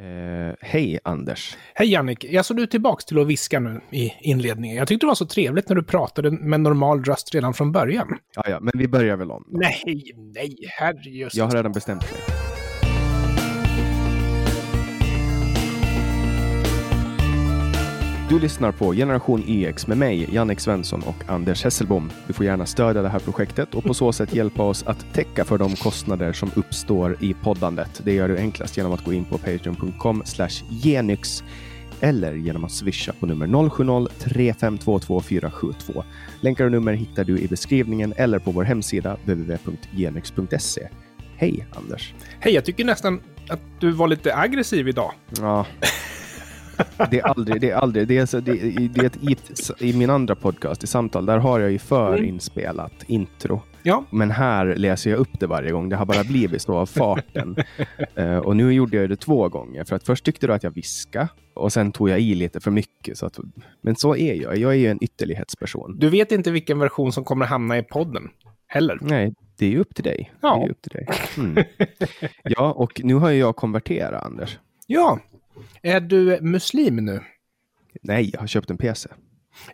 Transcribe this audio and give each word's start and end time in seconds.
Eh, 0.00 0.54
hej 0.60 0.98
Anders. 1.04 1.56
Hej 1.74 1.88
Jannik, 1.88 2.24
jag 2.24 2.44
såg 2.44 2.56
du 2.56 2.66
tillbaka 2.66 3.02
till 3.02 3.18
att 3.18 3.26
viska 3.26 3.60
nu 3.60 3.80
i 3.90 4.12
inledningen. 4.20 4.76
Jag 4.76 4.88
tyckte 4.88 5.06
det 5.06 5.08
var 5.08 5.14
så 5.14 5.26
trevligt 5.26 5.68
när 5.68 5.76
du 5.76 5.82
pratade 5.82 6.30
med 6.30 6.60
normal 6.60 7.04
röst 7.04 7.34
redan 7.34 7.54
från 7.54 7.72
början. 7.72 8.18
Ja, 8.34 8.42
ja, 8.46 8.60
men 8.60 8.72
vi 8.74 8.88
börjar 8.88 9.16
väl 9.16 9.30
om. 9.30 9.44
Då. 9.46 9.58
Nej, 9.58 10.02
nej, 10.34 10.56
herrejösses. 10.78 11.38
Jag 11.38 11.44
har 11.44 11.52
redan 11.52 11.72
bestämt 11.72 12.02
mig. 12.02 12.20
Du 18.28 18.38
lyssnar 18.40 18.72
på 18.72 18.92
Generation 18.92 19.42
YX 19.48 19.86
med 19.86 19.98
mig, 19.98 20.28
Jannik 20.32 20.60
Svensson 20.60 21.02
och 21.02 21.16
Anders 21.26 21.64
Hesselbom. 21.64 22.10
Du 22.26 22.32
får 22.32 22.46
gärna 22.46 22.66
stödja 22.66 23.02
det 23.02 23.08
här 23.08 23.18
projektet 23.18 23.74
och 23.74 23.84
på 23.84 23.94
så 23.94 24.12
sätt 24.12 24.34
hjälpa 24.34 24.62
oss 24.62 24.82
att 24.82 25.06
täcka 25.14 25.44
för 25.44 25.58
de 25.58 25.76
kostnader 25.76 26.32
som 26.32 26.50
uppstår 26.56 27.16
i 27.20 27.34
poddandet. 27.34 28.00
Det 28.04 28.12
gör 28.12 28.28
du 28.28 28.38
enklast 28.38 28.76
genom 28.76 28.92
att 28.92 29.04
gå 29.04 29.12
in 29.12 29.24
på 29.24 29.38
patreon.com 29.38 30.22
genyx 30.68 31.44
eller 32.00 32.34
genom 32.34 32.64
att 32.64 32.72
swisha 32.72 33.12
på 33.20 33.26
nummer 33.26 33.46
070-3522 33.46 35.20
472. 35.20 36.04
Länkar 36.40 36.64
och 36.64 36.72
nummer 36.72 36.92
hittar 36.92 37.24
du 37.24 37.38
i 37.38 37.48
beskrivningen 37.48 38.14
eller 38.16 38.38
på 38.38 38.50
vår 38.50 38.64
hemsida 38.64 39.16
www.genyx.se. 39.24 40.88
Hej 41.36 41.66
Anders! 41.72 42.14
Hej, 42.40 42.54
jag 42.54 42.64
tycker 42.64 42.84
nästan 42.84 43.20
att 43.48 43.60
du 43.80 43.90
var 43.90 44.08
lite 44.08 44.36
aggressiv 44.36 44.88
idag. 44.88 45.12
Ja. 45.40 45.66
Det 47.10 47.18
är 47.20 47.26
aldrig, 47.26 47.60
det 47.60 47.70
är 47.70 47.76
aldrig, 47.76 48.08
det 48.08 48.18
är, 48.18 48.26
så, 48.26 48.40
det, 48.40 48.52
det 48.88 49.00
är 49.00 49.04
ett, 49.04 49.18
i, 49.22 49.36
i 49.90 49.96
min 49.96 50.10
andra 50.10 50.34
podcast, 50.34 50.84
i 50.84 50.86
samtal, 50.86 51.26
där 51.26 51.38
har 51.38 51.60
jag 51.60 51.70
ju 51.70 51.78
förinspelat 51.78 53.04
intro. 53.06 53.62
Ja. 53.86 54.04
Men 54.10 54.30
här 54.30 54.76
läser 54.76 55.10
jag 55.10 55.18
upp 55.18 55.40
det 55.40 55.46
varje 55.46 55.70
gång. 55.70 55.88
Det 55.88 55.96
har 55.96 56.06
bara 56.06 56.24
blivit 56.24 56.62
så 56.62 56.76
av 56.76 56.86
farten. 56.86 57.56
uh, 58.18 58.36
och 58.36 58.56
nu 58.56 58.72
gjorde 58.72 58.96
jag 58.96 59.08
det 59.08 59.16
två 59.16 59.48
gånger. 59.48 59.84
För 59.84 59.96
att 59.96 60.04
först 60.04 60.24
tyckte 60.24 60.46
du 60.46 60.52
att 60.52 60.62
jag 60.62 60.70
viska 60.70 61.28
och 61.54 61.72
sen 61.72 61.92
tog 61.92 62.08
jag 62.08 62.20
i 62.20 62.34
lite 62.34 62.60
för 62.60 62.70
mycket. 62.70 63.18
Så 63.18 63.26
att, 63.26 63.38
men 63.80 63.96
så 63.96 64.16
är 64.16 64.34
jag. 64.34 64.56
Jag 64.56 64.72
är 64.72 64.76
ju 64.76 64.86
en 64.86 65.04
ytterlighetsperson. 65.04 65.98
Du 65.98 66.08
vet 66.10 66.32
inte 66.32 66.50
vilken 66.50 66.78
version 66.78 67.12
som 67.12 67.24
kommer 67.24 67.46
hamna 67.46 67.78
i 67.78 67.82
podden 67.82 68.30
heller. 68.66 68.98
Nej, 69.00 69.34
det 69.58 69.66
är 69.66 69.70
ju 69.70 69.78
upp 69.78 69.94
till 69.94 70.04
dig. 70.04 70.32
Ja. 70.40 70.56
Det 70.56 70.64
är 70.64 70.70
upp 70.70 70.82
till 70.82 70.92
dig. 70.92 71.08
Mm. 71.38 71.64
Ja, 72.42 72.72
och 72.72 73.00
nu 73.04 73.14
har 73.14 73.30
jag 73.30 73.56
konverterat, 73.56 74.24
Anders. 74.24 74.58
Ja. 74.86 75.18
Är 75.82 76.00
du 76.00 76.40
muslim 76.40 76.96
nu? 76.96 77.20
Nej, 78.02 78.30
jag 78.32 78.40
har 78.40 78.46
köpt 78.46 78.70
en 78.70 78.78
PC. 78.78 79.08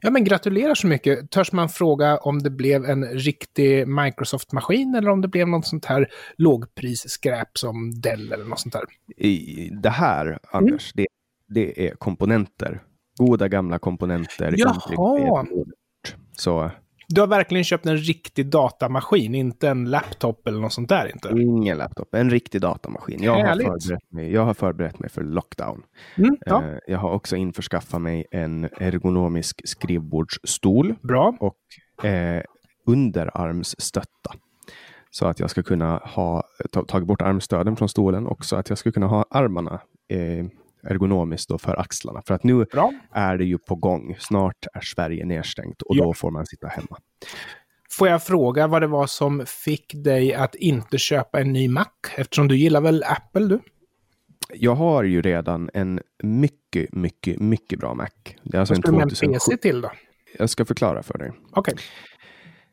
Ja, 0.01 0.11
men 0.11 0.25
gratulerar 0.25 0.75
så 0.75 0.87
mycket. 0.87 1.31
Törs 1.31 1.53
man 1.53 1.69
fråga 1.69 2.17
om 2.17 2.39
det 2.39 2.51
blev 2.51 2.85
en 2.85 3.05
riktig 3.05 3.89
Microsoft-maskin 3.89 4.95
eller 4.95 5.11
om 5.11 5.21
det 5.21 5.29
blev 5.29 5.49
något 5.49 5.67
sånt 5.67 5.85
här 5.85 6.09
lågprisskräp 6.37 7.59
som 7.59 8.01
Dell 8.01 8.33
eller 8.33 8.45
något 8.45 8.61
sånt 8.61 8.73
där? 8.73 8.83
I 9.17 9.71
det 9.83 9.91
här, 9.91 10.39
Anders, 10.53 10.93
det, 10.95 11.07
det 11.49 11.89
är 11.89 11.95
komponenter. 11.95 12.83
Goda 13.19 13.49
gamla 13.49 13.79
komponenter. 13.79 14.55
Jaha. 14.57 15.47
Så 16.33 16.71
Du 17.15 17.21
har 17.21 17.29
verkligen 17.29 17.65
köpt 17.65 17.87
en 17.87 17.97
riktig 17.97 18.47
datamaskin, 18.47 19.35
inte 19.35 19.69
en 19.69 19.91
laptop 19.91 20.47
eller 20.49 20.61
något 20.61 20.73
sånt 20.73 20.89
där 20.89 21.11
inte? 21.15 21.29
ingen 21.43 21.79
laptop, 21.79 22.15
en 22.15 22.31
riktig 22.31 22.61
datamaskin. 22.61 23.23
Jag 23.23 23.33
har, 23.33 23.55
förberett 23.57 24.13
mig, 24.13 24.33
jag 24.33 24.45
har 24.45 24.55
förberett 24.55 24.99
mig 24.99 25.11
för 25.11 25.23
lockdown. 25.23 25.83
Mm, 26.17 26.37
ja, 26.47 26.63
Eh, 26.65 26.79
Jag 26.87 26.99
har 26.99 27.11
också 27.11 27.37
införskaffat 27.37 28.01
mig 28.01 28.27
en 28.31 28.65
ergonomisk 28.65 29.61
skrivbordsstol 29.69 30.95
bra. 31.03 31.37
och 31.41 32.07
eh, 32.07 32.43
underarmsstötta. 32.87 34.35
Så 35.11 35.27
att 35.27 35.41
jag 35.41 35.51
ska 35.51 35.63
kunna 35.63 35.97
ha 35.97 36.43
ta, 36.73 36.85
tagit 36.85 37.09
bort 37.09 37.23
armstöden 37.23 37.77
från 37.77 37.89
stolen 37.89 38.27
och 38.27 38.45
så 38.45 38.57
att 38.57 38.69
jag 38.69 38.79
ska 38.79 38.93
kunna 38.93 39.07
ha 39.07 39.25
armarna 39.31 39.81
eh, 40.13 40.47
ergonomiskt 40.83 41.49
då 41.49 41.59
för 41.59 41.81
axlarna. 41.81 42.23
För 42.27 42.35
att 42.35 42.45
nu 42.45 42.65
Bra. 42.65 42.93
är 43.13 43.39
det 43.39 43.45
ju 43.45 43.59
på 43.59 43.75
gång. 43.75 44.17
Snart 44.19 44.67
är 44.75 44.81
Sverige 44.81 45.25
nedstängt 45.25 45.83
och 45.83 45.97
Ja. 45.97 46.05
då 46.05 46.15
får 46.15 46.31
man 46.31 46.47
sitta 46.47 46.67
hemma. 46.67 46.99
Får 47.91 48.09
jag 48.09 48.23
fråga 48.23 48.67
vad 48.67 48.83
det 48.83 48.87
var 48.87 49.07
som 49.07 49.43
fick 49.47 49.93
dig 50.05 50.35
att 50.35 50.55
inte 50.55 50.99
köpa 50.99 51.41
en 51.41 51.53
ny 51.53 51.69
Mac? 51.69 51.87
Eftersom 52.17 52.49
du 52.49 52.57
gillar 52.57 52.81
väl 52.81 53.05
Apple 53.07 53.47
du? 53.47 53.61
Jag 54.55 54.75
har 54.75 55.03
ju 55.03 55.23
redan 55.23 55.71
en 55.75 56.01
mycket, 56.23 56.93
mycket, 56.95 57.41
mycket 57.41 57.79
bra 57.79 57.95
Mac. 57.95 58.07
Det 58.43 58.57
är 58.57 58.61
alltså 58.61 58.75
Vad 58.75 58.83
ska 58.83 58.91
du 58.91 58.97
med 58.97 59.03
en 59.03 59.09
2007. 59.09 59.33
PC 59.33 59.57
till 59.57 59.81
då? 59.81 59.91
Jag 60.39 60.51
ska 60.51 60.65
förklara 60.65 61.03
för 61.03 61.19
dig. 61.19 61.33
Okej. 61.53 61.75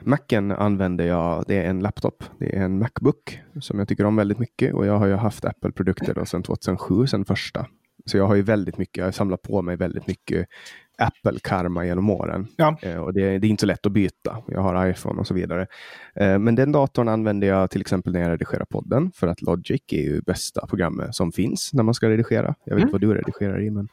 Macen 0.01 0.51
använder 0.51 1.05
jag, 1.07 1.43
det 1.47 1.55
är 1.55 1.69
en 1.69 1.79
laptop. 1.79 2.23
Det 2.39 2.55
är 2.55 2.61
en 2.63 2.79
Macbook 2.79 3.39
som 3.61 3.79
jag 3.79 3.87
tycker 3.87 4.05
om 4.05 4.15
väldigt 4.15 4.39
mycket 4.39 4.73
och 4.73 4.85
jag 4.85 4.97
har 4.97 5.07
ju 5.07 5.13
haft 5.15 5.45
Apple-produkter 5.45 6.25
sedan 6.25 6.43
2007, 6.43 7.07
sedan 7.07 7.25
första. 7.25 7.65
Så 8.07 8.17
jag 8.17 8.27
har 8.27 8.35
ju 8.35 8.41
väldigt 8.41 8.77
mycket, 8.77 8.97
jag 8.97 9.05
har 9.05 9.11
samlat 9.11 9.41
på 9.41 9.61
mig 9.61 9.75
väldigt 9.75 10.07
mycket 10.07 10.47
Apple-karma 10.97 11.85
genom 11.85 12.09
åren. 12.09 12.47
Ja. 12.55 12.77
Eh, 12.81 12.97
och 12.97 13.13
det, 13.13 13.39
det 13.39 13.47
är 13.47 13.49
inte 13.49 13.61
så 13.61 13.65
lätt 13.67 13.85
att 13.85 13.91
byta. 13.91 14.37
Jag 14.47 14.61
har 14.61 14.87
iPhone 14.87 15.19
och 15.19 15.27
så 15.27 15.33
vidare. 15.33 15.67
Eh, 16.15 16.39
men 16.39 16.55
den 16.55 16.71
datorn 16.71 17.07
använder 17.07 17.47
jag 17.47 17.69
till 17.69 17.81
exempel 17.81 18.13
när 18.13 18.19
jag 18.21 18.29
redigerar 18.31 18.65
podden 18.65 19.11
för 19.15 19.27
att 19.27 19.41
Logic 19.41 19.81
är 19.91 20.01
ju 20.01 20.21
bästa 20.21 20.67
programmet 20.67 21.15
som 21.15 21.31
finns 21.31 21.73
när 21.73 21.83
man 21.83 21.93
ska 21.93 22.09
redigera. 22.09 22.55
Jag 22.63 22.75
vet 22.75 22.81
Mm. 22.83 22.91
vad 22.91 23.01
du 23.01 23.13
redigerar 23.13 23.61
i, 23.63 23.69
men 23.69 23.87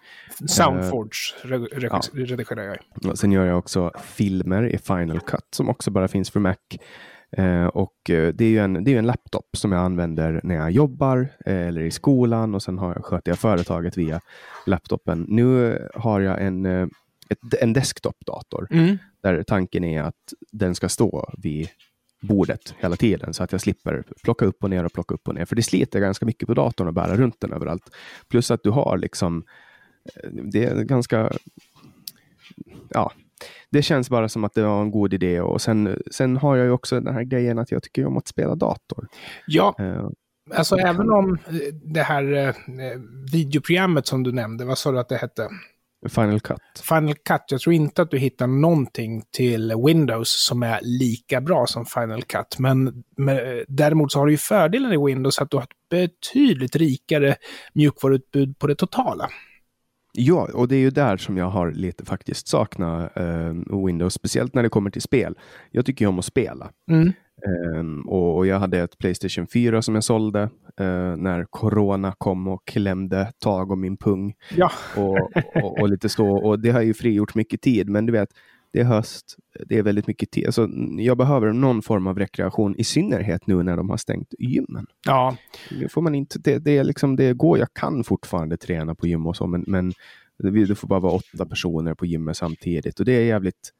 Soundforge 0.46 1.10
re- 1.42 1.68
re- 1.72 1.88
ja. 1.90 2.00
redigerar 2.26 2.62
jag 2.62 2.76
i. 3.12 3.16
Sen 3.16 3.32
gör 3.32 3.46
jag 3.46 3.58
också 3.58 3.90
filmer 4.04 4.62
i 4.68 4.78
Final 4.78 5.20
Cut 5.20 5.40
som 5.50 5.68
också 5.68 5.90
bara 5.90 6.08
finns 6.08 6.30
för 6.30 6.40
Mac. 6.40 6.54
Eh, 7.36 7.66
och 7.66 8.10
eh, 8.10 8.34
det 8.34 8.44
är 8.44 8.48
ju 8.48 8.58
en, 8.58 8.84
det 8.84 8.94
är 8.94 8.98
en 8.98 9.06
laptop 9.06 9.56
som 9.56 9.72
jag 9.72 9.80
använder 9.80 10.40
när 10.44 10.54
jag 10.54 10.70
jobbar 10.70 11.28
eh, 11.46 11.66
eller 11.66 11.80
i 11.80 11.90
skolan 11.90 12.54
och 12.54 12.62
sen 12.62 12.78
har 12.78 12.94
jag, 12.94 13.04
sköter 13.04 13.30
jag 13.30 13.38
företaget 13.38 13.96
via 13.96 14.20
laptopen. 14.66 15.26
Nu 15.28 15.78
har 15.94 16.20
jag 16.20 16.42
en, 16.42 16.66
eh, 16.66 16.86
ett, 17.28 17.54
en 17.60 17.72
desktopdator 17.72 18.66
Mm. 18.70 18.98
där 19.22 19.42
tanken 19.42 19.84
är 19.84 20.02
att 20.02 20.32
den 20.52 20.74
ska 20.74 20.88
stå 20.88 21.34
vid 21.38 21.68
bordet 22.20 22.74
hela 22.78 22.96
tiden 22.96 23.34
så 23.34 23.44
att 23.44 23.52
jag 23.52 23.60
slipper 23.60 24.04
plocka 24.22 24.44
upp 24.44 24.64
och 24.64 24.70
ner 24.70 24.84
och 24.84 24.92
plocka 24.92 25.14
upp 25.14 25.28
och 25.28 25.34
ner. 25.34 25.44
För 25.44 25.56
det 25.56 25.62
sliter 25.62 26.00
ganska 26.00 26.26
mycket 26.26 26.46
på 26.46 26.54
datorn 26.54 26.88
att 26.88 26.94
bära 26.94 27.16
runt 27.16 27.40
den 27.40 27.52
överallt. 27.52 27.90
Plus 28.28 28.50
att 28.50 28.62
du 28.62 28.70
har 28.70 28.98
liksom, 28.98 29.44
eh, 30.14 30.30
det 30.30 30.64
är 30.64 30.82
ganska, 30.82 31.30
ja, 32.88 33.12
det 33.70 33.82
känns 33.82 34.10
bara 34.10 34.28
som 34.28 34.44
att 34.44 34.54
det 34.54 34.62
var 34.62 34.82
en 34.82 34.90
god 34.90 35.14
idé. 35.14 35.40
Och 35.40 35.62
sen, 35.62 36.02
sen 36.10 36.36
har 36.36 36.56
jag 36.56 36.66
ju 36.66 36.72
också 36.72 37.00
den 37.00 37.14
här 37.14 37.22
grejen 37.22 37.58
att 37.58 37.70
jag 37.70 37.82
tycker 37.82 38.06
om 38.06 38.16
att 38.16 38.28
spela 38.28 38.54
dator. 38.54 39.08
Ja, 39.46 39.74
Eh, 39.84 40.58
alltså 40.58 40.76
även 40.76 41.10
om 41.10 41.38
eh, 41.46 41.74
det 41.82 42.02
här 42.02 42.32
eh, 42.32 42.54
videoprogrammet 43.32 44.06
som 44.06 44.22
du 44.22 44.32
nämnde, 44.32 44.64
vad 44.64 44.78
sa 44.78 44.92
du 44.92 44.98
att 44.98 45.08
det 45.08 45.16
hette? 45.16 45.48
Final 46.08 46.40
Cut. 46.40 46.58
Final 46.88 47.14
Cut, 47.14 47.42
jag 47.48 47.60
tror 47.60 47.74
inte 47.74 48.02
att 48.02 48.10
du 48.10 48.18
hittar 48.18 48.46
någonting 48.46 49.22
till 49.30 49.72
Windows 49.86 50.46
som 50.46 50.62
är 50.62 50.80
lika 50.82 51.40
bra 51.40 51.66
som 51.66 51.86
Final 51.86 52.22
Cut. 52.22 52.58
Men, 52.58 53.04
men 53.16 53.64
däremot 53.68 54.12
så 54.12 54.18
har 54.18 54.26
du 54.26 54.32
ju 54.32 54.38
fördelen 54.38 54.92
i 54.92 55.06
Windows 55.06 55.38
att 55.38 55.50
du 55.50 55.56
har 55.56 55.64
ett 55.64 55.88
betydligt 55.90 56.76
rikare 56.76 57.36
mjukvaruutbud 57.72 58.58
på 58.58 58.66
det 58.66 58.74
totala. 58.74 59.28
Ja, 60.16 60.48
och 60.54 60.68
det 60.68 60.76
är 60.76 60.80
ju 60.80 60.90
där 60.90 61.16
som 61.16 61.36
jag 61.36 61.50
har 61.50 61.72
lite 61.72 62.04
faktiskt 62.04 62.48
saknat 62.48 63.16
eh, 63.16 63.84
Windows, 63.86 64.14
speciellt 64.14 64.54
när 64.54 64.62
det 64.62 64.68
kommer 64.68 64.90
till 64.90 65.02
spel. 65.02 65.38
Jag 65.70 65.86
tycker 65.86 66.04
ju 66.04 66.08
om 66.08 66.18
att 66.18 66.24
spela. 66.24 66.70
Mm. 66.90 67.12
Ehm, 67.46 68.00
och, 68.00 68.36
och 68.36 68.46
jag 68.46 68.58
hade 68.58 68.78
ett 68.78 68.98
Playstation 68.98 69.46
4 69.46 69.82
som 69.82 69.94
jag 69.94 70.04
sålde 70.04 70.42
eh, 70.80 71.16
när 71.16 71.44
Corona 71.50 72.14
kom 72.18 72.48
och 72.48 72.64
klämde 72.64 73.32
tag 73.38 73.70
om 73.70 73.80
min 73.80 73.96
pung. 73.96 74.34
Ja, 74.56 74.70
Och, 74.96 75.18
och, 75.62 75.80
och 75.80 75.88
lite 75.88 76.08
så. 76.08 76.26
Och 76.28 76.60
det 76.60 76.70
har 76.70 76.82
ju 76.82 76.94
frigjort 76.94 77.34
mycket 77.34 77.60
tid. 77.60 77.88
Men 77.88 78.06
du 78.06 78.12
vet, 78.12 78.28
det 78.74 78.80
är 78.80 78.84
höst. 78.84 79.36
Det 79.66 79.78
är 79.78 79.82
väldigt 79.82 80.06
mycket 80.06 80.30
tid. 80.30 80.46
Alltså, 80.46 80.68
jag 80.98 81.16
behöver 81.16 81.52
någon 81.52 81.82
form 81.82 82.06
av 82.06 82.18
rekreation. 82.18 82.76
I 82.76 82.84
synnerhet 82.84 83.46
nu 83.46 83.62
när 83.62 83.76
de 83.76 83.90
har 83.90 83.96
stängt 83.96 84.34
gymmen. 84.38 84.86
ja, 85.06 85.36
Nu 85.70 85.88
får 85.88 86.02
man 86.02 86.14
inte, 86.14 86.38
det, 86.38 86.58
det, 86.58 86.78
är 86.78 86.84
liksom, 86.84 87.16
det 87.16 87.32
går. 87.32 87.58
Jag 87.58 87.74
kan 87.74 88.04
fortfarande 88.04 88.56
träna 88.56 88.94
på 88.94 89.06
gym 89.06 89.26
och 89.26 89.36
så. 89.36 89.46
Men, 89.46 89.64
men 89.66 89.92
det 90.38 90.50
det 90.50 90.74
får 90.74 90.88
bara 90.88 91.00
vara 91.00 91.12
åtta 91.12 91.46
personer 91.46 91.94
på 91.94 92.06
gymmet 92.06 92.36
samtidigt. 92.36 93.00
Och 93.00 93.06
det 93.06 93.12
är 93.12 93.24
jävligt 93.24 93.70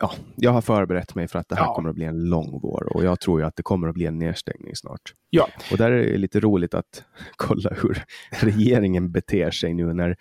ja, 0.00 0.12
jag 0.36 0.50
har 0.50 0.60
förberett 0.60 1.14
mig 1.14 1.28
för 1.28 1.38
att 1.38 1.48
det 1.48 1.56
här 1.56 1.64
Ja. 1.64 1.74
kommer 1.74 1.88
att 1.88 1.94
bli 1.94 2.04
en 2.04 2.24
lång 2.24 2.60
vår 2.62 2.96
och 2.96 3.04
jag 3.04 3.20
tror 3.20 3.40
ju 3.40 3.46
att 3.46 3.56
det 3.56 3.62
kommer 3.62 3.88
att 3.88 3.94
bli 3.94 4.06
en 4.06 4.18
nedstängning 4.18 4.76
snart. 4.76 5.14
Ja. 5.30 5.48
Och 5.72 5.78
där 5.78 5.90
är 5.92 6.12
det 6.12 6.18
lite 6.18 6.40
roligt 6.40 6.74
att 6.74 7.04
kolla 7.36 7.70
hur 7.82 8.02
regeringen 8.40 9.10
beter 9.12 9.50
sig 9.50 9.74
nu 9.74 9.92
när 9.94 10.16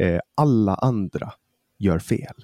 eh, 0.00 0.20
alla 0.34 0.74
andra 0.74 1.32
gör 1.78 1.98
fel. 1.98 2.34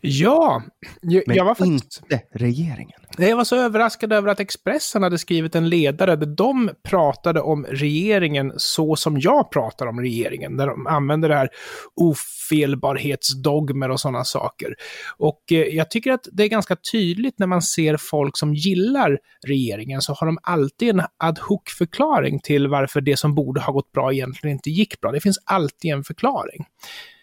Ja, 0.00 0.62
jag, 1.00 1.22
Men 1.26 1.36
jag 1.36 1.44
var 1.44 1.54
faktiskt... 1.54 2.02
inte 2.02 2.24
regeringen. 2.32 2.99
Jag 3.18 3.36
var 3.36 3.44
så 3.44 3.56
överraskad 3.56 4.12
över 4.12 4.28
att 4.28 4.40
Expressen 4.40 5.02
hade 5.02 5.18
skrivit 5.18 5.54
en 5.54 5.68
ledare 5.68 6.16
där 6.16 6.26
de 6.26 6.70
pratade 6.82 7.40
om 7.40 7.64
regeringen 7.64 8.52
så 8.56 8.96
som 8.96 9.20
jag 9.20 9.50
pratar 9.50 9.86
om 9.86 10.00
regeringen. 10.00 10.56
Där 10.56 10.66
de 10.66 10.86
använder 10.86 11.28
det 11.28 11.34
här 11.34 11.48
ofelbarhetsdogmer 11.96 13.90
och 13.90 14.00
sådana 14.00 14.24
saker. 14.24 14.74
Och 15.16 15.42
eh, 15.50 15.58
jag 15.58 15.90
tycker 15.90 16.12
att 16.12 16.28
det 16.32 16.42
är 16.42 16.48
ganska 16.48 16.76
tydligt 16.92 17.38
när 17.38 17.46
man 17.46 17.62
ser 17.62 17.96
folk 17.96 18.36
som 18.38 18.54
gillar 18.54 19.18
regeringen 19.46 20.00
så 20.00 20.12
har 20.12 20.26
de 20.26 20.38
alltid 20.42 20.88
en 20.88 21.02
ad 21.18 21.40
hoc-förklaring 21.40 22.40
till 22.40 22.68
varför 22.68 23.00
det 23.00 23.16
som 23.16 23.34
borde 23.34 23.60
ha 23.60 23.72
gått 23.72 23.92
bra 23.92 24.12
egentligen 24.12 24.56
inte 24.56 24.70
gick 24.70 25.00
bra. 25.00 25.12
Det 25.12 25.20
finns 25.20 25.38
alltid 25.44 25.92
en 25.92 26.04
förklaring. 26.04 26.64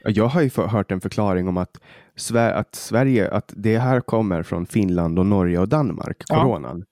Jag 0.04 0.25
har 0.25 0.42
ju 0.42 0.50
hört 0.56 0.92
en 0.92 1.01
förklaring 1.01 1.48
om 1.48 1.57
att, 1.57 1.78
att 2.36 2.75
Sverige, 2.75 3.30
att 3.31 3.54
det 3.56 3.78
här 3.78 4.02
kommer 4.02 4.44
från 4.44 4.66
Finland 4.66 5.19
och 5.19 5.25
Norge 5.25 5.60
och 5.60 5.69
Danmark, 5.69 6.24
Ja. 6.30 6.36
coronan. 6.36 6.84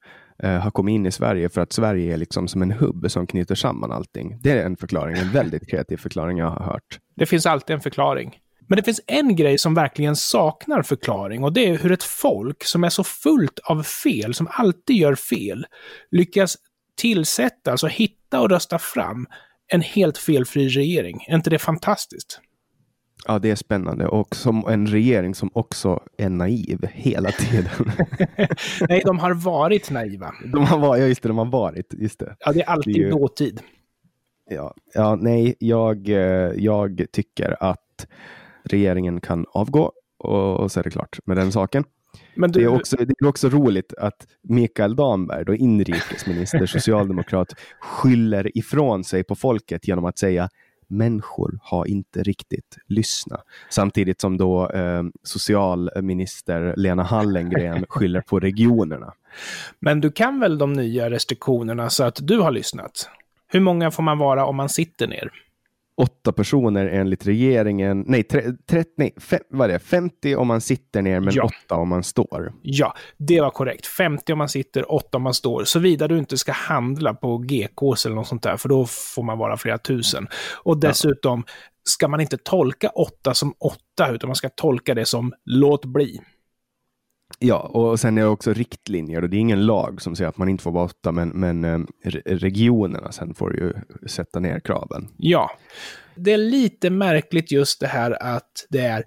eh, 0.44 0.50
har 0.51 0.72
kommit 0.72 0.94
in 0.94 1.06
i 1.06 1.12
Sverige 1.12 1.50
för 1.50 1.62
att 1.62 1.74
Sverige 1.74 2.13
är 2.13 2.18
liksom 2.18 2.48
som 2.48 2.62
en 2.62 2.72
hubb 2.72 3.12
som 3.12 3.27
knyter 3.27 3.56
samman 3.56 3.92
allting. 3.92 4.38
Det 4.42 4.51
är 4.51 4.66
en 4.66 4.77
förklaring, 4.77 5.18
en 5.18 5.31
väldigt 5.31 5.69
kreativ 5.69 5.98
förklaring 5.98 6.38
jag 6.38 6.50
har 6.50 6.66
hört. 6.66 7.00
Det 7.16 7.25
finns 7.25 7.45
alltid 7.45 7.74
en 7.74 7.81
förklaring. 7.81 8.36
Men 8.68 8.75
det 8.75 8.83
finns 8.83 9.01
en 9.07 9.36
grej 9.36 9.57
som 9.57 9.74
verkligen 9.74 10.16
saknar 10.16 10.81
förklaring 10.81 11.44
och 11.44 11.54
det 11.54 11.68
är 11.69 11.78
hur 11.78 11.92
ett 11.92 12.04
folk 12.04 12.63
som 12.63 12.83
är 12.83 12.89
så 12.89 13.04
fullt 13.04 13.60
av 13.60 13.83
fel, 13.83 14.33
som 14.33 14.48
alltid 14.51 14.95
gör 14.95 15.16
fel, 15.16 15.66
lyckas 16.12 16.56
tillsätta, 17.01 17.71
alltså 17.71 17.88
hitta 17.88 18.42
och 18.42 18.50
rösta 18.50 18.80
fram 18.80 19.28
en 19.68 19.81
helt 19.81 20.18
felfri 20.18 20.68
regering. 20.69 21.25
Är 21.28 21.36
inte 21.36 21.50
det 21.50 21.60
fantastiskt? 21.60 22.39
Ja, 23.27 23.39
det 23.39 23.51
är 23.51 23.56
spännande 23.56 24.07
och 24.07 24.35
som 24.35 24.67
en 24.67 24.88
regering 24.88 25.35
som 25.35 25.50
också 25.53 26.00
är 26.17 26.29
naiv 26.29 26.85
hela 26.94 27.31
tiden. 27.31 27.69
Nej, 28.89 29.01
de 29.06 29.19
har 29.19 29.33
varit 29.33 29.91
naiva. 29.91 30.33
De 30.53 30.63
har 30.65 30.79
varit, 30.79 31.01
ja 31.01 31.07
just 31.07 31.21
det, 31.23 31.29
de 31.29 31.38
har 31.38 31.45
varit, 31.45 31.94
just 31.97 32.19
det. 32.19 32.35
Ja, 32.39 32.51
det 32.51 32.62
är 32.62 32.69
alltid 32.69 32.94
Det 32.95 33.00
är 33.00 33.03
ju- 33.03 33.09
dåtid. 33.09 33.62
Ja, 34.50 34.73
ja 34.94 35.15
nej, 35.15 35.56
jag, 35.59 36.09
eh, 36.09 36.15
jag 36.56 37.06
tycker 37.12 37.63
att 37.63 38.07
regeringen 38.63 39.21
kan 39.21 39.45
avgå 39.53 39.91
och, 40.19 40.59
och 40.59 40.71
så 40.71 40.79
är 40.79 40.83
det 40.83 40.89
klart 40.91 41.19
med 41.25 41.38
den 41.38 41.51
saken. 41.51 41.83
Men 42.35 42.51
du, 42.51 42.59
Det 42.59 42.65
är, 42.65 42.75
också, 42.75 42.97
det 42.97 43.13
är 43.21 43.27
också 43.27 43.50
roligt 43.50 43.94
att 43.97 44.27
Mikael 44.44 44.95
Damberg, 44.95 45.45
då 45.45 45.56
inrikesminister, 45.56 46.65
socialdemokrat, 46.65 47.47
skyller 47.79 48.57
ifrån 48.57 49.03
sig 49.03 49.23
på 49.23 49.35
folket 49.35 49.88
genom 49.88 50.06
att 50.06 50.18
säga 50.18 50.50
människor 50.87 51.59
har 51.61 51.85
inte 51.85 52.23
riktigt 52.23 52.77
lyssnat. 52.87 53.45
Samtidigt 53.69 54.21
som 54.21 54.37
då 54.37 54.69
eh, 54.69 55.03
socialminister 55.23 56.73
Lena 56.77 57.03
Hallengren 57.03 57.85
skyller 57.89 58.21
på 58.21 58.39
regionerna. 58.39 59.13
men 59.79 60.01
du 60.01 60.11
kan 60.11 60.39
väl 60.39 60.57
de 60.57 60.73
nya 60.73 61.09
restriktionerna 61.09 61.89
så 61.89 62.03
att 62.03 62.19
du 62.21 62.39
har 62.39 62.51
lyssnat? 62.51 63.09
Hur 63.47 63.59
många 63.59 63.91
får 63.91 64.03
man 64.03 64.17
vara 64.17 64.45
om 64.45 64.55
man 64.55 64.69
sitter 64.69 65.07
ner? 65.07 65.31
Åtta 65.97 66.31
personer 66.31 66.86
enligt 66.86 67.27
regeringen, 67.27 68.03
nej, 68.07 68.24
tre, 68.24 68.42
tre, 68.69 68.83
nej 68.97 69.13
fem, 69.18 69.39
vad 69.50 69.69
är 69.69 69.74
det, 69.74 69.80
50 69.80 70.36
om 70.36 70.47
man 70.47 70.62
sitter 70.62 71.01
ner 71.01 71.19
men 71.19 71.33
Ja. 71.33 71.44
åtta 71.44 71.75
om 71.75 71.89
man 71.89 72.03
står. 72.03 72.53
Ja, 72.62 72.94
det 73.18 73.42
var 73.42 73.50
korrekt. 73.50 73.86
50 73.88 74.31
om 74.33 74.38
man 74.38 74.50
sitter, 74.50 74.92
8 74.92 75.18
om 75.18 75.24
man 75.24 75.33
står. 75.33 75.63
Såvida 75.63 76.07
du 76.07 76.18
inte 76.18 76.38
ska 76.38 76.51
handla 76.51 77.13
på 77.13 77.38
GKs 77.38 78.06
eller 78.06 78.15
något 78.15 78.27
sånt 78.27 78.44
där, 78.44 78.57
för 78.57 78.69
då 78.69 78.86
får 78.86 79.24
man 79.24 79.38
vara 79.38 79.57
flera 79.57 79.77
tusen. 79.77 80.27
Och 80.63 80.80
dessutom 80.80 81.44
ska 81.83 82.07
man 82.07 82.21
inte 82.21 82.38
tolka 82.38 82.89
8 82.89 83.33
som 83.33 83.53
8, 83.59 84.12
utan 84.12 84.27
man 84.27 84.36
ska 84.36 84.50
tolka 84.50 84.94
det 84.94 85.06
som 85.06 85.33
låt 85.45 85.86
bli. 85.86 86.21
Ja, 87.39 87.57
och 87.57 87.99
sen 87.99 88.17
är 88.17 88.21
det 88.21 88.27
också 88.27 88.53
riktlinjer 88.53 89.21
och 89.21 89.29
det 89.29 89.37
är 89.37 89.39
ingen 89.39 89.65
lag 89.65 90.01
som 90.01 90.15
säger 90.15 90.29
att 90.29 90.37
man 90.37 90.49
inte 90.49 90.63
får 90.63 90.71
vara 90.71 90.85
åtta, 90.85 91.11
men, 91.11 91.29
men 91.29 91.63
eh, 91.63 91.79
regionerna 92.25 93.11
sen 93.11 93.33
får 93.33 93.55
ju 93.55 93.73
sätta 94.07 94.39
ner 94.39 94.59
kraven. 94.59 95.07
Ja. 95.17 95.51
Det 96.15 96.33
är 96.33 96.37
lite 96.37 96.89
märkligt 96.89 97.51
just 97.51 97.79
det 97.79 97.87
här 97.87 98.23
att 98.23 98.65
det 98.69 98.79
är 98.79 99.03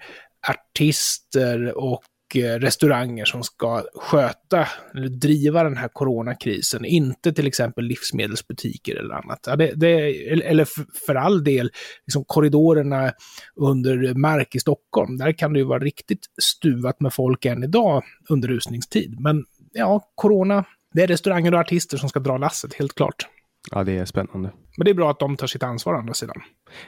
artister 0.48 1.78
och 1.78 2.02
restauranger 2.36 3.24
som 3.24 3.42
ska 3.42 3.82
sköta 3.94 4.68
eller 4.94 5.08
driva 5.08 5.62
den 5.62 5.76
här 5.76 5.88
coronakrisen, 5.88 6.84
inte 6.84 7.32
till 7.32 7.46
exempel 7.46 7.84
livsmedelsbutiker 7.84 8.96
eller 8.96 9.14
annat. 9.14 9.44
Ja, 9.46 9.56
det, 9.56 9.72
det, 9.76 9.88
eller 10.30 10.64
för, 10.64 10.86
för 11.06 11.14
all 11.14 11.44
del, 11.44 11.70
liksom 12.06 12.24
korridorerna 12.24 13.12
under 13.56 14.14
mark 14.14 14.54
i 14.54 14.60
Stockholm, 14.60 15.16
där 15.16 15.32
kan 15.32 15.52
det 15.52 15.58
ju 15.58 15.64
vara 15.64 15.78
riktigt 15.78 16.26
stuvat 16.42 17.00
med 17.00 17.14
folk 17.14 17.44
än 17.44 17.64
idag 17.64 18.02
under 18.28 18.48
rusningstid. 18.48 19.20
Men 19.20 19.44
ja, 19.72 20.00
corona, 20.14 20.64
det 20.94 21.02
är 21.02 21.06
restauranger 21.06 21.54
och 21.54 21.60
artister 21.60 21.96
som 21.96 22.08
ska 22.08 22.20
dra 22.20 22.38
lasset, 22.38 22.74
helt 22.74 22.94
klart. 22.94 23.26
Ja, 23.70 23.84
det 23.84 23.98
är 23.98 24.04
spännande. 24.04 24.52
Men 24.76 24.84
det 24.84 24.90
är 24.90 24.94
bra 24.94 25.10
att 25.10 25.18
de 25.18 25.36
tar 25.36 25.46
sitt 25.46 25.62
ansvar 25.62 25.94
å 25.94 25.98
andra 25.98 26.14
sidan. 26.14 26.36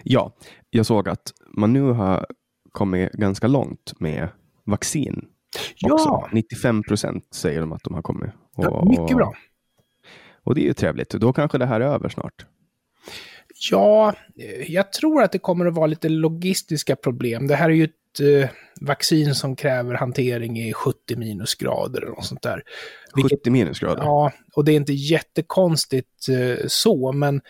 Ja, 0.03 0.37
jag 0.71 0.87
såg 0.87 1.09
att 1.09 1.33
man 1.57 1.73
nu 1.73 1.83
har 1.83 2.27
kommit 2.73 3.13
ganska 3.13 3.47
långt 3.47 3.93
med 3.99 4.29
vaccin. 4.65 5.25
Också. 5.85 6.09
Ja, 6.09 6.29
95 6.33 6.83
procent 6.83 7.35
säger 7.35 7.61
de 7.61 7.73
att 7.73 7.85
de 7.85 7.95
har 7.95 8.03
kommit. 8.03 8.31
Och, 8.57 8.65
ja 8.65 8.85
mycket 8.85 9.17
bra. 9.17 9.35
Och 10.45 10.55
det 10.55 10.61
är 10.61 10.65
ju 10.65 10.73
trevligt. 10.73 11.11
Då 11.11 11.33
kanske 11.33 11.59
det 11.59 11.67
här 11.67 11.81
är 11.81 11.85
över 11.85 12.09
snart. 12.09 12.47
Ja, 13.71 14.15
eh, 14.39 14.71
jag 14.73 14.93
tror 14.93 15.23
att 15.23 15.33
det 15.33 15.39
kommer 15.39 15.67
att 15.67 15.75
vara 15.75 15.87
lite 15.87 16.09
logistiska 16.09 16.97
problem. 16.97 17.47
Det 17.47 17.55
här 17.55 17.71
är 17.71 17.75
ju 17.75 17.85
ett 17.85 18.21
eh, 18.21 18.51
vaccin 18.81 19.35
som 19.35 19.57
kräver 19.57 19.95
hantering 19.95 20.59
i 20.61 20.73
70 20.73 21.17
minusgrader 21.17 22.03
eller 22.03 22.11
något 22.11 22.25
sånt 22.25 22.43
där. 22.43 22.63
Vilket, 23.15 23.39
70 23.39 23.51
minusgrader. 23.51 24.03
ja, 24.03 24.33
och 24.55 24.65
det 24.65 24.73
är 24.73 24.77
inte 24.77 24.93
jättekonstigt 24.93 26.29
eh, 26.29 26.67
så, 26.67 27.13
men 27.13 27.41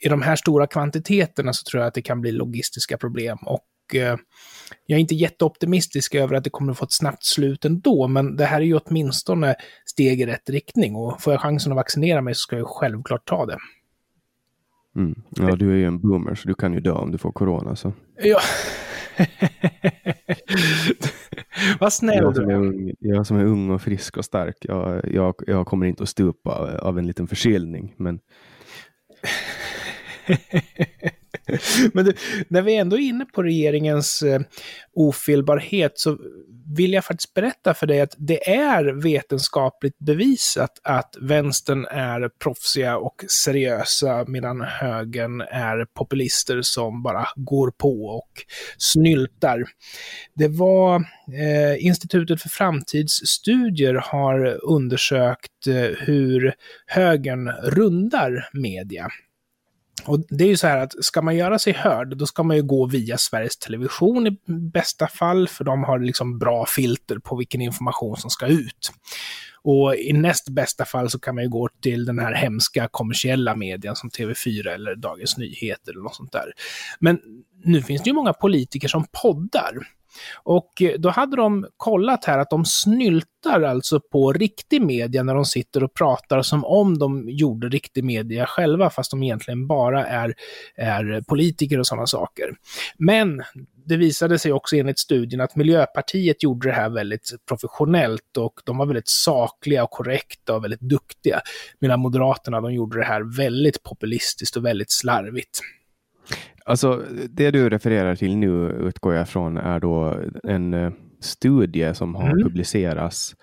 i 0.00 0.08
de 0.08 0.22
här 0.22 0.36
stora 0.36 0.66
kvantiteterna 0.66 1.52
så 1.52 1.64
tror 1.70 1.80
jag 1.80 1.88
att 1.88 1.94
det 1.94 2.02
kan 2.02 2.20
bli 2.20 2.32
logistiska 2.32 2.98
problem. 2.98 3.38
Och 3.46 3.60
jag 3.94 4.96
är 4.96 4.98
inte 4.98 5.14
jätteoptimistisk 5.14 6.14
över 6.14 6.36
att 6.36 6.44
det 6.44 6.50
kommer 6.50 6.72
att 6.72 6.78
få 6.78 6.84
ett 6.84 6.92
snabbt 6.92 7.24
slut 7.24 7.64
ändå, 7.64 8.08
men 8.08 8.36
det 8.36 8.44
här 8.44 8.60
är 8.60 8.64
ju 8.64 8.76
åtminstone 8.76 9.54
steg 9.86 10.20
i 10.20 10.26
rätt 10.26 10.50
riktning. 10.50 10.96
Och 10.96 11.22
får 11.22 11.32
jag 11.32 11.40
chansen 11.40 11.72
att 11.72 11.76
vaccinera 11.76 12.20
mig 12.20 12.34
så 12.34 12.38
ska 12.38 12.58
jag 12.58 12.68
självklart 12.68 13.28
ta 13.28 13.46
det. 13.46 13.58
Mm. 14.96 15.22
Ja, 15.30 15.56
du 15.56 15.72
är 15.72 15.76
ju 15.76 15.84
en 15.84 16.00
boomer 16.00 16.34
så 16.34 16.48
du 16.48 16.54
kan 16.54 16.72
ju 16.74 16.80
dö 16.80 16.92
om 16.92 17.12
du 17.12 17.18
får 17.18 17.32
corona. 17.32 17.76
Så. 17.76 17.92
Ja. 18.22 18.40
Vad 21.80 21.92
snäll 21.92 22.16
Jag 22.16 22.34
du 22.34 22.42
är 22.42 22.94
jag 22.98 23.26
som 23.26 23.36
är 23.36 23.44
ung 23.44 23.70
och 23.70 23.82
frisk 23.82 24.16
och 24.16 24.24
stark, 24.24 24.56
jag, 24.60 25.14
jag, 25.14 25.34
jag 25.46 25.66
kommer 25.66 25.86
inte 25.86 26.02
att 26.02 26.08
stupa 26.08 26.50
av, 26.50 26.68
av 26.68 26.98
en 26.98 27.06
liten 27.06 27.26
förkylning. 27.26 27.94
Men 27.96 28.20
Men 31.92 32.04
du, 32.04 32.12
när 32.48 32.62
vi 32.62 32.76
ändå 32.76 32.96
är 32.96 33.00
inne 33.00 33.24
på 33.24 33.42
regeringens 33.42 34.22
eh, 34.22 34.40
ofelbarhet 34.92 35.98
så 35.98 36.18
vill 36.76 36.92
jag 36.92 37.04
faktiskt 37.04 37.34
berätta 37.34 37.74
för 37.74 37.86
dig 37.86 38.00
att 38.00 38.14
det 38.18 38.50
är 38.50 38.84
vetenskapligt 38.84 39.98
bevisat 39.98 40.80
att 40.82 41.16
vänstern 41.20 41.86
är 41.90 42.28
proffsiga 42.28 42.96
och 42.96 43.24
seriösa 43.28 44.24
medan 44.28 44.60
högern 44.60 45.40
är 45.40 45.86
populister 45.94 46.62
som 46.62 47.02
bara 47.02 47.28
går 47.36 47.70
på 47.70 48.04
och 48.06 48.44
snyltar. 48.78 49.64
Det 50.34 50.48
var 50.48 50.96
eh, 51.32 51.86
Institutet 51.86 52.42
för 52.42 52.48
framtidsstudier 52.48 53.94
har 53.94 54.64
undersökt 54.64 55.66
eh, 55.66 55.74
hur 55.98 56.54
högern 56.86 57.48
rundar 57.48 58.48
media. 58.52 59.08
Och 60.04 60.24
det 60.28 60.44
är 60.44 60.48
ju 60.48 60.56
så 60.56 60.66
här 60.66 60.78
att 60.78 61.04
ska 61.04 61.22
man 61.22 61.36
göra 61.36 61.58
sig 61.58 61.72
hörd, 61.72 62.16
då 62.16 62.26
ska 62.26 62.42
man 62.42 62.56
ju 62.56 62.62
gå 62.62 62.86
via 62.86 63.18
Sveriges 63.18 63.56
Television 63.56 64.26
i 64.26 64.38
bästa 64.72 65.08
fall, 65.08 65.48
för 65.48 65.64
de 65.64 65.84
har 65.84 65.98
liksom 65.98 66.38
bra 66.38 66.66
filter 66.66 67.18
på 67.18 67.36
vilken 67.36 67.60
information 67.60 68.16
som 68.16 68.30
ska 68.30 68.46
ut. 68.46 68.92
Och 69.62 69.96
i 69.96 70.12
näst 70.12 70.48
bästa 70.48 70.84
fall 70.84 71.10
så 71.10 71.18
kan 71.18 71.34
man 71.34 71.44
ju 71.44 71.50
gå 71.50 71.68
till 71.82 72.04
den 72.04 72.18
här 72.18 72.34
hemska 72.34 72.88
kommersiella 72.90 73.56
medien 73.56 73.96
som 73.96 74.10
TV4 74.10 74.68
eller 74.68 74.94
Dagens 74.94 75.38
Nyheter 75.38 75.92
eller 75.92 76.02
något 76.02 76.14
sånt 76.14 76.32
där. 76.32 76.52
Men 77.00 77.18
nu 77.64 77.82
finns 77.82 78.02
det 78.02 78.10
ju 78.10 78.14
många 78.14 78.32
politiker 78.32 78.88
som 78.88 79.06
poddar. 79.22 79.72
Och 80.42 80.82
eh, 80.82 80.98
då 80.98 81.10
hade 81.10 81.36
de 81.36 81.66
kollat 81.76 82.24
här 82.24 82.38
att 82.38 82.50
de 82.50 82.64
snyltar 82.64 83.62
alltså 83.62 84.00
på 84.00 84.32
riktig 84.32 84.82
media 84.82 85.22
när 85.22 85.34
de 85.34 85.44
sitter 85.44 85.84
och 85.84 85.94
pratar 85.94 86.42
som 86.42 86.64
om 86.64 86.98
de 86.98 87.28
gjorde 87.28 87.68
riktig 87.68 88.04
media 88.04 88.46
själva, 88.46 88.90
fast 88.90 89.10
de 89.10 89.22
egentligen 89.22 89.66
bara 89.66 90.06
är, 90.06 90.34
är 90.76 91.22
politiker 91.28 91.78
och 91.78 91.86
sådana 91.86 92.06
saker. 92.06 92.50
Men 92.98 93.42
det 93.88 93.96
visade 93.96 94.38
sig 94.38 94.52
också 94.52 94.76
enligt 94.76 94.98
studien 94.98 95.40
att 95.40 95.56
Miljöpartiet 95.56 96.42
gjorde 96.42 96.68
det 96.68 96.74
här 96.74 96.88
väldigt 96.88 97.30
professionellt 97.48 98.36
och 98.36 98.60
de 98.64 98.78
var 98.78 98.86
väldigt 98.86 99.08
sakliga 99.08 99.84
och 99.84 99.90
korrekta 99.90 100.54
och 100.54 100.64
väldigt 100.64 100.80
duktiga. 100.80 101.40
Medan 101.78 102.00
Moderaterna, 102.00 102.60
de 102.60 102.72
gjorde 102.72 102.98
det 102.98 103.04
här 103.04 103.36
väldigt 103.36 103.82
populistiskt 103.82 104.56
och 104.56 104.64
väldigt 104.64 104.90
slarvigt. 104.90 105.60
Alltså, 106.68 107.04
det 107.30 107.50
du 107.50 107.68
refererar 107.68 108.16
till 108.16 108.36
nu 108.36 108.70
utgår 108.70 109.14
jag 109.14 109.28
från 109.28 109.56
är 109.56 109.80
då 109.80 110.20
en 110.42 110.74
uh, 110.74 110.92
studie 111.20 111.94
som 111.94 112.14
har 112.14 112.30
mm. 112.30 112.42
publicerats. 112.42 113.36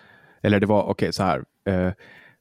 Eller 0.44 0.60
det 0.60 0.66
var, 0.66 0.82
okej 0.82 0.92
okay, 0.92 1.12
så 1.12 1.24
här. 1.24 1.40
Uh, 1.70 1.94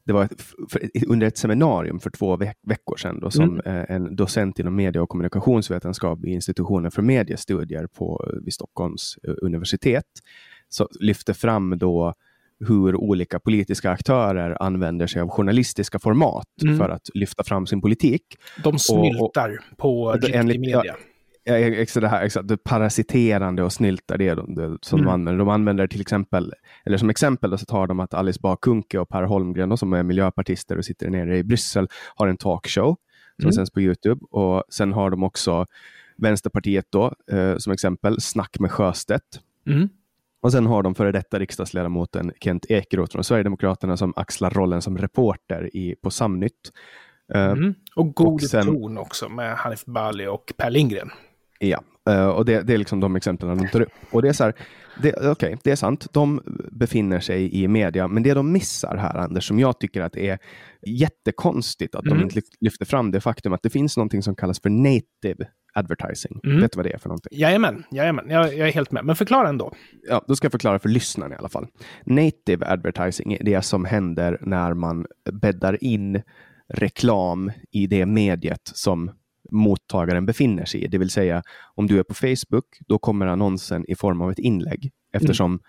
det 0.07 0.13
var 0.13 0.25
ett, 0.25 0.43
för, 0.71 0.81
under 1.09 1.27
ett 1.27 1.39
seminarium 1.39 2.01
för 2.01 2.11
två 2.11 2.37
veck 2.37 2.59
veckor 2.63 2.97
sedan 2.97 3.21
då, 3.21 3.31
som 3.31 3.61
mm. 3.61 3.77
uh, 3.77 3.85
en 3.89 4.17
docent 4.17 4.59
inom 4.59 4.77
media 4.77 5.03
och 5.03 5.09
kommunikationsvetenskap 5.09 6.19
vid 6.23 6.33
institutionen 6.33 6.91
för 6.91 7.03
mediestudier 7.03 7.87
på, 7.87 8.35
vid 8.45 8.55
Stockholms 8.55 9.19
universitet 9.43 10.07
så 10.69 10.89
lyfte 11.01 11.35
fram 11.35 11.79
då 11.79 12.15
hur 12.69 12.97
olika 12.97 13.41
politiska 13.41 13.91
aktörer 13.91 14.63
använder 14.63 15.07
sig 15.07 15.23
av 15.23 15.29
journalistiska 15.29 15.99
format 15.99 16.47
mm. 16.63 16.79
för 16.79 16.89
att 16.89 17.11
lyfta 17.15 17.45
fram 17.45 17.67
sin 17.67 17.81
politik. 17.81 18.23
De 18.65 18.79
snyltar 18.79 19.51
och, 19.51 19.73
och, 19.73 19.79
på 19.79 20.13
riktig 20.13 20.61
media. 20.61 20.97
Ja, 21.47 21.57
exakt 21.57 22.01
det 22.01 22.09
här, 22.09 22.23
exakt, 22.25 22.49
det 22.49 22.57
parasiterande 22.57 23.63
och 23.63 23.73
snyltar, 23.73 24.19
det, 24.19 24.35
det, 24.35 24.69
det 24.69 24.79
som 24.83 24.99
mm. 24.99 25.07
de 25.07 25.13
använder. 25.13 25.39
De 25.39 25.49
använder 25.49 25.87
till 25.87 26.01
exempel, 26.01 26.53
eller 26.85 26.99
som 26.99 27.11
exempel 27.11 27.59
så 27.59 27.67
tar 27.67 27.87
de 27.87 28.01
att 28.01 28.15
Alice 28.15 28.41
Bah 28.43 28.57
Kuhnke 28.63 28.99
och 28.99 29.09
Per 29.09 29.23
Holmgren 29.23 29.69
då, 29.69 29.77
som 29.77 29.93
är 29.93 30.03
miljöpartister 30.03 30.79
och 30.79 30.85
sitter 30.85 31.11
nere 31.11 31.39
i 31.39 31.45
Bryssel 31.45 31.89
har 32.17 32.29
en 32.29 32.37
talkshow 32.37 32.97
som 33.37 33.45
mm. 33.45 33.53
sänds 33.53 33.71
på 33.71 33.81
Youtube 33.81 34.21
och 34.31 34.65
sen 34.69 34.93
har 34.93 35.11
de 35.11 35.23
också 35.23 35.67
Vänsterpartiet 36.17 36.87
då, 36.91 37.15
eh, 37.33 37.57
som 37.57 37.73
exempel, 37.73 38.21
Snack 38.21 38.59
med 38.61 38.71
Sjöstedt. 38.71 39.41
Mm. 39.67 39.89
Och 40.45 40.53
sen 40.53 40.67
har 40.67 40.83
de 40.83 40.95
före 40.95 41.13
detta 41.13 41.39
riksdagsledamoten 41.39 42.33
Kent 42.41 42.67
Ekeroth 42.69 43.13
från 43.13 43.25
Sverigedemokraterna 43.25 43.97
som 43.97 44.13
axlar 44.17 44.51
rollen 44.51 44.83
som 44.83 44.99
reporter 44.99 45.77
i, 45.77 45.95
på 46.03 46.11
Samnytt. 46.11 46.73
Eh, 47.35 47.45
mm. 47.45 47.75
Och 47.97 48.15
God 48.15 48.35
och 48.35 48.43
sen, 48.43 48.67
ton 48.67 48.99
också 48.99 49.29
med 49.29 49.57
Hanif 49.57 49.85
Bali 49.85 50.27
och 50.27 50.53
Per 50.57 50.71
Lindgren. 50.71 51.11
Ja, 51.59 51.83
uh, 52.11 52.27
och 52.27 52.45
det, 52.45 52.63
det, 52.63 52.75
är 52.75 52.79
liksom 52.79 53.01
de 53.01 53.17
exemplen 53.17 53.59
de 53.59 53.69
tar 53.69 53.81
upp. 53.81 53.93
Och 54.11 54.23
det 54.23 54.29
är 54.29 54.33
så 54.33 54.45
här, 54.45 54.55
okej, 54.99 55.31
okay, 55.31 55.57
det 55.65 55.71
är 55.71 55.77
sant. 55.77 56.07
De 56.13 56.43
befinner 56.73 57.21
sig 57.21 57.63
i 57.63 57.69
media, 57.69 58.09
men 58.09 58.23
det 58.23 58.35
de 58.35 58.53
missar 58.53 58.97
här, 58.97 59.17
Anders, 59.17 59.49
som 59.49 59.59
jag 59.59 59.81
tycker 59.81 60.03
att 60.03 60.17
är 60.17 60.39
jättekonstigt 60.87 61.95
att 61.95 62.07
mm. 62.07 62.19
de 62.19 62.25
inte 62.25 62.41
lyfter 62.61 62.85
fram 62.85 63.11
det 63.11 63.21
faktum 63.21 63.53
att 63.53 63.63
det 63.63 63.71
finns 63.71 63.97
någonting 63.97 64.23
som 64.23 64.37
kallas 64.37 64.61
för 64.61 64.71
native 64.71 65.47
advertising. 65.75 66.41
Mm. 66.45 66.61
Vet 66.61 66.73
du 66.73 66.77
vad 66.77 66.87
det 66.87 66.93
är 66.93 66.99
för 66.99 67.09
någonting? 67.09 67.39
Jajamän, 67.39 67.85
jajamän. 67.91 68.25
Jag, 68.29 68.57
jag 68.57 68.69
är 68.69 68.73
helt 68.73 68.93
med. 68.93 69.05
Men 69.05 69.17
förklara 69.17 69.49
ändå. 69.49 69.73
Ja, 70.09 70.25
då 70.29 70.37
ska 70.37 70.45
jag 70.45 70.53
förklara 70.53 70.79
för 70.79 70.89
lyssnarna 70.89 71.35
i 71.35 71.39
alla 71.39 71.49
fall. 71.49 71.67
Native 72.07 72.67
advertising 72.67 73.33
är 73.33 73.45
det 73.45 73.63
som 73.63 73.85
händer 73.85 74.39
när 74.41 74.75
man 74.75 75.07
bäddar 75.33 75.85
in 75.85 76.23
reklam 76.69 77.53
i 77.71 77.87
det 77.87 78.07
mediet 78.07 78.71
som 78.75 79.11
mottagaren 79.51 80.27
befinner 80.27 80.65
sig 80.65 80.85
i. 80.85 80.87
Det 80.87 80.99
vill 80.99 81.11
säga, 81.11 81.43
om 81.75 81.87
du 81.87 81.99
är 81.99 82.03
på 82.03 82.15
Facebook, 82.15 82.79
då 82.87 82.99
kommer 82.99 83.27
annonsen 83.27 83.85
i 83.89 83.95
form 83.95 84.21
av 84.21 84.31
ett 84.31 84.39
inlägg 84.39 84.93
eftersom 85.13 85.51
mm. 85.51 85.61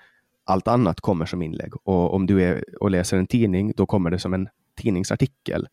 allt 0.45 0.67
annat 0.67 1.01
kommer 1.01 1.25
som 1.25 1.41
inlägg. 1.41 1.73
Och 1.83 2.13
om 2.13 2.25
du 2.25 2.43
är 2.43 2.63
och 2.79 2.91
läser 2.91 3.17
en 3.17 3.27
tidning, 3.27 3.73
då 3.77 3.85
kommer 3.85 4.09
det 4.09 4.19
som 4.19 4.33
en 4.33 4.49
tidningsartikel. 4.81 5.67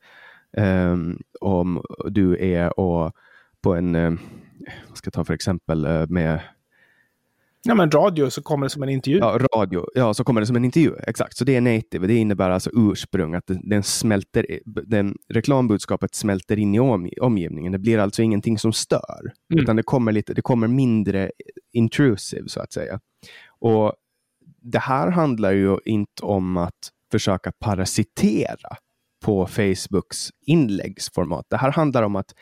Um, 0.56 1.18
om 1.40 1.84
du 2.10 2.36
är 2.54 2.80
och 2.80 3.12
på 3.62 3.74
en, 3.74 3.96
uh, 3.96 4.18
vad 4.88 4.96
ska 4.98 5.06
jag 5.06 5.12
ta 5.12 5.24
för 5.24 5.34
exempel, 5.34 5.86
uh, 5.86 6.06
med 6.08 6.40
Ja, 7.64 7.74
men 7.74 7.90
radio 7.90 8.30
så 8.30 8.42
kommer 8.42 8.66
det 8.66 8.70
som 8.70 8.82
en 8.82 8.88
intervju. 8.88 9.18
Ja, 9.18 9.38
radio. 9.56 9.86
Ja, 9.94 10.14
så 10.14 10.24
kommer 10.24 10.40
det 10.40 10.46
som 10.46 10.56
en 10.56 10.64
intervju. 10.64 10.94
Exakt. 11.06 11.36
Så 11.36 11.44
det 11.44 11.56
är 11.56 11.60
native. 11.60 12.06
Det 12.06 12.14
innebär 12.14 12.50
alltså 12.50 12.70
ursprung, 12.72 13.34
att 13.34 13.44
den 13.46 13.82
smälter, 13.82 14.46
den 14.64 15.16
reklambudskapet 15.28 16.14
smälter 16.14 16.58
in 16.58 16.74
i 16.74 16.80
om, 16.80 17.10
omgivningen. 17.20 17.72
Det 17.72 17.78
blir 17.78 17.98
alltså 17.98 18.22
ingenting 18.22 18.58
som 18.58 18.72
stör, 18.72 19.20
mm. 19.52 19.62
utan 19.62 19.76
det 19.76 19.82
kommer, 19.82 20.12
lite, 20.12 20.34
det 20.34 20.42
kommer 20.42 20.68
mindre 20.68 21.30
intrusive, 21.72 22.48
så 22.48 22.60
att 22.60 22.72
säga. 22.72 23.00
Och 23.60 23.92
det 24.62 24.78
här 24.78 25.10
handlar 25.10 25.52
ju 25.52 25.76
inte 25.84 26.22
om 26.22 26.56
att 26.56 26.90
försöka 27.10 27.52
parasitera 27.58 28.76
på 29.22 29.46
Facebooks 29.46 30.28
inläggsformat. 30.46 31.46
Det 31.50 31.56
här 31.56 31.72
handlar 31.72 32.02
om 32.02 32.16
att 32.16 32.34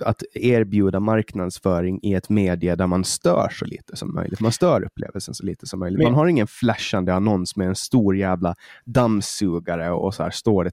att 0.00 0.22
erbjuda 0.34 1.00
marknadsföring 1.00 2.00
i 2.02 2.14
ett 2.14 2.28
medie 2.28 2.76
där 2.76 2.86
man 2.86 3.04
stör 3.04 3.48
så 3.52 3.64
lite 3.64 3.96
som 3.96 4.14
möjligt. 4.14 4.40
Man 4.40 4.52
stör 4.52 4.84
upplevelsen 4.84 5.34
så 5.34 5.44
lite 5.44 5.66
som 5.66 5.80
möjligt. 5.80 6.02
Man 6.02 6.14
har 6.14 6.26
ingen 6.26 6.46
flashande 6.46 7.14
annons 7.14 7.56
med 7.56 7.68
en 7.68 7.74
stor 7.74 8.16
jävla 8.16 8.54
dammsugare 8.84 9.90
och 9.90 10.14
så 10.14 10.22
här 10.22 10.30
står 10.30 10.64
det 10.64 10.70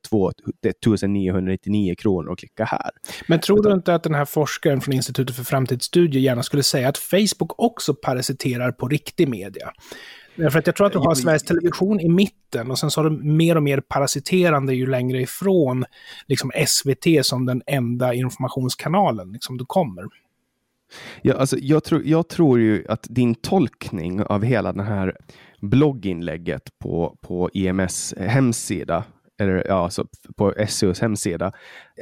2999 0.83 1.95
kronor 1.97 2.29
och 2.29 2.39
klicka 2.39 2.65
här. 2.65 2.91
Men 3.27 3.39
tror 3.39 3.63
du 3.63 3.73
inte 3.73 3.95
att 3.95 4.03
den 4.03 4.15
här 4.15 4.25
forskaren 4.25 4.81
från 4.81 4.93
Institutet 4.93 5.35
för 5.35 5.43
framtidsstudier 5.43 6.21
gärna 6.21 6.43
skulle 6.43 6.63
säga 6.63 6.89
att 6.89 6.97
Facebook 6.97 7.59
också 7.59 7.93
parasiterar 7.93 8.71
på 8.71 8.87
riktig 8.87 9.29
media? 9.29 9.71
Därför 10.35 10.59
att 10.59 10.67
jag 10.67 10.75
tror 10.75 10.87
att 10.87 10.93
du 10.93 10.99
har 10.99 11.15
Sveriges 11.15 11.43
Television 11.43 11.99
i 11.99 12.09
mitten 12.09 12.71
och 12.71 12.79
sen 12.79 12.91
så 12.91 13.01
har 13.01 13.09
du 13.09 13.23
mer 13.23 13.55
och 13.55 13.63
mer 13.63 13.81
parasiterande 13.81 14.75
ju 14.75 14.87
längre 14.87 15.21
ifrån 15.21 15.85
liksom 16.27 16.51
SVT 16.67 17.25
som 17.25 17.45
den 17.45 17.61
enda 17.65 18.13
informationskanalen 18.13 19.31
liksom, 19.31 19.57
du 19.57 19.65
kommer. 19.65 20.03
Ja, 21.21 21.33
alltså, 21.33 21.57
jag, 21.59 21.83
tror, 21.83 22.01
jag 22.05 22.27
tror 22.27 22.59
ju 22.59 22.85
att 22.89 23.07
din 23.09 23.35
tolkning 23.35 24.23
av 24.23 24.43
hela 24.43 24.73
det 24.73 24.83
här 24.83 25.17
blogginlägget 25.61 26.79
på, 26.79 27.17
på 27.21 27.49
IMS 27.53 28.13
hemsida 28.17 29.03
eller 29.37 29.67
ja, 29.67 29.83
alltså 29.83 30.07
på 30.37 30.53
SUs 30.67 31.01
hemsida, 31.01 31.51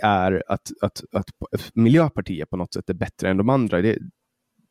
är 0.01 0.43
att, 0.47 0.71
att, 0.81 1.01
att 1.11 1.25
Miljöpartiet 1.73 2.49
på 2.49 2.57
något 2.57 2.73
sätt 2.73 2.89
är 2.89 2.93
bättre 2.93 3.29
än 3.29 3.37
de 3.37 3.49
andra. 3.49 3.81
Det, 3.81 3.97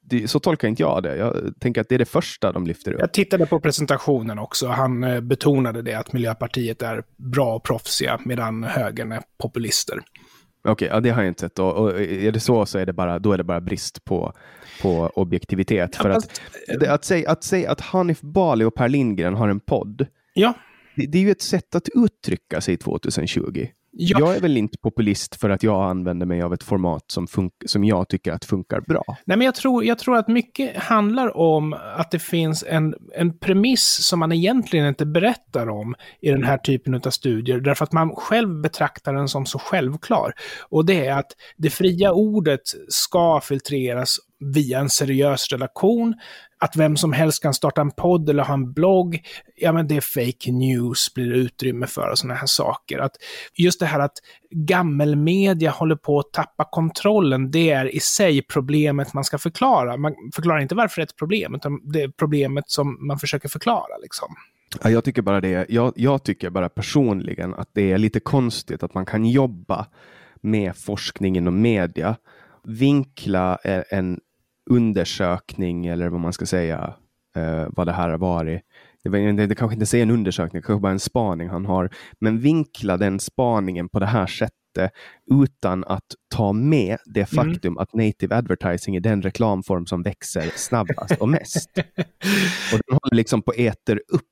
det, 0.05 0.29
så 0.29 0.41
tolkar 0.41 0.69
inte 0.69 0.83
jag 0.83 1.03
det. 1.03 1.17
Jag 1.17 1.55
tänker 1.61 1.81
att 1.81 1.89
det 1.89 1.95
är 1.95 1.99
det 1.99 2.05
första 2.05 2.53
de 2.53 2.67
lyfter 2.67 2.93
upp. 2.93 3.01
Jag 3.01 3.13
tittade 3.13 3.47
på 3.47 3.61
presentationen 3.61 4.39
också. 4.39 4.69
Han 4.69 5.05
eh, 5.05 5.21
betonade 5.21 5.83
det 5.83 5.95
att 5.95 6.13
Miljöpartiet 6.13 6.83
är 6.83 7.03
bra 7.17 7.55
och 7.55 7.65
proffsiga 7.65 8.21
medan 8.25 8.65
högern 8.65 9.13
är 9.13 9.23
populister. 9.39 10.01
Okej, 10.65 10.73
okay, 10.73 10.89
ja, 10.89 11.01
det 11.01 11.11
har 11.11 11.23
jag 11.23 11.31
inte 11.31 11.41
sett. 11.41 11.59
Och, 11.59 11.77
och 11.77 12.01
är 12.01 12.33
det 12.33 12.41
så 12.41 12.67
så 12.67 12.79
är 12.79 12.87
det 12.87 12.93
bara, 12.93 13.19
då 13.19 13.33
är 13.33 13.39
det 13.39 13.45
bara 13.45 13.61
brist 13.61 14.05
på, 14.05 14.33
på 14.83 15.13
objektivitet. 15.15 15.95
Ja, 15.97 16.03
För 16.03 16.11
att, 16.11 16.41
det, 16.81 16.93
att, 16.93 17.05
säga, 17.05 17.31
att 17.31 17.45
säga 17.45 17.71
att 17.71 17.81
Hanif 17.81 18.21
Bali 18.21 18.65
och 18.65 18.75
Per 18.75 18.89
Lindgren 18.89 19.35
har 19.35 19.49
en 19.49 19.61
podd, 19.61 20.07
ja. 20.35 20.55
det, 20.97 21.07
det 21.07 21.19
är 21.19 21.23
ju 21.23 21.31
ett 21.31 21.43
sätt 21.43 21.75
att 21.75 21.89
uttrycka 21.95 22.61
sig 22.61 22.77
2020. 22.77 23.67
Ja. 23.95 24.19
Jag 24.21 24.37
är 24.37 24.41
väl 24.41 24.57
inte 24.57 24.79
populist 24.79 25.41
för 25.41 25.51
att 25.51 25.63
jag 25.63 25.91
använder 25.91 26.27
mig 26.27 26.43
av 26.43 26.55
ett 26.55 26.63
format 26.63 27.05
som, 27.07 27.27
som 27.67 27.85
jag 27.85 28.09
tycker 28.09 28.33
att 28.33 28.45
funkar 28.45 28.81
bra. 28.81 29.05
Nej, 29.25 29.39
men 29.39 29.45
jag 29.45 29.55
tror, 29.55 29.85
jag 29.85 29.99
tror 29.99 30.17
att 30.17 30.29
mycket 30.29 30.77
handlar 30.77 31.37
om 31.37 31.73
att 31.73 32.11
det 32.11 32.19
finns 32.19 32.65
en, 32.69 32.95
en 33.15 33.39
premiss 33.39 34.07
som 34.07 34.19
man 34.19 34.33
egentligen 34.33 34.87
inte 34.87 35.07
berättar 35.07 35.69
om 35.69 35.95
i 36.21 36.31
den 36.31 36.45
här 36.45 36.59
typen 36.59 36.95
av 36.95 37.11
studier, 37.11 37.61
därför 37.61 37.85
att 37.85 37.93
man 37.93 38.15
själv 38.15 38.61
betraktar 38.61 39.15
den 39.15 39.29
som 39.29 39.47
så 39.47 39.59
självklar. 39.59 40.33
Och 40.69 40.87
det 40.87 41.07
är 41.07 41.19
att 41.19 41.33
det 41.57 41.71
fria 41.71 42.13
ordet 42.13 42.63
ska 42.89 43.41
filtreras 43.41 44.17
via 44.55 44.79
en 44.79 44.91
seriös 44.91 45.49
relation 45.53 46.15
att 46.63 46.77
vem 46.77 46.97
som 46.97 47.13
helst 47.13 47.43
kan 47.43 47.55
starta 47.55 47.81
en 47.81 47.91
podd 47.91 48.31
eller 48.31 48.43
ha 48.43 48.55
en 48.55 48.73
blogg, 48.73 49.21
ja 49.57 49.73
men 49.73 49.89
det 49.89 49.97
är 49.97 50.01
fake 50.01 50.53
news, 50.53 51.15
blir 51.15 51.31
det 51.31 51.37
utrymme 51.37 51.87
för 51.87 52.11
och 52.11 52.19
sådana 52.19 52.35
här 52.35 52.47
saker. 52.47 52.99
Att 52.99 53.13
just 53.55 53.81
det 53.81 53.87
här 53.87 54.01
att 54.01 54.13
gammelmedia 54.51 55.71
håller 55.71 55.97
på 55.97 56.19
att 56.19 56.33
tappa 56.33 56.69
kontrollen, 56.71 57.51
det 57.51 57.71
är 57.71 57.95
i 57.95 58.01
sig 58.01 58.43
problemet 58.43 59.15
man 59.15 59.25
ska 59.25 59.39
förklara. 59.39 59.97
Man 59.97 60.15
förklarar 60.35 60.61
inte 60.61 60.75
varför 60.75 61.01
det 61.01 61.03
är 61.03 61.07
ett 61.07 61.17
problem, 61.17 61.55
utan 61.55 61.93
det 61.93 62.03
är 62.03 62.09
problemet 62.09 62.71
som 62.71 63.07
man 63.07 63.19
försöker 63.19 63.49
förklara. 63.49 63.99
Liksom. 64.03 64.35
Ja, 64.83 64.91
jag 64.91 65.05
tycker 65.05 65.23
bara 65.23 65.41
det. 65.41 65.67
Jag, 65.69 65.93
jag 65.97 66.23
tycker 66.25 66.51
bara 66.51 66.69
personligen 66.69 67.55
att 67.55 67.69
det 67.73 67.93
är 67.93 67.99
lite 67.99 68.21
konstigt 68.21 68.83
att 68.83 68.95
man 68.95 69.07
kan 69.07 69.25
jobba 69.25 69.87
med 70.41 70.77
forskning 70.77 71.37
inom 71.37 71.63
media, 71.63 72.17
vinkla 72.65 73.57
en 73.91 74.21
undersökning 74.71 75.87
eller 75.87 76.09
vad 76.09 76.21
man 76.21 76.33
ska 76.33 76.47
säga, 76.47 76.95
eh, 77.37 77.67
vad 77.69 77.87
det 77.87 77.93
här 77.93 78.09
har 78.09 78.19
varit. 78.19 78.63
Det, 79.05 79.33
det, 79.33 79.47
det 79.47 79.55
kanske 79.55 79.75
inte 79.75 79.99
är 79.99 80.03
en 80.03 80.11
undersökning, 80.11 80.63
kanske 80.63 80.83
bara 80.83 80.93
en 80.93 81.01
spaning 81.01 81.49
han 81.49 81.67
har, 81.67 81.91
men 82.21 82.39
vinkla 82.39 82.97
den 82.97 83.21
spaningen 83.21 83.89
på 83.89 84.01
det 84.01 84.07
här 84.07 84.27
sättet 84.27 84.53
utan 85.31 85.85
att 85.85 86.07
ta 86.35 86.53
med 86.53 86.99
det 87.05 87.33
mm. 87.33 87.45
faktum 87.53 87.73
mm. 87.73 87.79
att 87.79 87.95
native 87.95 88.37
advertising 88.37 88.97
är 88.97 89.01
den 89.01 89.23
reklamform 89.23 89.87
som 89.87 90.03
växer 90.03 90.53
snabbast 90.57 91.21
och 91.21 91.29
mest. 91.29 91.71
och 92.73 92.81
den 92.87 92.99
håller 93.03 93.17
liksom 93.17 93.43
på 93.43 93.53
äter 93.53 94.01
upp 94.09 94.23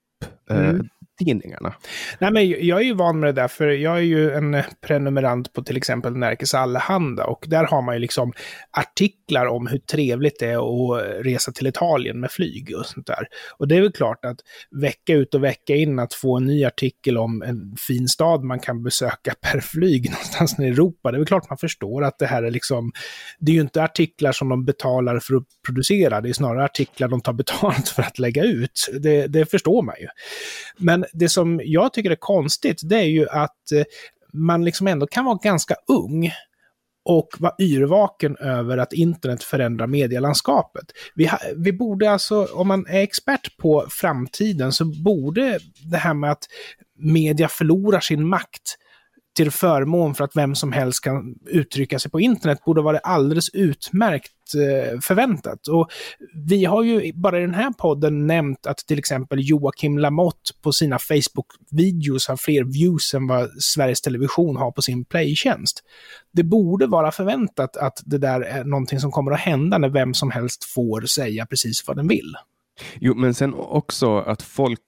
eh, 0.51 0.69
mm 0.69 0.89
tidningarna. 1.25 1.75
Nej, 2.19 2.33
men 2.33 2.51
jag 2.51 2.81
är 2.81 2.85
ju 2.85 2.95
van 2.95 3.21
med 3.21 3.35
det 3.35 3.41
där, 3.41 3.49
för 3.49 3.69
jag 3.69 3.97
är 3.97 4.03
ju 4.03 4.33
en 4.33 4.63
prenumerant 4.87 5.53
på 5.53 5.63
till 5.63 5.77
exempel 5.77 6.17
Närkes 6.17 6.55
Allehanda 6.55 7.25
och 7.25 7.45
där 7.49 7.65
har 7.65 7.83
man 7.83 7.95
ju 7.95 7.99
liksom 7.99 8.33
artiklar 8.71 9.47
om 9.47 9.67
hur 9.67 9.79
trevligt 9.79 10.39
det 10.39 10.47
är 10.47 10.57
att 10.57 11.25
resa 11.27 11.53
till 11.53 11.67
Italien 11.67 12.21
med 12.21 12.31
flyg 12.31 12.75
och 12.79 12.87
sånt 12.87 13.07
där. 13.07 13.27
Och 13.59 13.69
det 13.69 13.77
är 13.77 13.81
väl 13.81 13.93
klart 13.93 14.25
att 14.25 14.37
vecka 14.83 15.15
ut 15.15 15.35
och 15.35 15.45
vecka 15.45 15.75
in 15.75 15.99
att 15.99 16.15
få 16.15 16.37
en 16.37 16.45
ny 16.45 16.65
artikel 16.65 17.19
om 17.19 17.43
en 17.43 17.77
fin 17.89 18.09
stad 18.09 18.45
man 18.45 18.61
kan 18.61 18.83
besöka 18.83 19.35
per 19.41 19.61
flyg 19.61 20.11
någonstans 20.11 20.59
i 20.59 20.65
Europa, 20.65 21.11
det 21.11 21.17
är 21.17 21.19
väl 21.19 21.27
klart 21.27 21.51
man 21.51 21.59
förstår 21.59 22.05
att 22.05 22.19
det 22.19 22.27
här 22.27 22.43
är 22.43 22.51
liksom, 22.51 22.93
det 23.39 23.53
är 23.53 23.55
ju 23.55 23.61
inte 23.61 23.83
artiklar 23.83 24.33
som 24.33 24.49
de 24.49 24.65
betalar 24.65 25.21
för 25.21 25.37
att 25.37 25.45
producera, 25.67 26.21
det 26.21 26.29
är 26.29 26.33
snarare 26.33 26.65
artiklar 26.65 27.09
de 27.09 27.21
tar 27.21 27.33
betalt 27.33 27.89
för 27.89 28.03
att 28.03 28.19
lägga 28.19 28.45
ut. 28.45 28.89
Det, 29.01 29.27
det 29.27 29.51
förstår 29.51 29.83
man 29.83 29.95
ju. 30.01 30.07
Men 30.77 31.05
det 31.13 31.29
som 31.29 31.61
jag 31.65 31.93
tycker 31.93 32.11
är 32.11 32.17
konstigt, 32.17 32.81
det 32.85 32.97
är 32.97 33.09
ju 33.09 33.29
att 33.29 33.73
eh, 33.73 33.85
man 34.33 34.65
liksom 34.65 34.87
ändå 34.87 35.07
kan 35.07 35.25
vara 35.25 35.39
ganska 35.43 35.75
ung 35.89 36.33
och 37.05 37.29
vara 37.39 37.55
yrvaken 37.61 38.37
över 38.37 38.79
att 38.79 38.93
internet 38.93 39.43
förändrar 39.43 39.87
medielandskapet. 39.87 40.85
Vi, 41.15 41.31
vi 41.57 41.73
borde 41.73 42.11
alltså, 42.11 42.45
om 42.45 42.69
man 42.69 42.87
är 42.87 43.01
expert 43.01 43.57
på 43.57 43.87
framtiden, 43.91 44.73
så 44.73 44.85
borde 44.85 45.59
det 45.91 45.97
här 45.97 46.15
med 46.15 46.31
att 46.31 46.45
media 46.99 47.49
förlorar 47.49 48.01
sin 48.01 48.29
makt 48.29 48.77
till 49.37 49.51
förmån 49.51 50.15
för 50.15 50.25
att 50.25 50.37
vem 50.37 50.55
som 50.55 50.73
helst 50.73 51.05
kan 51.05 51.35
uttrycka 51.47 51.99
sig 51.99 52.11
på 52.11 52.21
internet 52.21 52.65
borde 52.65 52.83
vara 52.83 52.99
alldeles 52.99 53.49
utmärkt 53.49 54.33
eh, 54.55 55.01
förväntat. 55.01 55.69
Och 55.69 55.91
vi 56.49 56.65
har 56.65 56.83
ju 56.83 57.13
bara 57.13 57.39
i 57.39 57.41
den 57.41 57.55
här 57.55 57.71
podden 57.71 58.27
nämnt 58.27 58.67
att 58.67 58.79
till 58.79 58.99
exempel 58.99 59.39
Joakim 59.43 59.99
Lamotte 59.99 60.53
på 60.63 60.73
sina 60.73 60.99
Facebook-videos 60.99 62.29
har 62.29 62.37
fler 62.37 62.65
views 62.65 63.15
än 63.15 63.27
vad 63.27 63.51
Sveriges 63.63 64.01
Television 64.01 64.57
har 64.57 64.73
på 64.73 64.83
sin 64.83 65.05
playtjänst. 65.05 65.83
Det 66.33 66.43
borde 66.43 66.87
vara 66.87 67.13
förväntat 67.13 67.77
att 67.77 68.03
det 68.05 68.19
där 68.19 68.41
är 68.41 68.65
någonting 68.65 69.01
som 69.01 69.11
kommer 69.11 69.33
att 69.33 69.41
hända 69.41 69.79
när 69.79 69.89
vem 69.89 70.15
som 70.15 70.31
helst 70.31 70.65
får 70.65 71.01
säga 71.01 71.47
precis 71.47 71.87
vad 71.87 71.97
den 71.97 72.09
vill. 72.09 72.35
Jo, 73.01 73.15
men 73.15 73.35
sen 73.35 73.55
också 73.55 74.19
att 74.19 74.43
folk 74.43 74.81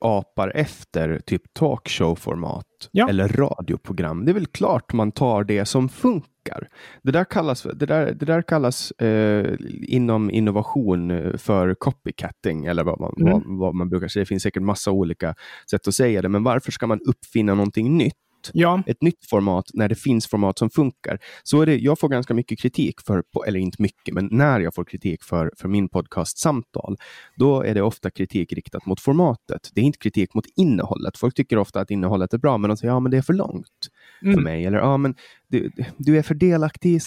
apar 0.00 0.52
efter 0.54 1.20
typ 1.26 1.42
talkshow-format 1.54 2.64
ja. 2.90 3.08
eller 3.08 3.28
radioprogram. 3.28 4.24
Det 4.24 4.32
är 4.32 4.34
väl 4.34 4.46
klart 4.46 4.92
man 4.92 5.12
tar 5.12 5.44
det 5.44 5.64
som 5.64 5.88
funkar. 5.88 6.68
Det 7.02 7.12
där 7.12 7.24
kallas, 7.24 7.62
det 7.62 7.86
där, 7.86 8.12
det 8.12 8.26
där 8.26 8.42
kallas 8.42 8.90
eh, 8.90 9.56
inom 9.82 10.30
innovation 10.30 11.10
eh, 11.10 11.36
för 11.36 11.74
copycatting 11.74 12.64
eller 12.64 12.84
vad 12.84 13.00
man, 13.00 13.14
mm. 13.20 13.32
vad, 13.32 13.58
vad 13.58 13.74
man 13.74 13.88
brukar 13.88 14.08
säga. 14.08 14.22
Det 14.22 14.26
finns 14.26 14.42
säkert 14.42 14.62
massa 14.62 14.90
olika 14.90 15.34
sätt 15.70 15.88
att 15.88 15.94
säga 15.94 16.22
det, 16.22 16.28
men 16.28 16.42
varför 16.42 16.72
ska 16.72 16.86
man 16.86 17.00
uppfinna 17.00 17.54
någonting 17.54 17.96
nytt? 17.96 18.14
Ja. 18.52 18.82
ett 18.86 19.02
nytt 19.02 19.28
format 19.30 19.64
när 19.74 19.88
det 19.88 19.94
finns 19.94 20.26
format 20.26 20.58
som 20.58 20.70
funkar. 20.70 21.18
Så 21.42 21.62
är 21.62 21.66
det, 21.66 21.76
jag 21.76 21.98
får 21.98 22.08
ganska 22.08 22.34
mycket 22.34 22.58
kritik, 22.58 23.00
för, 23.00 23.22
eller 23.46 23.60
inte 23.60 23.82
mycket, 23.82 24.14
men 24.14 24.28
när 24.30 24.60
jag 24.60 24.74
får 24.74 24.84
kritik 24.84 25.22
för, 25.22 25.52
för 25.56 25.68
min 25.68 25.88
podcast 25.88 26.38
Samtal, 26.38 26.96
då 27.36 27.62
är 27.62 27.74
det 27.74 27.82
ofta 27.82 28.10
kritik 28.10 28.52
riktat 28.52 28.86
mot 28.86 29.00
formatet. 29.00 29.70
Det 29.74 29.80
är 29.80 29.84
inte 29.84 29.98
kritik 29.98 30.34
mot 30.34 30.46
innehållet. 30.56 31.18
Folk 31.18 31.34
tycker 31.34 31.58
ofta 31.58 31.80
att 31.80 31.90
innehållet 31.90 32.34
är 32.34 32.38
bra, 32.38 32.58
men 32.58 32.68
de 32.68 32.76
säger 32.76 32.92
ja, 32.92 33.00
men 33.00 33.10
det 33.10 33.16
är 33.16 33.22
för 33.22 33.32
långt 33.32 33.88
mm. 34.22 34.34
för 34.34 34.42
mig. 34.42 34.66
Eller 34.66 34.78
ja, 34.78 34.96
men 34.96 35.14
du, 35.48 35.70
du, 35.96 36.18
är 36.18 36.22
för 36.22 36.34
delaktig, 36.34 37.00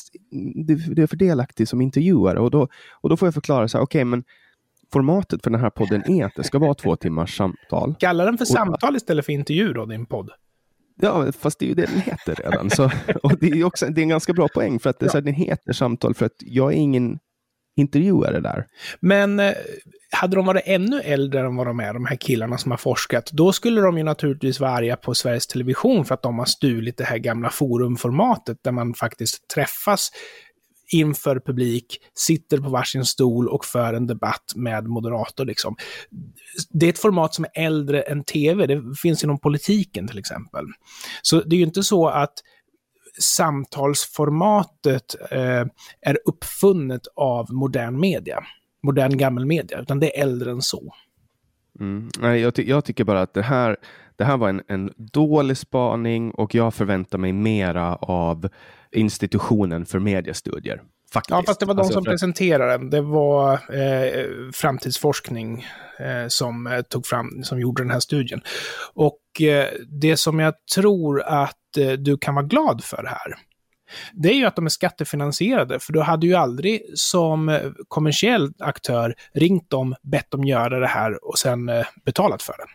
du, 0.68 0.76
du 0.76 1.04
är 1.04 1.08
för 1.08 1.18
delaktig 1.18 1.68
som 1.68 1.82
intervjuare. 1.82 2.40
Och 2.40 2.52
då, 2.52 2.68
och 3.02 3.10
då 3.10 3.18
får 3.18 3.28
jag 3.28 3.34
förklara 3.34 3.68
så 3.68 3.78
här, 3.78 3.84
okay, 3.84 4.04
men 4.04 4.24
formatet 4.94 5.44
för 5.44 5.52
den 5.52 5.60
här 5.60 5.70
podden 5.70 6.12
är 6.12 6.26
att 6.26 6.36
det 6.36 6.44
ska 6.44 6.60
vara 6.60 6.74
två 6.74 6.96
timmars 6.96 7.38
samtal. 7.38 7.96
Kalla 8.00 8.26
den 8.26 8.38
för 8.38 8.46
samtal 8.46 8.96
istället 8.96 9.26
för 9.26 9.34
intervju 9.34 9.74
då, 9.74 9.86
din 9.86 10.06
podd. 10.06 10.30
Ja, 10.96 11.32
fast 11.32 11.60
det 11.60 11.66
är 11.66 11.68
ju 11.68 11.74
det 11.74 11.86
den 11.86 12.02
heter 12.02 12.36
redan. 12.36 12.70
Så, 12.70 12.84
och 13.24 13.40
det 13.40 13.48
är 13.48 13.64
också 13.64 13.86
det 13.86 14.02
är 14.02 14.04
en 14.04 14.10
ganska 14.10 14.34
bra 14.34 14.48
poäng 14.48 14.80
för 14.80 14.90
att 14.90 15.00
det, 15.00 15.06
ja. 15.06 15.12
så 15.12 15.20
den 15.20 15.34
heter 15.34 15.74
samtal 15.74 16.14
för 16.14 16.26
att 16.26 16.38
jag 16.40 16.74
är 16.74 16.78
ingen 16.78 17.20
intervjuare 17.76 18.40
där. 18.40 18.66
Men 19.00 19.40
eh, 19.40 19.54
hade 20.12 20.36
de 20.36 20.46
varit 20.46 20.64
ännu 20.66 21.00
äldre 21.02 21.40
än 21.40 21.56
vad 21.56 21.68
de 21.68 21.80
är, 21.80 21.94
de 21.94 22.06
här 22.06 22.16
killarna 22.16 22.58
som 22.58 22.72
har 22.72 22.78
forskat, 22.78 23.30
då 23.32 23.52
skulle 23.52 23.82
de 23.82 23.98
ju 23.98 24.04
naturligtvis 24.04 24.60
vara 24.60 24.72
arga 24.72 24.96
på 24.96 25.16
Sveriges 25.16 25.48
Television 25.48 26.06
för 26.06 26.14
att 26.14 26.24
de 26.24 26.40
har 26.40 26.46
stulit 26.46 26.98
det 26.98 27.04
här 27.04 27.18
gamla 27.18 27.50
forumformatet 27.50 28.58
där 28.64 28.72
man 28.72 28.94
faktiskt 28.94 29.48
träffas 29.48 30.12
inför 30.92 31.40
publik, 31.40 32.00
sitter 32.14 32.58
på 32.58 32.70
varsin 32.70 33.06
stol 33.06 33.48
och 33.48 33.66
för 33.66 33.94
en 33.94 34.08
debatt 34.08 34.54
med 34.56 34.88
moderator. 34.88 35.46
Liksom. 35.46 35.76
Det 36.70 36.86
är 36.86 36.90
ett 36.90 37.00
format 37.00 37.34
som 37.34 37.46
är 37.46 37.66
äldre 37.66 38.02
än 38.02 38.24
tv, 38.24 38.68
det 38.68 38.84
finns 39.02 39.24
inom 39.24 39.40
politiken 39.40 40.08
till 40.08 40.20
exempel. 40.20 40.66
Så 41.22 41.42
det 41.42 41.56
är 41.56 41.58
ju 41.58 41.66
inte 41.66 41.84
så 41.84 42.08
att 42.08 42.34
samtalsformatet 43.20 45.16
eh, 45.32 45.66
är 46.02 46.20
uppfunnet 46.26 47.02
av 47.16 47.54
modern 47.54 48.00
media, 48.00 48.44
modern 48.84 49.18
gammal 49.18 49.46
media, 49.46 49.80
utan 49.80 50.00
det 50.00 50.18
är 50.18 50.22
äldre 50.24 50.52
än 50.52 50.62
så. 50.62 50.94
Mm. 51.80 52.10
Nej, 52.20 52.42
jag, 52.42 52.56
ty 52.56 52.70
jag, 52.70 52.86
tycker 52.86 53.04
bara 53.04 53.22
att 53.22 53.34
det 53.34 53.42
här, 53.42 53.78
det 54.16 54.24
här 54.24 54.38
var 54.38 54.50
en, 54.50 54.62
en 54.68 54.94
dålig 54.98 55.58
spaning 55.58 56.32
och 56.32 56.56
jag 56.56 56.74
förväntar 56.74 57.18
mig 57.18 57.34
mera 57.34 57.96
av 57.96 58.50
institutionen 58.92 59.86
för 59.86 60.00
mediestudier. 60.00 60.82
Faktiskt. 61.14 61.32
Ja, 61.32 61.44
fast 61.48 61.60
det 61.60 61.66
var 61.66 61.74
de 61.74 61.80
alltså, 61.80 61.94
som 61.94 62.04
för... 62.04 62.12
presenterade 62.12 62.72
den. 62.72 62.90
Det 62.90 63.02
var 63.02 63.54
eh, 63.54 64.26
framtidsforskning 64.54 65.66
eh, 66.00 66.28
som 66.28 66.68
eh, 66.68 66.82
tog 66.82 67.06
fram, 67.06 67.44
som 67.44 67.60
gjorde 67.60 67.84
den 67.84 67.92
här 67.92 68.00
studien. 68.00 68.42
Och 68.94 69.42
eh, 69.42 69.68
det 70.02 70.18
som 70.18 70.40
jag 70.40 70.54
tror 70.76 71.22
att 71.22 71.78
eh, 71.78 71.92
du 71.92 72.18
kan 72.18 72.36
vara 72.36 72.46
glad 72.46 72.84
för 72.84 73.04
här, 73.04 73.36
det 74.14 74.30
är 74.30 74.36
ju 74.36 74.46
att 74.46 74.56
de 74.56 74.66
är 74.66 74.70
skattefinansierade, 74.70 75.80
för 75.80 75.94
du 75.94 76.02
hade 76.02 76.28
ju 76.28 76.34
aldrig 76.34 76.82
som 76.94 77.50
eh, 77.50 77.62
kommersiell 77.88 78.54
aktör 78.60 79.16
ringt 79.34 79.70
dem, 79.70 79.96
bett 80.02 80.32
dem 80.32 80.44
göra 80.44 80.80
det 80.80 80.88
här 80.88 81.28
och 81.28 81.38
sen 81.38 81.72
betalat 82.06 82.42
för 82.42 82.54
det. 82.58 82.66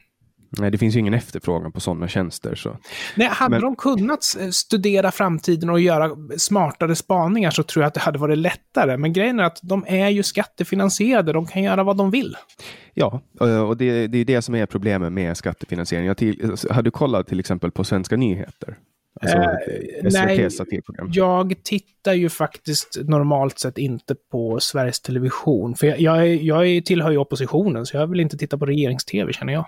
Nej, 0.51 0.71
det 0.71 0.79
finns 0.79 0.97
ju 0.97 1.01
ingen 1.01 1.15
efterfrågan 1.15 1.73
på 1.73 1.81
sådana 1.81 2.09
tjänster. 2.09 2.55
Så. 2.55 2.77
Nej, 3.15 3.29
hade 3.29 3.51
Men... 3.51 3.61
de 3.61 3.77
kunnat 3.77 4.25
studera 4.53 5.11
framtiden 5.11 5.71
och 5.71 5.81
göra 5.81 6.11
smartare 6.37 6.97
spaningar 6.97 7.51
så 7.51 7.63
tror 7.63 7.83
jag 7.83 7.89
att 7.89 7.95
det 7.95 8.01
hade 8.01 8.19
varit 8.19 8.39
lättare. 8.39 8.97
Men 8.97 9.13
grejen 9.13 9.41
är 9.41 9.45
att 9.45 9.59
de 9.63 9.85
är 9.89 10.09
ju 10.09 10.23
skattefinansierade, 10.23 11.33
de 11.33 11.47
kan 11.47 11.63
göra 11.63 11.85
vad 11.85 11.97
de 11.97 12.11
vill. 12.11 12.37
Ja, 12.95 13.21
och 13.69 13.77
det, 13.77 14.07
det 14.07 14.19
är 14.19 14.25
det 14.25 14.43
som 14.43 14.55
är 14.55 14.67
problemet 14.67 15.13
med 15.13 15.37
skattefinansiering. 15.37 16.07
Jag 16.07 16.17
till, 16.17 16.57
har 16.71 16.83
du 16.83 16.91
kollat 16.91 17.27
till 17.27 17.41
exempel 17.41 17.71
på 17.71 17.85
Svenska 17.85 18.17
nyheter? 18.17 18.77
Alltså, 19.21 19.37
eh, 19.37 19.47
nej, 20.03 20.49
jag 21.13 21.55
tittar 21.63 22.13
ju 22.13 22.29
faktiskt 22.29 22.99
normalt 23.05 23.59
sett 23.59 23.79
inte 23.79 24.15
på 24.31 24.61
Sveriges 24.61 25.01
Television. 25.01 25.75
För 25.75 25.87
jag, 25.87 26.01
jag, 26.01 26.37
jag 26.37 26.85
tillhör 26.85 27.11
ju 27.11 27.17
oppositionen, 27.17 27.87
så 27.87 27.97
jag 27.97 28.07
vill 28.07 28.21
inte 28.21 28.37
titta 28.37 28.59
på 28.59 28.67
regerings-tv 28.67 29.33
känner 29.33 29.53
jag. 29.53 29.67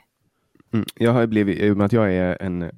Mm. 0.73 0.87
Jag 0.95 1.13
har 1.13 1.27
blivit, 1.27 1.59
i 1.59 1.71
och 1.71 1.77
med 1.77 1.85
att 1.85 1.93
jag 1.93 2.15
är 2.15 2.43
en 2.43 2.71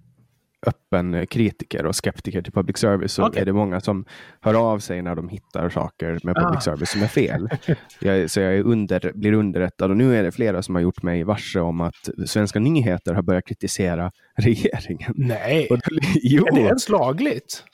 öppen 0.66 1.26
kritiker 1.26 1.86
och 1.86 1.96
skeptiker 1.96 2.42
till 2.42 2.52
public 2.52 2.78
service 2.78 3.12
så 3.12 3.26
okay. 3.26 3.42
är 3.42 3.46
det 3.46 3.52
många 3.52 3.80
som 3.80 4.04
hör 4.40 4.54
av 4.54 4.78
sig 4.78 5.02
när 5.02 5.14
de 5.14 5.28
hittar 5.28 5.68
saker 5.68 6.18
med 6.22 6.34
public 6.34 6.56
ah. 6.56 6.60
service 6.60 6.90
som 6.90 7.02
är 7.02 7.06
fel. 7.06 7.48
jag, 8.00 8.30
så 8.30 8.40
jag 8.40 8.66
under, 8.66 9.12
blir 9.14 9.32
underrättad 9.32 9.90
och 9.90 9.96
nu 9.96 10.16
är 10.16 10.22
det 10.22 10.32
flera 10.32 10.62
som 10.62 10.74
har 10.74 10.82
gjort 10.82 11.02
mig 11.02 11.24
varse 11.24 11.60
om 11.60 11.80
att 11.80 12.08
svenska 12.26 12.58
nyheter 12.58 13.14
har 13.14 13.22
börjat 13.22 13.46
kritisera 13.46 14.10
regeringen. 14.36 15.12
Nej, 15.16 15.68
och, 15.70 15.78
jo. 16.14 16.46
är 16.46 16.54
det 16.54 16.60
ens 16.60 16.88
lagligt? 16.88 17.64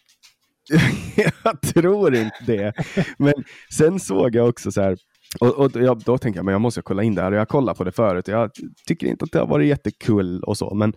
jag 1.16 1.60
tror 1.60 2.14
inte 2.14 2.38
det. 2.46 2.72
Men 3.18 3.34
sen 3.74 4.00
såg 4.00 4.34
jag 4.34 4.48
också 4.48 4.72
så 4.72 4.82
här, 4.82 4.96
och, 5.40 5.58
och 5.58 5.70
jag, 5.74 6.00
då 6.00 6.18
tänkte 6.18 6.38
jag, 6.38 6.44
men 6.44 6.52
jag 6.52 6.60
måste 6.60 6.82
kolla 6.82 7.02
in 7.02 7.14
det 7.14 7.22
här. 7.22 7.32
Jag 7.32 7.48
kollade 7.48 7.78
på 7.78 7.84
det 7.84 7.92
förut. 7.92 8.28
Jag 8.28 8.50
tycker 8.86 9.06
inte 9.06 9.24
att 9.24 9.32
det 9.32 9.38
har 9.38 9.46
varit 9.46 9.68
jättekul 9.68 10.42
och 10.42 10.56
så, 10.56 10.74
men 10.74 10.92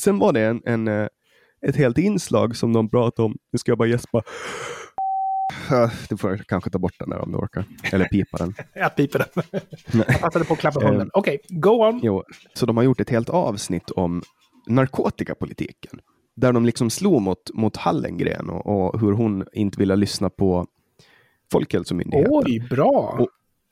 sen 0.00 0.18
var 0.18 0.32
det 0.32 0.40
en, 0.40 0.62
en, 0.64 0.88
eh, 0.88 1.08
ett 1.66 1.76
helt 1.76 1.98
inslag 1.98 2.56
som 2.56 2.72
de 2.72 2.90
pratade 2.90 3.26
om. 3.26 3.36
Nu 3.52 3.58
ska 3.58 3.70
jag 3.70 3.78
bara 3.78 3.88
gäspa. 3.88 4.22
Du 6.08 6.16
får 6.16 6.36
kanske 6.36 6.70
ta 6.70 6.78
bort 6.78 6.94
den 6.98 7.10
där 7.10 7.18
om 7.18 7.32
du 7.32 7.38
orkar. 7.38 7.64
Eller 7.92 8.04
pipa 8.04 8.36
den. 8.36 8.54
jag 8.74 8.96
piper 8.96 9.18
den. 9.18 9.44
jag 10.08 10.20
passade 10.20 10.44
på 10.44 10.54
att 10.54 10.60
klappa 10.60 10.86
hunden. 10.86 11.06
Eh, 11.06 11.10
Okej, 11.18 11.38
okay, 11.44 11.58
go 11.58 11.70
on. 11.70 12.00
Jo, 12.02 12.22
så 12.54 12.66
de 12.66 12.76
har 12.76 12.84
gjort 12.84 13.00
ett 13.00 13.10
helt 13.10 13.28
avsnitt 13.28 13.90
om 13.90 14.22
narkotikapolitiken. 14.66 16.00
Där 16.36 16.52
de 16.52 16.64
liksom 16.64 16.90
slog 16.90 17.22
mot, 17.22 17.54
mot 17.54 17.76
Hallengren 17.76 18.50
och, 18.50 18.66
och 18.66 19.00
hur 19.00 19.12
hon 19.12 19.44
inte 19.52 19.78
ville 19.78 19.96
lyssna 19.96 20.30
på 20.30 20.66
Folkhälsomyndigheten. 21.52 22.32
Oj, 22.32 22.60
bra! 22.70 23.16
Och, 23.20 23.28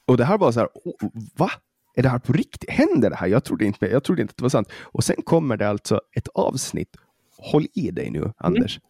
och 0.06 0.16
det 0.16 0.24
här 0.24 0.38
var 0.38 0.52
så 0.52 0.61
här, 0.61 0.68
oh, 0.74 1.11
va? 1.37 1.50
Är 1.94 2.02
det 2.02 2.09
här 2.09 2.18
på 2.18 2.33
riktigt? 2.33 2.70
Händer 2.70 3.11
det 3.11 3.16
här? 3.16 3.26
Jag 3.26 3.44
trodde, 3.44 3.64
inte, 3.64 3.87
jag 3.87 4.05
trodde 4.05 4.22
inte 4.22 4.33
att 4.33 4.37
det 4.37 4.42
var 4.42 4.48
sant. 4.48 4.68
Och 4.83 5.05
sen 5.05 5.16
kommer 5.24 5.57
det 5.57 5.68
alltså 5.68 6.00
ett 6.16 6.28
avsnitt, 6.28 6.96
håll 7.38 7.66
i 7.74 7.90
dig 7.90 8.11
nu 8.11 8.18
mm. 8.18 8.33
Anders, 8.37 8.78
mm. 8.78 8.87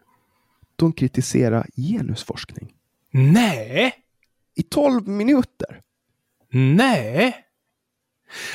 de 0.76 0.92
kritiserar 0.92 1.66
genusforskning. 1.76 2.72
Nej! 3.10 3.94
I 4.54 4.62
tolv 4.62 5.08
minuter. 5.08 5.80
Nej! 6.52 7.36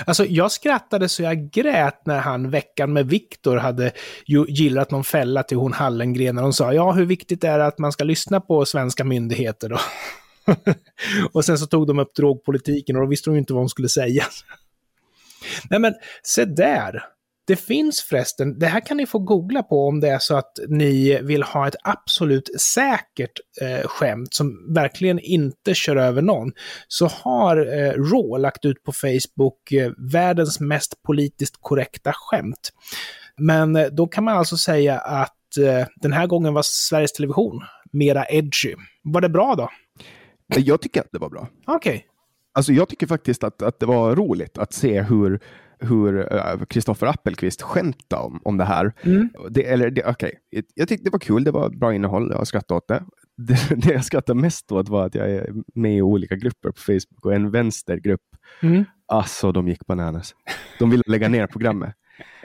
Alltså, 0.05 0.25
jag 0.25 0.51
skrattade 0.51 1.09
så 1.09 1.23
jag 1.23 1.51
grät 1.51 2.05
när 2.05 2.19
han 2.19 2.49
veckan 2.49 2.93
med 2.93 3.07
Viktor 3.07 3.57
hade 3.57 3.91
ju 4.25 4.45
gillat 4.47 4.91
någon 4.91 5.03
fälla 5.03 5.43
till 5.43 5.57
hon 5.57 5.73
Hallengren 5.73 6.35
när 6.35 6.43
hon 6.43 6.53
sa 6.53 6.73
ja, 6.73 6.91
hur 6.91 7.05
viktigt 7.05 7.43
är 7.43 7.57
det 7.57 7.65
att 7.65 7.77
man 7.77 7.91
ska 7.91 8.03
lyssna 8.03 8.41
på 8.41 8.65
svenska 8.65 9.03
myndigheter 9.03 9.69
då? 9.69 9.79
och 11.33 11.45
sen 11.45 11.57
så 11.57 11.65
tog 11.65 11.87
de 11.87 11.99
upp 11.99 12.15
drogpolitiken 12.15 12.95
och 12.95 13.01
då 13.01 13.07
visste 13.07 13.29
de 13.29 13.33
ju 13.33 13.39
inte 13.39 13.53
vad 13.53 13.61
de 13.61 13.69
skulle 13.69 13.89
säga. 13.89 14.23
Nej 15.69 15.79
men, 15.79 15.93
se 16.23 16.45
där! 16.45 17.03
Det 17.47 17.55
finns 17.55 18.01
förresten, 18.01 18.59
det 18.59 18.65
här 18.67 18.79
kan 18.79 18.97
ni 18.97 19.05
få 19.05 19.19
googla 19.19 19.63
på 19.63 19.87
om 19.87 19.99
det 19.99 20.09
är 20.09 20.19
så 20.19 20.35
att 20.35 20.59
ni 20.67 21.19
vill 21.21 21.43
ha 21.43 21.67
ett 21.67 21.75
absolut 21.83 22.49
säkert 22.61 23.39
eh, 23.61 23.87
skämt 23.87 24.33
som 24.33 24.73
verkligen 24.73 25.19
inte 25.19 25.73
kör 25.73 25.95
över 25.95 26.21
någon. 26.21 26.51
Så 26.87 27.07
har 27.07 27.57
eh, 27.57 27.91
Raw 27.91 28.41
lagt 28.41 28.65
ut 28.65 28.83
på 28.83 28.91
Facebook 28.91 29.71
eh, 29.71 29.91
världens 30.11 30.59
mest 30.59 31.03
politiskt 31.03 31.55
korrekta 31.61 32.13
skämt. 32.13 32.71
Men 33.37 33.75
eh, 33.75 33.85
då 33.85 34.07
kan 34.07 34.23
man 34.23 34.37
alltså 34.37 34.57
säga 34.57 34.99
att 34.99 35.57
eh, 35.57 35.87
den 35.95 36.13
här 36.13 36.27
gången 36.27 36.53
var 36.53 36.63
Sveriges 36.65 37.13
Television 37.13 37.61
mera 37.91 38.25
edgy. 38.29 38.75
Var 39.03 39.21
det 39.21 39.29
bra 39.29 39.55
då? 39.55 39.69
Jag 40.47 40.81
tycker 40.81 41.01
att 41.01 41.11
det 41.11 41.19
var 41.19 41.29
bra. 41.29 41.47
Okej. 41.65 41.95
Okay. 41.95 42.01
Alltså 42.53 42.73
jag 42.73 42.89
tycker 42.89 43.07
faktiskt 43.07 43.43
att, 43.43 43.61
att 43.61 43.79
det 43.79 43.85
var 43.85 44.15
roligt 44.15 44.57
att 44.57 44.73
se 44.73 45.01
hur 45.01 45.39
hur 45.79 46.65
Kristoffer 46.65 47.07
uh, 47.07 47.13
Appelqvist 47.13 47.61
skämtade 47.61 48.21
om, 48.21 48.41
om 48.43 48.57
det 48.57 48.63
här. 48.63 48.93
Mm. 49.01 49.29
Det, 49.49 49.65
eller, 49.65 49.89
det, 49.89 50.05
okay. 50.05 50.31
Jag 50.75 50.87
tyckte 50.87 51.03
det 51.03 51.09
var 51.09 51.19
kul, 51.19 51.43
det 51.43 51.51
var 51.51 51.69
bra 51.69 51.93
innehåll, 51.93 52.31
jag 52.31 52.47
skrattade 52.47 52.77
åt 52.77 52.87
det. 52.87 53.03
det. 53.37 53.75
Det 53.75 53.93
jag 53.93 54.05
skrattade 54.05 54.41
mest 54.41 54.71
åt 54.71 54.89
var 54.89 55.05
att 55.05 55.15
jag 55.15 55.31
är 55.31 55.53
med 55.75 55.97
i 55.97 56.01
olika 56.01 56.35
grupper 56.35 56.71
på 56.71 56.81
Facebook 56.81 57.25
och 57.25 57.33
en 57.33 57.51
vänstergrupp, 57.51 58.21
mm. 58.61 58.85
alltså 59.05 59.51
de 59.51 59.67
gick 59.67 59.85
bananas. 59.87 60.35
De 60.79 60.89
ville 60.89 61.03
lägga 61.07 61.29
ner 61.29 61.47
programmet. 61.47 61.93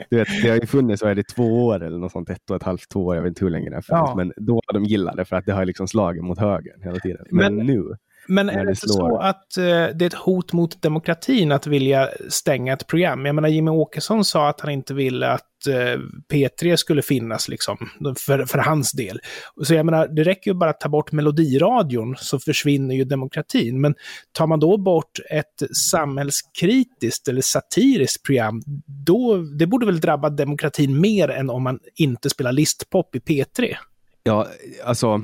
Du 0.09 0.17
vet, 0.17 0.27
det 0.43 0.49
har 0.49 0.55
ju 0.55 0.65
funnits, 0.65 0.99
så 0.99 1.07
är 1.07 1.15
det 1.15 1.23
två 1.23 1.65
år 1.65 1.83
eller 1.83 1.97
något 1.97 2.11
sånt, 2.11 2.29
ett 2.29 2.49
och 2.49 2.55
ett 2.55 2.63
halvt, 2.63 2.89
två 2.89 3.05
år, 3.05 3.15
jag 3.15 3.21
vet 3.21 3.29
inte 3.29 3.45
hur 3.45 3.51
länge 3.51 3.69
det 3.69 3.75
har 3.75 3.81
funnits, 3.81 4.09
ja. 4.09 4.15
men 4.15 4.33
då 4.37 4.61
har 4.67 4.73
de 4.73 4.83
gillat 4.83 5.15
det 5.15 5.25
för 5.25 5.35
att 5.35 5.45
det 5.45 5.53
har 5.53 5.65
liksom 5.65 5.87
slagit 5.87 6.23
mot 6.23 6.39
högern 6.39 6.81
hela 6.81 6.99
tiden. 6.99 7.25
Men, 7.31 7.55
men 7.55 7.65
nu, 7.65 7.97
men 8.27 8.49
är 8.49 8.65
det 8.65 8.69
inte 8.69 8.87
så 8.87 9.17
att 9.17 9.47
uh, 9.57 9.63
det 9.63 10.01
är 10.01 10.05
ett 10.05 10.13
hot 10.13 10.53
mot 10.53 10.81
demokratin 10.81 11.51
att 11.51 11.67
vilja 11.67 12.09
stänga 12.29 12.73
ett 12.73 12.87
program? 12.87 13.25
Jag 13.25 13.35
menar, 13.35 13.49
Jimmy 13.49 13.71
Åkesson 13.71 14.25
sa 14.25 14.49
att 14.49 14.61
han 14.61 14.71
inte 14.71 14.93
ville 14.93 15.27
att 15.27 15.41
uh, 15.67 16.01
P3 16.33 16.75
skulle 16.75 17.01
finnas, 17.01 17.47
liksom, 17.47 17.77
för, 18.25 18.45
för 18.45 18.57
hans 18.57 18.91
del. 18.91 19.19
Så 19.63 19.73
jag 19.73 19.85
menar, 19.85 20.07
det 20.07 20.23
räcker 20.23 20.51
ju 20.51 20.57
bara 20.57 20.69
att 20.69 20.79
ta 20.79 20.89
bort 20.89 21.11
melodiradion 21.11 22.15
så 22.17 22.39
försvinner 22.39 22.95
ju 22.95 23.03
demokratin. 23.03 23.81
Men 23.81 23.95
tar 24.31 24.47
man 24.47 24.59
då 24.59 24.77
bort 24.77 25.19
ett 25.29 25.77
samhällskritiskt 25.91 27.27
eller 27.27 27.41
satiriskt 27.41 28.23
program, 28.23 28.61
då, 29.05 29.37
det 29.37 29.67
borde 29.67 29.85
väl 29.85 29.99
drabba 29.99 30.29
demokratin 30.29 31.01
mer 31.01 31.29
än 31.29 31.49
om 31.49 31.63
man 31.63 31.79
inte 31.95 32.29
spelar 32.29 32.51
listpop 32.51 33.15
i 33.15 33.19
P3? 33.19 33.75
Ja, 34.23 34.47
alltså 34.83 35.23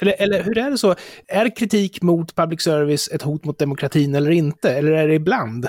eller, 0.00 0.22
eller 0.22 0.42
hur 0.42 0.58
är 0.58 0.70
det 0.70 0.78
så? 0.78 0.94
Är 1.28 1.56
kritik 1.56 2.02
mot 2.02 2.34
public 2.34 2.62
service 2.62 3.08
ett 3.12 3.22
hot 3.22 3.44
mot 3.44 3.58
demokratin 3.58 4.14
eller 4.14 4.30
inte? 4.30 4.70
Eller 4.70 4.92
är 4.92 5.08
det 5.08 5.14
ibland? 5.14 5.68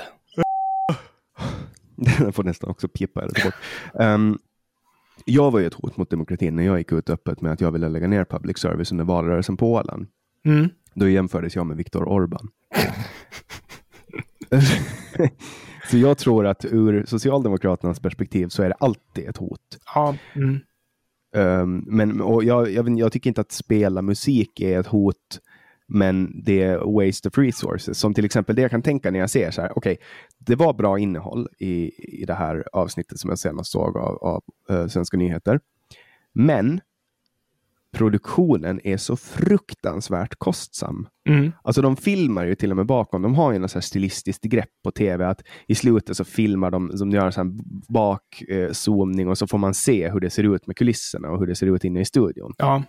Den 2.18 2.32
får 2.32 2.44
nästan 2.44 2.70
också 2.70 2.88
pipa. 2.88 3.28
Um, 3.92 4.38
jag 5.24 5.50
var 5.50 5.60
ju 5.60 5.66
ett 5.66 5.74
hot 5.74 5.96
mot 5.96 6.10
demokratin 6.10 6.56
när 6.56 6.62
jag 6.62 6.78
gick 6.78 6.92
ut 6.92 7.10
öppet 7.10 7.40
med 7.40 7.52
att 7.52 7.60
jag 7.60 7.72
ville 7.72 7.88
lägga 7.88 8.08
ner 8.08 8.24
public 8.24 8.58
service 8.58 8.92
under 8.92 9.04
valrörelsen 9.04 9.56
på 9.56 9.72
Åland. 9.72 10.06
Mm. 10.44 10.68
Då 10.94 11.08
jämfördes 11.08 11.56
jag 11.56 11.66
med 11.66 11.76
Viktor 11.76 12.08
Orban. 12.08 12.48
så 15.90 15.98
jag 15.98 16.18
tror 16.18 16.46
att 16.46 16.64
ur 16.64 17.04
Socialdemokraternas 17.06 18.00
perspektiv 18.00 18.48
så 18.48 18.62
är 18.62 18.68
det 18.68 18.74
alltid 18.80 19.28
ett 19.28 19.36
hot. 19.36 19.78
Ja. 19.94 20.16
Mm. 20.34 20.60
Um, 21.38 21.84
men 21.86 22.20
och 22.20 22.44
jag, 22.44 22.70
jag, 22.70 22.98
jag, 22.98 23.12
tycker 23.12 23.30
inte 23.30 23.40
att 23.40 23.52
spela 23.52 24.02
musik 24.02 24.60
är 24.60 24.80
ett 24.80 24.86
hot, 24.86 25.40
men 25.86 26.42
det 26.44 26.62
är 26.62 26.78
waste 26.78 27.28
of 27.28 27.38
resources. 27.38 27.98
Som 27.98 28.14
till 28.14 28.24
exempel 28.24 28.56
det 28.56 28.62
jag 28.62 28.70
kan 28.70 28.82
tänka 28.82 29.10
när 29.10 29.18
jag 29.18 29.30
ser 29.30 29.50
så 29.50 29.60
här, 29.60 29.78
okej, 29.78 29.92
okay, 29.92 30.04
det 30.38 30.56
var 30.56 30.72
bra 30.72 30.98
innehåll 30.98 31.48
i, 31.58 31.90
i 32.20 32.24
det 32.24 32.34
här 32.34 32.64
avsnittet 32.72 33.18
som 33.18 33.30
jag 33.30 33.38
senast 33.38 33.72
såg 33.72 33.96
av, 33.96 34.16
av 34.16 34.42
uh, 34.70 34.86
Svenska 34.86 35.16
nyheter. 35.16 35.60
Men 36.32 36.80
produktionen 37.92 38.80
är 38.84 38.96
så 38.96 39.16
fruktansvärt 39.16 40.34
kostsam. 40.38 41.08
Mm. 41.28 41.52
Alltså 41.62 41.82
de 41.82 41.96
filmar 41.96 42.44
ju 42.44 42.54
till 42.54 42.70
och 42.70 42.76
med 42.76 42.86
bakom. 42.86 43.22
De 43.22 43.34
har 43.34 43.52
ju 43.52 43.58
något 43.58 43.70
så 43.70 43.80
stilistiskt 43.80 44.44
grepp 44.44 44.70
på 44.84 44.90
tv 44.90 45.26
att 45.26 45.42
i 45.66 45.74
slutet 45.74 46.16
så 46.16 46.24
filmar 46.24 46.70
de, 46.70 46.90
de 46.98 47.10
gör 47.10 47.38
en 47.40 47.60
bakzoomning 47.88 49.26
eh, 49.26 49.30
och 49.30 49.38
så 49.38 49.46
får 49.46 49.58
man 49.58 49.74
se 49.74 50.10
hur 50.10 50.20
det 50.20 50.30
ser 50.30 50.54
ut 50.54 50.66
med 50.66 50.76
kulisserna 50.76 51.30
och 51.30 51.38
hur 51.38 51.46
det 51.46 51.54
ser 51.54 51.66
ut 51.66 51.84
inne 51.84 52.00
i 52.00 52.04
studion. 52.04 52.54
Ja. 52.58 52.82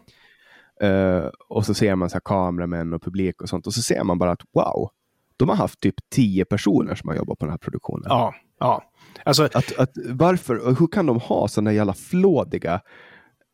Uh, 0.83 1.29
och 1.49 1.65
så 1.65 1.73
ser 1.73 1.95
man 1.95 2.09
så 2.09 2.15
här 2.15 2.21
kameramän 2.25 2.93
och 2.93 3.01
publik 3.01 3.41
och 3.41 3.49
sånt 3.49 3.67
och 3.67 3.73
så 3.73 3.81
ser 3.81 4.03
man 4.03 4.17
bara 4.17 4.31
att 4.31 4.41
wow, 4.53 4.89
de 5.37 5.49
har 5.49 5.55
haft 5.55 5.79
typ 5.79 5.95
tio 6.09 6.45
personer 6.45 6.95
som 6.95 7.09
har 7.09 7.15
jobbat 7.15 7.39
på 7.39 7.45
den 7.45 7.51
här 7.51 7.57
produktionen. 7.57 8.05
Ja, 8.09 8.35
ja. 8.59 8.83
Alltså, 9.23 9.43
att, 9.43 9.79
att, 9.79 9.91
varför, 10.09 10.75
hur 10.79 10.87
kan 10.87 11.05
de 11.05 11.19
ha 11.19 11.47
sådana 11.47 11.73
jävla 11.73 11.93
flådiga 11.93 12.81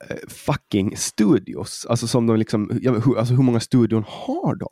Eh, 0.03 0.17
fucking 0.27 0.97
studios. 0.97 1.85
Alltså, 1.89 2.07
som 2.07 2.27
de 2.27 2.37
liksom, 2.37 2.79
ja, 2.81 2.91
hur, 2.91 3.17
alltså 3.17 3.33
hur 3.33 3.43
många 3.43 3.59
studion 3.59 4.03
har 4.07 4.55
de? 4.55 4.69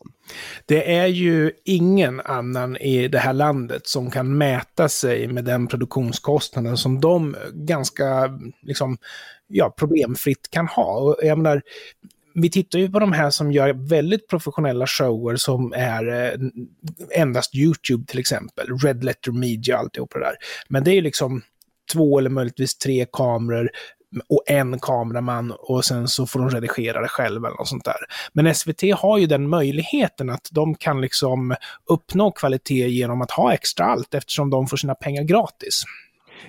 Det 0.65 0.95
är 0.95 1.07
ju 1.07 1.51
ingen 1.65 2.19
annan 2.19 2.77
i 2.77 3.07
det 3.07 3.19
här 3.19 3.33
landet 3.33 3.87
som 3.87 4.11
kan 4.11 4.37
mäta 4.37 4.89
sig 4.89 5.27
med 5.27 5.45
den 5.45 5.67
produktionskostnaden 5.67 6.77
som 6.77 7.01
de 7.01 7.35
ganska 7.53 8.39
liksom, 8.61 8.97
ja, 9.47 9.69
problemfritt 9.77 10.51
kan 10.51 10.67
ha. 10.67 10.99
Och 10.99 11.17
jag 11.21 11.37
menar, 11.37 11.61
vi 12.33 12.49
tittar 12.49 12.79
ju 12.79 12.89
på 12.89 12.99
de 12.99 13.11
här 13.11 13.29
som 13.29 13.51
gör 13.51 13.73
väldigt 13.73 14.27
professionella 14.27 14.87
shower 14.87 15.35
som 15.35 15.73
är 15.75 16.07
eh, 16.07 16.39
endast 17.21 17.55
YouTube 17.55 18.05
till 18.05 18.19
exempel, 18.19 18.79
Red 18.83 19.03
Letter 19.03 19.31
Media 19.31 19.75
och 19.75 19.81
alltihop 19.81 20.13
det 20.13 20.19
där. 20.19 20.35
Men 20.69 20.83
det 20.83 20.91
är 20.91 20.95
ju 20.95 21.01
liksom 21.01 21.41
två 21.93 22.19
eller 22.19 22.29
möjligtvis 22.29 22.77
tre 22.77 23.05
kameror, 23.13 23.69
och 24.29 24.43
en 24.47 24.79
kameraman 24.79 25.53
och 25.59 25.85
sen 25.85 26.07
så 26.07 26.25
får 26.25 26.39
de 26.39 26.49
redigera 26.49 27.01
det 27.01 27.07
själva 27.07 27.47
eller 27.47 27.57
något 27.57 27.67
sånt 27.67 27.85
där. 27.85 27.97
Men 28.33 28.55
SVT 28.55 28.81
har 28.97 29.17
ju 29.17 29.25
den 29.25 29.49
möjligheten 29.49 30.29
att 30.29 30.49
de 30.51 30.75
kan 30.75 31.01
liksom 31.01 31.55
uppnå 31.89 32.31
kvalitet 32.31 32.87
genom 32.87 33.21
att 33.21 33.31
ha 33.31 33.53
extra 33.53 33.85
allt 33.85 34.13
eftersom 34.13 34.49
de 34.49 34.67
får 34.67 34.77
sina 34.77 34.95
pengar 34.95 35.23
gratis. 35.23 35.83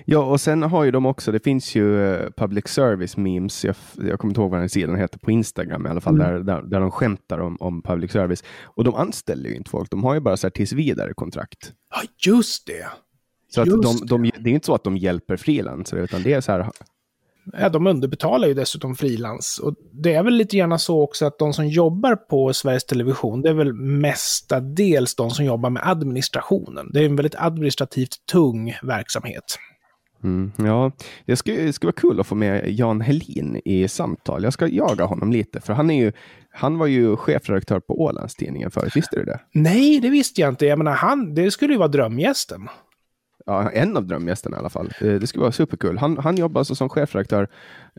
Ja, 0.05 0.19
och 0.19 0.41
sen 0.41 0.63
har 0.63 0.83
ju 0.83 0.91
de 0.91 1.05
också, 1.05 1.31
det 1.31 1.43
finns 1.43 1.75
ju 1.75 1.83
uh, 1.83 2.29
public 2.37 2.67
service 2.67 3.17
memes, 3.17 3.65
jag, 3.65 3.75
jag 3.95 4.19
kommer 4.19 4.31
inte 4.31 4.41
ihåg 4.41 4.51
vad 4.51 4.59
den 4.59 4.69
sidan 4.69 4.95
heter, 4.95 5.19
på 5.19 5.31
Instagram 5.31 5.85
i 5.85 5.89
alla 5.89 6.01
fall, 6.01 6.15
mm. 6.15 6.27
där, 6.27 6.39
där, 6.39 6.61
där 6.61 6.79
de 6.79 6.91
skämtar 6.91 7.39
om, 7.39 7.57
om 7.59 7.81
public 7.81 8.11
service. 8.11 8.43
Och 8.63 8.83
de 8.83 8.95
anställer 8.95 9.49
ju 9.49 9.55
inte 9.55 9.69
folk, 9.69 9.89
de 9.91 10.03
har 10.03 10.13
ju 10.13 10.19
bara 10.19 10.37
så 10.37 10.47
här 10.47 10.51
tills 10.51 10.73
vidare 10.73 11.13
kontrakt. 11.13 11.73
Ja, 11.89 12.01
just 12.31 12.67
det. 12.67 12.87
Så 13.49 13.61
att 13.61 13.67
de, 13.67 14.05
de, 14.05 14.31
det 14.39 14.49
är 14.49 14.53
inte 14.53 14.65
så 14.65 14.75
att 14.75 14.83
de 14.83 14.97
hjälper 14.97 15.37
frilansare, 15.37 16.01
utan 16.03 16.23
det 16.23 16.33
är 16.33 16.41
så 16.41 16.51
här, 16.51 16.69
ja, 17.53 17.69
de 17.69 17.87
underbetalar 17.87 18.47
ju 18.47 18.53
dessutom 18.53 18.95
frilans. 18.95 19.59
Och 19.63 19.75
det 19.91 20.13
är 20.13 20.23
väl 20.23 20.33
lite 20.33 20.57
gärna 20.57 20.77
så 20.77 21.01
också 21.01 21.25
att 21.25 21.39
de 21.39 21.53
som 21.53 21.67
jobbar 21.67 22.15
på 22.15 22.53
Sveriges 22.53 22.85
Television, 22.85 23.41
det 23.41 23.49
är 23.49 23.53
väl 23.53 23.73
mestadels 23.73 25.15
de 25.15 25.31
som 25.31 25.45
jobbar 25.45 25.69
med 25.69 25.87
administrationen. 25.89 26.89
Det 26.93 27.01
är 27.01 27.05
en 27.05 27.15
väldigt 27.15 27.35
administrativt 27.35 28.25
tung 28.31 28.77
verksamhet. 28.83 29.57
Mm, 30.23 30.51
ja, 30.57 30.91
det 31.25 31.35
skulle, 31.35 31.73
skulle 31.73 31.87
vara 31.87 32.01
kul 32.01 32.19
att 32.19 32.27
få 32.27 32.35
med 32.35 32.71
Jan 32.71 33.01
Helin 33.01 33.61
i 33.65 33.87
samtal. 33.87 34.43
Jag 34.43 34.53
ska 34.53 34.67
jaga 34.67 35.05
honom 35.05 35.31
lite, 35.31 35.61
för 35.61 35.73
han, 35.73 35.89
är 35.89 36.03
ju, 36.03 36.11
han 36.51 36.77
var 36.77 36.87
ju 36.87 37.15
chefredaktör 37.15 37.79
på 37.79 38.01
Ålandstidningen 38.01 38.71
förut. 38.71 38.95
Visste 38.95 39.15
du 39.15 39.25
det? 39.25 39.39
Nej, 39.53 39.99
det 39.99 40.09
visste 40.09 40.41
jag 40.41 40.49
inte. 40.49 40.65
Jag 40.65 40.77
menar, 40.77 40.91
han, 40.91 41.35
det 41.35 41.51
skulle 41.51 41.73
ju 41.73 41.79
vara 41.79 41.87
drömgästen 41.87 42.67
ja, 43.45 43.69
en 43.69 43.97
av 43.97 44.07
drömgästerna 44.07 44.57
i 44.57 44.59
alla 44.59 44.69
fall. 44.69 44.93
Eh, 45.01 45.13
det 45.13 45.27
skulle 45.27 45.41
vara 45.41 45.51
superkul. 45.51 45.97
Han, 45.97 46.17
han 46.17 46.37
jobbar 46.37 46.61
alltså 46.61 46.75
som 46.75 46.89
chefredaktör 46.89 47.47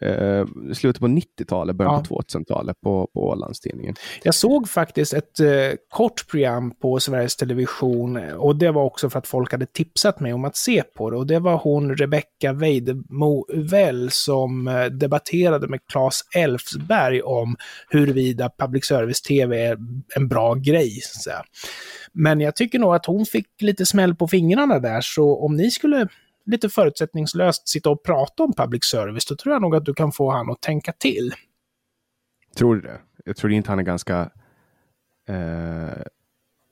eh, 0.03 0.47
slutet 0.75 1.01
på 1.01 1.07
90-talet, 1.07 1.77
början 1.77 1.95
ja. 1.95 2.05
på 2.09 2.23
2000-talet 2.23 2.81
på, 2.81 3.09
på 3.15 3.21
Ålandstidningen. 3.21 3.95
Jag 4.23 4.35
såg 4.35 4.69
faktiskt 4.69 5.15
ett 5.15 5.41
eh, 5.41 5.49
kort 5.89 6.29
program 6.31 6.71
på 6.71 7.01
Sveriges 7.01 7.37
Television 7.37 8.17
och 8.17 8.57
det 8.57 8.71
var 8.71 8.83
också 8.83 9.11
för 9.11 9.19
att 9.19 9.27
folk 9.27 9.53
hade 9.53 9.67
tipsat 9.67 10.21
mig 10.21 10.33
om 10.33 10.45
att 10.45 10.57
se 10.57 10.83
på 10.83 11.11
det. 11.11 11.17
Och 11.17 11.27
det 11.27 11.39
var 11.39 11.57
hon 11.57 11.97
Rebecca 11.97 12.53
Weidemo 12.53 13.47
Uvell 13.49 14.11
som 14.11 14.69
eh, 14.69 14.85
debatterade 14.85 15.69
med 15.69 15.81
Claes 15.93 16.21
Elfsberg 16.37 17.23
om 17.23 17.57
huruvida 17.89 18.51
public 18.59 18.85
service-tv 18.85 19.67
är 19.67 19.79
en 20.17 20.29
bra 20.29 20.55
grej. 20.55 21.01
Så. 21.03 21.31
Men 22.13 22.41
jag 22.41 22.57
tycker 22.57 22.79
nog 22.79 22.95
att 22.95 23.07
hon 23.07 23.27
fick 23.27 23.47
lite 23.61 23.87
smäll 23.87 24.15
på 24.15 24.29
fingrarna 24.29 24.79
där, 24.79 25.01
så 25.01 25.45
om 25.45 25.57
ni 25.57 25.71
skulle 25.71 26.09
lite 26.47 26.69
förutsättningslöst 26.69 27.69
sitta 27.69 27.91
och 27.91 28.03
prata 28.05 28.43
om 28.43 28.53
public 28.53 28.85
service, 28.85 29.27
då 29.27 29.37
tror 29.37 29.53
jag 29.55 29.63
nog 29.63 29.77
att 29.77 29.85
du 29.85 29.95
kan 29.95 30.13
få 30.13 30.31
han 30.31 30.51
att 30.51 30.61
tänka 30.63 30.93
till. 30.93 31.33
Tror 32.57 32.75
du 32.75 32.81
det? 32.81 33.01
Jag 33.25 33.37
tror 33.37 33.53
inte 33.53 33.71
han 33.71 33.79
är 33.79 33.83
ganska 33.83 34.31
eh, 35.29 36.03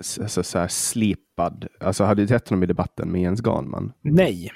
så, 0.02 0.42
så 0.42 0.58
här 0.58 0.68
slipad. 0.68 1.66
Alltså, 1.80 2.04
hade 2.04 2.22
du 2.22 2.28
sett 2.28 2.48
honom 2.48 2.62
i 2.62 2.66
debatten 2.66 3.12
med 3.12 3.20
Jens 3.22 3.40
Ganman? 3.40 3.92
Nej. 4.00 4.50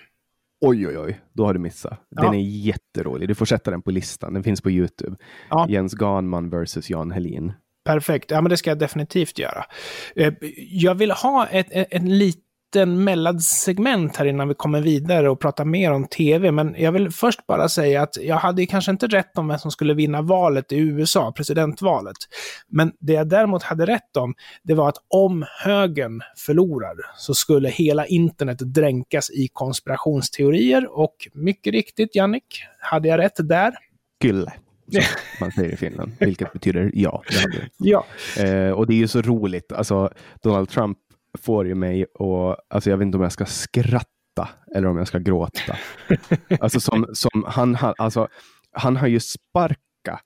Oj, 0.61 0.89
oj, 0.89 0.99
oj, 0.99 1.21
då 1.33 1.47
har 1.47 1.53
du 1.55 1.59
missat. 1.61 2.01
Den 2.11 2.25
Ja. 2.25 2.35
är 2.35 2.39
jätterolig. 2.41 3.29
Du 3.29 3.35
får 3.35 3.47
sätta 3.47 3.71
den 3.71 3.83
på 3.83 3.91
listan. 3.91 4.35
Den 4.35 4.43
finns 4.43 4.61
på 4.61 4.71
YouTube. 4.71 5.17
Ja. 5.51 5.67
Jens 5.69 5.95
Ganman 5.95 6.51
versus 6.51 6.91
Jan 6.91 7.11
Helin. 7.11 7.53
Perfekt. 7.85 8.31
Ja, 8.31 8.41
men 8.41 8.51
det 8.51 8.57
ska 8.57 8.71
jag 8.71 8.79
definitivt 8.79 9.39
göra. 9.39 9.65
Eh, 10.17 10.35
Jag 10.71 10.95
vill 10.95 11.11
ha 11.11 11.47
ett, 11.47 11.67
ett, 11.71 11.89
en 11.91 12.19
liten 12.19 12.43
mellansegment 12.77 14.17
här 14.17 14.25
innan 14.25 14.49
vi 14.49 14.55
kommer 14.55 14.81
vidare 14.81 15.31
och 15.31 15.41
pratar 15.41 15.65
mer 15.65 15.93
om 15.93 16.07
tv. 16.07 16.53
Men 16.53 16.75
jag 16.79 16.93
vill 16.93 17.11
först 17.11 17.47
bara 17.47 17.69
säga 17.69 18.03
att 18.03 18.17
jag 18.17 18.37
hade 18.37 18.67
kanske 18.67 18.91
inte 18.91 19.07
rätt 19.07 19.39
om 19.39 19.49
vem 19.49 19.59
som 19.59 19.71
skulle 19.71 19.95
vinna 19.95 20.23
valet 20.23 20.73
i 20.73 20.79
USA, 20.79 21.33
presidentvalet. 21.37 22.17
Men 22.69 22.93
det 23.01 23.13
jag 23.13 23.29
däremot 23.29 23.63
hade 23.63 23.87
rätt 23.87 24.17
om, 24.17 24.35
det 24.63 24.75
var 24.75 24.89
att 24.89 24.99
om 25.09 25.45
högern 25.65 26.21
förlorar 26.37 26.95
så 27.17 27.35
skulle 27.35 27.69
hela 27.69 28.07
internet 28.07 28.59
dränkas 28.59 29.31
i 29.31 29.49
konspirationsteorier. 29.53 30.99
Och 30.99 31.15
mycket 31.35 31.73
riktigt, 31.73 32.17
Jannik, 32.17 32.63
hade 32.81 33.09
jag 33.09 33.19
rätt 33.19 33.37
där? 33.49 33.73
Gylle, 34.25 34.53
som 34.93 35.03
man 35.41 35.53
säger 35.53 35.73
i 35.73 35.77
Finland. 35.77 36.13
Vilket 36.21 36.53
betyder 36.53 36.91
ja. 36.95 37.23
Det. 37.29 37.69
Ja. 37.77 38.07
Eh, 38.39 38.71
och 38.71 38.87
det 38.87 38.95
är 38.95 38.99
ju 38.99 39.09
så 39.09 39.23
roligt. 39.23 39.73
Alltså, 39.73 40.11
Donald 40.43 40.69
Trump 40.69 40.99
får 41.38 41.67
ju 41.67 41.75
mig 41.75 42.05
och 42.05 42.57
alltså, 42.69 42.91
jag 42.91 42.97
vet 42.97 43.07
inte 43.07 43.17
om 43.17 43.23
jag 43.23 43.33
ska 43.33 43.47
skratta 43.47 44.49
eller 44.75 44.88
om 44.88 44.97
jag 44.97 45.09
ska 45.09 45.19
gråta. 45.19 45.77
alltså, 46.61 46.81
som, 46.81 47.07
som 47.12 47.45
han, 47.47 47.77
alltså, 47.99 48.29
han 48.73 48.97
har 48.97 49.07
ju 49.07 49.21
sparkat. 49.21 49.79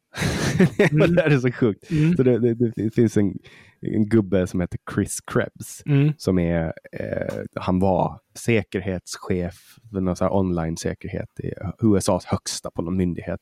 Mm. 0.93 1.15
det 1.15 1.23
är 1.23 1.39
så 1.39 1.53
sjukt. 1.53 1.91
Mm. 1.91 2.17
Så 2.17 2.23
det, 2.23 2.39
det, 2.39 2.73
det 2.77 2.95
finns 2.95 3.17
en, 3.17 3.39
en 3.81 4.09
gubbe 4.09 4.47
som 4.47 4.61
heter 4.61 4.79
Chris 4.95 5.19
Krebs. 5.33 5.83
Mm. 5.87 6.13
Som 6.19 6.39
är, 6.39 6.73
eh, 6.93 7.45
han 7.55 7.79
var 7.79 8.21
säkerhetschef 8.35 9.79
för 9.93 10.01
någon 10.01 10.17
så 10.17 10.25
här 10.25 10.35
online-säkerhet 10.35 11.41
i 11.41 11.53
USAs 11.83 12.25
högsta 12.25 12.71
på 12.71 12.83
någon 12.83 12.97
myndighet. 12.97 13.41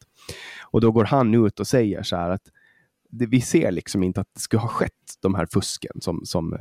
Och 0.71 0.81
då 0.81 0.93
går 0.93 1.05
han 1.05 1.47
ut 1.47 1.61
och 1.61 1.67
säger 1.67 2.03
så 2.03 2.17
här 2.17 2.31
att 2.31 2.43
det, 3.11 3.27
vi 3.27 3.41
ser 3.41 3.71
liksom 3.71 4.03
inte 4.03 4.21
att 4.21 4.29
det 4.35 4.41
skulle 4.41 4.61
ha 4.61 4.69
skett 4.69 4.93
de 5.23 5.35
här 5.35 5.47
fusken 5.53 6.01
som, 6.01 6.21
som, 6.25 6.59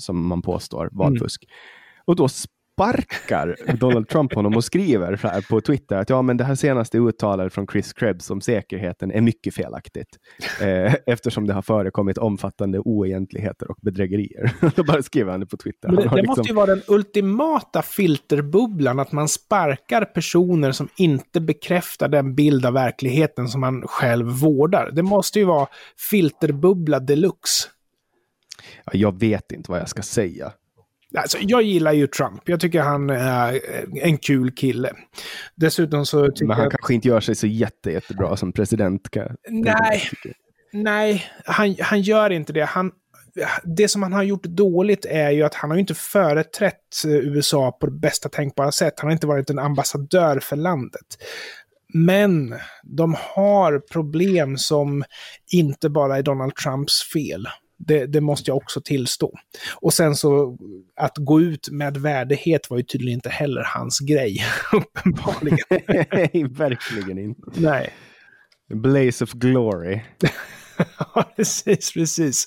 som 0.00 0.26
man 0.26 0.42
påstår, 0.42 0.88
valfusk. 0.92 1.44
Och 2.04 2.16
då 2.16 2.28
sparkar 2.82 3.56
Donald 3.80 4.08
Trump 4.08 4.34
honom 4.34 4.56
och 4.56 4.64
skriver 4.64 5.16
så 5.16 5.28
här 5.28 5.46
på 5.50 5.60
Twitter 5.60 5.96
att 5.96 6.10
ja, 6.10 6.22
men 6.22 6.36
det 6.36 6.44
här 6.44 6.54
senaste 6.54 6.98
uttalandet 6.98 7.54
från 7.54 7.66
Chris 7.66 7.92
Krebs 7.92 8.30
om 8.30 8.40
säkerheten 8.40 9.10
är 9.10 9.20
mycket 9.20 9.54
felaktigt. 9.54 10.08
Eh, 10.60 10.94
eftersom 11.06 11.46
det 11.46 11.54
har 11.54 11.62
förekommit 11.62 12.18
omfattande 12.18 12.78
oegentligheter 12.78 13.70
och 13.70 13.76
bedrägerier. 13.82 14.52
då 14.76 14.84
bara 14.84 15.02
skriver 15.02 15.30
han 15.30 15.40
det 15.40 15.46
på 15.46 15.56
Twitter. 15.56 15.88
Det, 15.88 15.96
det 15.96 16.02
liksom- 16.02 16.26
måste 16.26 16.48
ju 16.48 16.54
vara 16.54 16.66
den 16.66 16.82
ultimata 16.88 17.82
filterbubblan, 17.82 18.98
att 18.98 19.12
man 19.12 19.28
sparkar 19.28 20.04
personer 20.04 20.72
som 20.72 20.88
inte 20.96 21.40
bekräftar 21.40 22.08
den 22.08 22.34
bild 22.34 22.66
av 22.66 22.72
verkligheten 22.72 23.48
som 23.48 23.60
man 23.60 23.82
själv 23.86 24.26
vårdar. 24.26 24.90
Det 24.92 25.02
måste 25.02 25.38
ju 25.38 25.44
vara 25.44 25.66
filterbubbla 26.10 27.00
deluxe. 27.00 27.68
Ja, 28.84 28.92
jag 28.94 29.20
vet 29.20 29.52
inte 29.52 29.70
vad 29.70 29.80
jag 29.80 29.88
ska 29.88 30.02
säga. 30.02 30.52
Alltså, 31.18 31.38
jag 31.40 31.62
gillar 31.62 31.92
ju 31.92 32.06
Trump. 32.06 32.48
Jag 32.48 32.60
tycker 32.60 32.80
han 32.80 33.10
är 33.10 33.60
en 34.02 34.18
kul 34.18 34.50
kille. 34.50 34.92
Dessutom 35.54 36.06
så 36.06 36.26
tycker 36.26 36.46
Men 36.46 36.56
han 36.56 36.64
jag... 36.64 36.72
kanske 36.72 36.94
inte 36.94 37.08
gör 37.08 37.20
sig 37.20 37.34
så 37.34 37.46
jätte, 37.46 37.90
jättebra 37.90 38.36
som 38.36 38.52
president. 38.52 39.08
Nej, 39.48 40.02
nej 40.72 41.24
han, 41.44 41.76
han 41.80 42.00
gör 42.00 42.30
inte 42.30 42.52
det. 42.52 42.64
Han, 42.64 42.90
det 43.64 43.88
som 43.88 44.02
han 44.02 44.12
har 44.12 44.22
gjort 44.22 44.42
dåligt 44.42 45.04
är 45.04 45.30
ju 45.30 45.42
att 45.42 45.54
han 45.54 45.70
har 45.70 45.78
inte 45.78 45.94
företrätt 45.94 47.04
eh, 47.06 47.10
USA 47.10 47.72
på 47.80 47.86
det 47.86 47.98
bästa 47.98 48.28
tänkbara 48.28 48.72
sätt. 48.72 48.94
Han 48.96 49.08
har 49.08 49.12
inte 49.12 49.26
varit 49.26 49.50
en 49.50 49.58
ambassadör 49.58 50.40
för 50.40 50.56
landet. 50.56 51.06
Men 51.94 52.54
de 52.82 53.16
har 53.18 53.78
problem 53.78 54.58
som 54.58 55.04
inte 55.52 55.90
bara 55.90 56.18
är 56.18 56.22
Donald 56.22 56.54
Trumps 56.54 57.12
fel. 57.12 57.46
Det, 57.86 58.06
det 58.06 58.20
måste 58.20 58.50
jag 58.50 58.56
också 58.56 58.80
tillstå. 58.80 59.32
Och 59.80 59.94
sen 59.94 60.16
så 60.16 60.58
att 60.96 61.18
gå 61.18 61.40
ut 61.40 61.68
med 61.70 61.96
värdighet 61.96 62.70
var 62.70 62.76
ju 62.76 62.82
tydligen 62.82 63.18
inte 63.18 63.28
heller 63.28 63.62
hans 63.74 63.98
grej, 63.98 64.44
uppenbarligen. 64.72 66.06
Nej, 66.12 66.44
verkligen 66.50 67.18
inte. 67.18 67.42
Nej. 67.54 67.92
Blaze 68.74 69.24
of 69.24 69.32
glory. 69.32 70.00
Ja, 71.14 71.32
precis, 71.36 71.92
precis. 71.92 72.46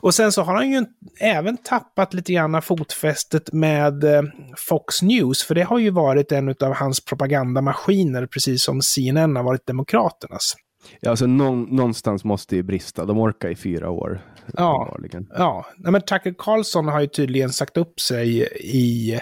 Och 0.00 0.14
sen 0.14 0.32
så 0.32 0.42
har 0.42 0.54
han 0.54 0.70
ju 0.70 0.84
även 1.20 1.56
tappat 1.56 2.14
lite 2.14 2.32
grann 2.32 2.62
fotfästet 2.62 3.52
med 3.52 4.04
eh, 4.04 4.22
Fox 4.56 5.02
News, 5.02 5.44
för 5.44 5.54
det 5.54 5.62
har 5.62 5.78
ju 5.78 5.90
varit 5.90 6.32
en 6.32 6.48
av 6.48 6.74
hans 6.74 7.04
propagandamaskiner, 7.04 8.26
precis 8.26 8.62
som 8.62 8.82
CNN 8.82 9.36
har 9.36 9.42
varit 9.42 9.66
Demokraternas. 9.66 10.54
Ja, 11.00 11.10
alltså, 11.10 11.26
någon, 11.26 11.62
någonstans 11.62 12.24
måste 12.24 12.56
ju 12.56 12.62
brista. 12.62 13.04
De 13.04 13.18
orkar 13.18 13.48
i 13.48 13.56
fyra 13.56 13.90
år. 13.90 14.20
Ja. 14.56 14.96
Ja, 15.30 15.66
nej, 15.76 15.92
men 15.92 16.00
Tucker 16.00 16.34
Carlson 16.38 16.88
har 16.88 17.00
ju 17.00 17.06
tydligen 17.06 17.50
sagt 17.50 17.76
upp 17.76 18.00
sig 18.00 18.48
i, 18.60 19.20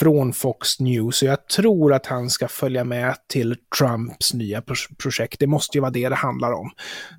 från 0.00 0.32
Fox 0.32 0.80
News, 0.80 1.22
och 1.22 1.28
jag 1.28 1.48
tror 1.48 1.92
att 1.94 2.06
han 2.06 2.30
ska 2.30 2.48
följa 2.48 2.84
med 2.84 3.14
till 3.28 3.56
Trumps 3.78 4.34
nya 4.34 4.62
pro- 4.62 4.94
projekt. 5.02 5.40
Det 5.40 5.46
måste 5.46 5.78
ju 5.78 5.82
vara 5.82 5.90
det 5.90 6.08
det 6.08 6.14
handlar 6.14 6.52
om. 6.52 6.70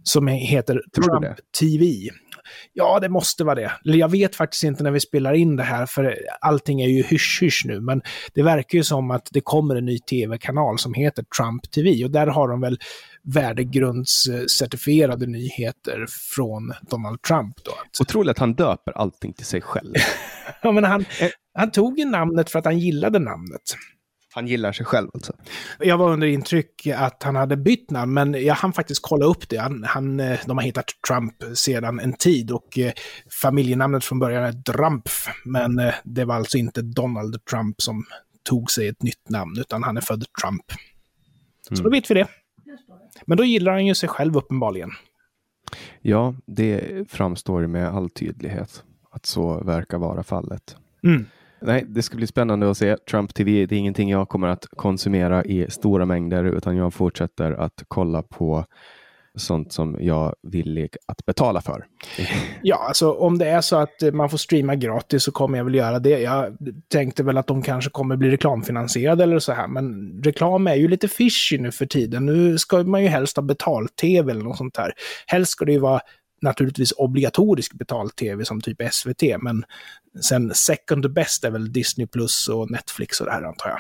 Som 0.04 0.28
heter 0.28 0.82
Trump? 0.96 1.38
TV. 1.60 1.86
Ja, 2.74 3.00
det 3.00 3.10
måste 3.10 3.44
vara 3.44 3.56
det. 3.56 3.72
Jag 3.84 4.12
vet 4.12 4.36
faktiskt 4.36 4.64
inte 4.64 4.84
när 4.84 4.92
vi 4.92 5.00
spelar 5.00 5.34
in 5.34 5.56
det 5.56 5.64
här, 5.64 5.86
för 5.86 6.16
allting 6.42 6.82
är 6.82 6.88
ju 6.88 7.04
hysch-hysch 7.04 7.64
nu, 7.66 7.80
men 7.82 8.02
det 8.34 8.44
verkar 8.44 8.78
ju 8.78 8.84
som 8.84 9.12
att 9.12 9.28
det 9.32 9.42
kommer 9.42 9.76
en 9.76 9.86
ny 9.86 10.00
tv-kanal 10.00 10.80
som 10.80 10.94
heter 10.94 11.26
Trump 11.38 11.72
TV, 11.72 12.04
och 12.04 12.12
där 12.12 12.28
har 12.28 12.48
de 12.48 12.62
väl 12.62 12.78
värdegrundscertifierade 13.34 15.28
nyheter 15.28 16.06
från 16.36 16.74
Donald 16.82 17.22
Trump 17.22 17.56
då. 17.64 17.72
Otroligt 18.02 18.32
att 18.32 18.40
han 18.40 18.54
döper 18.54 18.92
allting 18.92 19.34
till 19.34 19.46
sig 19.46 19.62
själv. 19.62 19.94
Ja, 20.62 20.72
men 20.72 20.84
han, 20.84 21.02
Eh. 21.02 21.30
han 21.54 21.72
tog 21.72 22.00
ju 22.00 22.06
namnet 22.06 22.50
för 22.50 22.60
att 22.60 22.66
han 22.66 22.80
gillade 22.80 23.20
namnet. 23.20 23.62
Han 24.34 24.48
gillar 24.48 24.72
sig 24.72 24.86
själv 24.86 25.10
alltså. 25.14 25.34
Jag 25.80 25.98
var 25.98 26.10
under 26.14 26.28
intryck 26.28 26.88
att 26.88 27.24
han 27.24 27.36
hade 27.36 27.58
bytt 27.58 27.92
namn, 27.92 28.14
men 28.14 28.46
jag 28.46 28.56
hann 28.56 28.74
faktiskt 28.74 29.00
kolla 29.04 29.26
upp 29.26 29.50
det. 29.50 29.58
Han, 29.58 29.84
han, 29.84 30.20
eh, 30.20 30.40
de 30.46 30.58
har 30.58 30.66
hittat 30.66 30.86
Trump 31.08 31.34
sedan 31.54 32.00
en 32.00 32.14
tid 32.14 32.52
och 32.52 32.78
eh, 32.80 32.92
familjenamnet 33.42 34.04
från 34.06 34.20
början 34.20 34.44
är 34.44 34.52
Drumpf. 34.52 35.28
Men 35.46 35.82
det 36.04 36.26
var 36.26 36.36
alltså 36.36 36.58
inte 36.58 36.82
Donald 36.82 37.46
Trump 37.46 37.82
som 37.82 38.06
tog 38.44 38.72
sig 38.72 38.88
ett 38.88 39.04
nytt 39.04 39.30
namn, 39.30 39.58
utan 39.60 39.84
han 39.84 39.98
är 39.98 40.02
född 40.02 40.26
Trump. 40.42 40.66
Så 41.72 41.84
då 41.84 41.90
vet 41.90 42.12
vi 42.12 42.16
det. 42.16 42.28
Men 43.26 43.38
då 43.38 43.44
gillar 43.44 43.72
han 43.72 43.86
ju 43.86 43.96
sig 43.96 44.10
själv 44.10 44.38
uppenbarligen. 44.38 44.90
Ja, 46.02 46.36
det 46.46 47.10
framstår 47.10 47.68
med 47.68 47.88
all 47.88 48.10
tydlighet 48.10 48.84
att 49.12 49.26
så 49.26 49.64
verkar 49.64 49.98
vara 49.98 50.24
fallet. 50.24 50.76
Mm. 51.04 51.26
Nej, 51.62 51.86
det 51.88 52.02
ska 52.02 52.18
bli 52.18 52.28
spännande 52.28 52.70
att 52.70 52.78
se. 52.78 52.98
Trump 52.98 53.34
TV, 53.34 53.66
det 53.66 53.76
är 53.76 53.80
ingenting 53.80 54.10
jag 54.10 54.30
kommer 54.30 54.48
att 54.48 54.66
konsumera 54.66 55.44
i 55.44 55.66
stora 55.70 56.06
mängder, 56.06 56.44
utan 56.44 56.78
jag 56.78 56.94
fortsätter 56.94 57.52
att 57.52 57.84
kolla 57.88 58.22
på 58.22 58.66
sånt 59.38 59.74
som 59.74 59.98
jag 60.00 60.28
är 60.28 60.34
villig 60.50 60.96
att 61.06 61.26
betala 61.26 61.62
för. 61.62 61.86
Ja, 62.62 62.76
alltså 62.88 63.12
om 63.12 63.38
det 63.38 63.46
är 63.46 63.62
så 63.62 63.76
att 63.76 64.14
man 64.14 64.30
får 64.30 64.38
streama 64.38 64.76
gratis 64.76 65.24
så 65.24 65.32
kommer 65.32 65.58
jag 65.58 65.66
väl 65.66 65.76
göra 65.76 66.00
det. 66.00 66.20
Jag 66.20 66.58
tänkte 66.88 67.24
väl 67.24 67.38
att 67.38 67.48
de 67.48 67.62
kanske 67.62 67.90
kommer 67.90 68.16
bli 68.16 68.30
reklamfinansierade 68.30 69.24
eller 69.24 69.40
så 69.40 69.52
här, 69.54 69.68
men 69.68 70.12
reklam 70.24 70.68
är 70.68 70.76
ju 70.76 70.88
lite 70.88 71.08
fishy 71.08 71.58
nu 71.58 71.72
för 71.72 71.86
tiden. 71.86 72.26
Nu 72.26 72.58
ska 72.58 72.84
man 72.84 73.04
ju 73.04 73.08
helst 73.08 73.36
ha 73.36 73.44
betal-tv 73.44 74.32
eller 74.32 74.44
något 74.44 74.58
sånt 74.58 74.78
här. 74.78 74.94
Helst 75.28 75.52
ska 75.52 75.66
det 75.66 75.72
ju 75.72 75.80
vara 75.80 76.02
naturligtvis 76.42 76.94
obligatorisk 76.98 77.74
betal-tv 77.74 78.46
som 78.46 78.62
typ 78.62 78.78
SVT, 78.92 79.24
men 79.42 79.64
sen 80.22 80.52
second 80.54 81.14
best 81.14 81.44
är 81.44 81.52
väl 81.52 81.72
Disney 81.72 82.08
Plus 82.08 82.48
och 82.48 82.72
Netflix 82.72 83.20
och 83.20 83.26
det 83.26 83.32
här 83.32 83.44
antar 83.44 83.70
jag. 83.70 83.80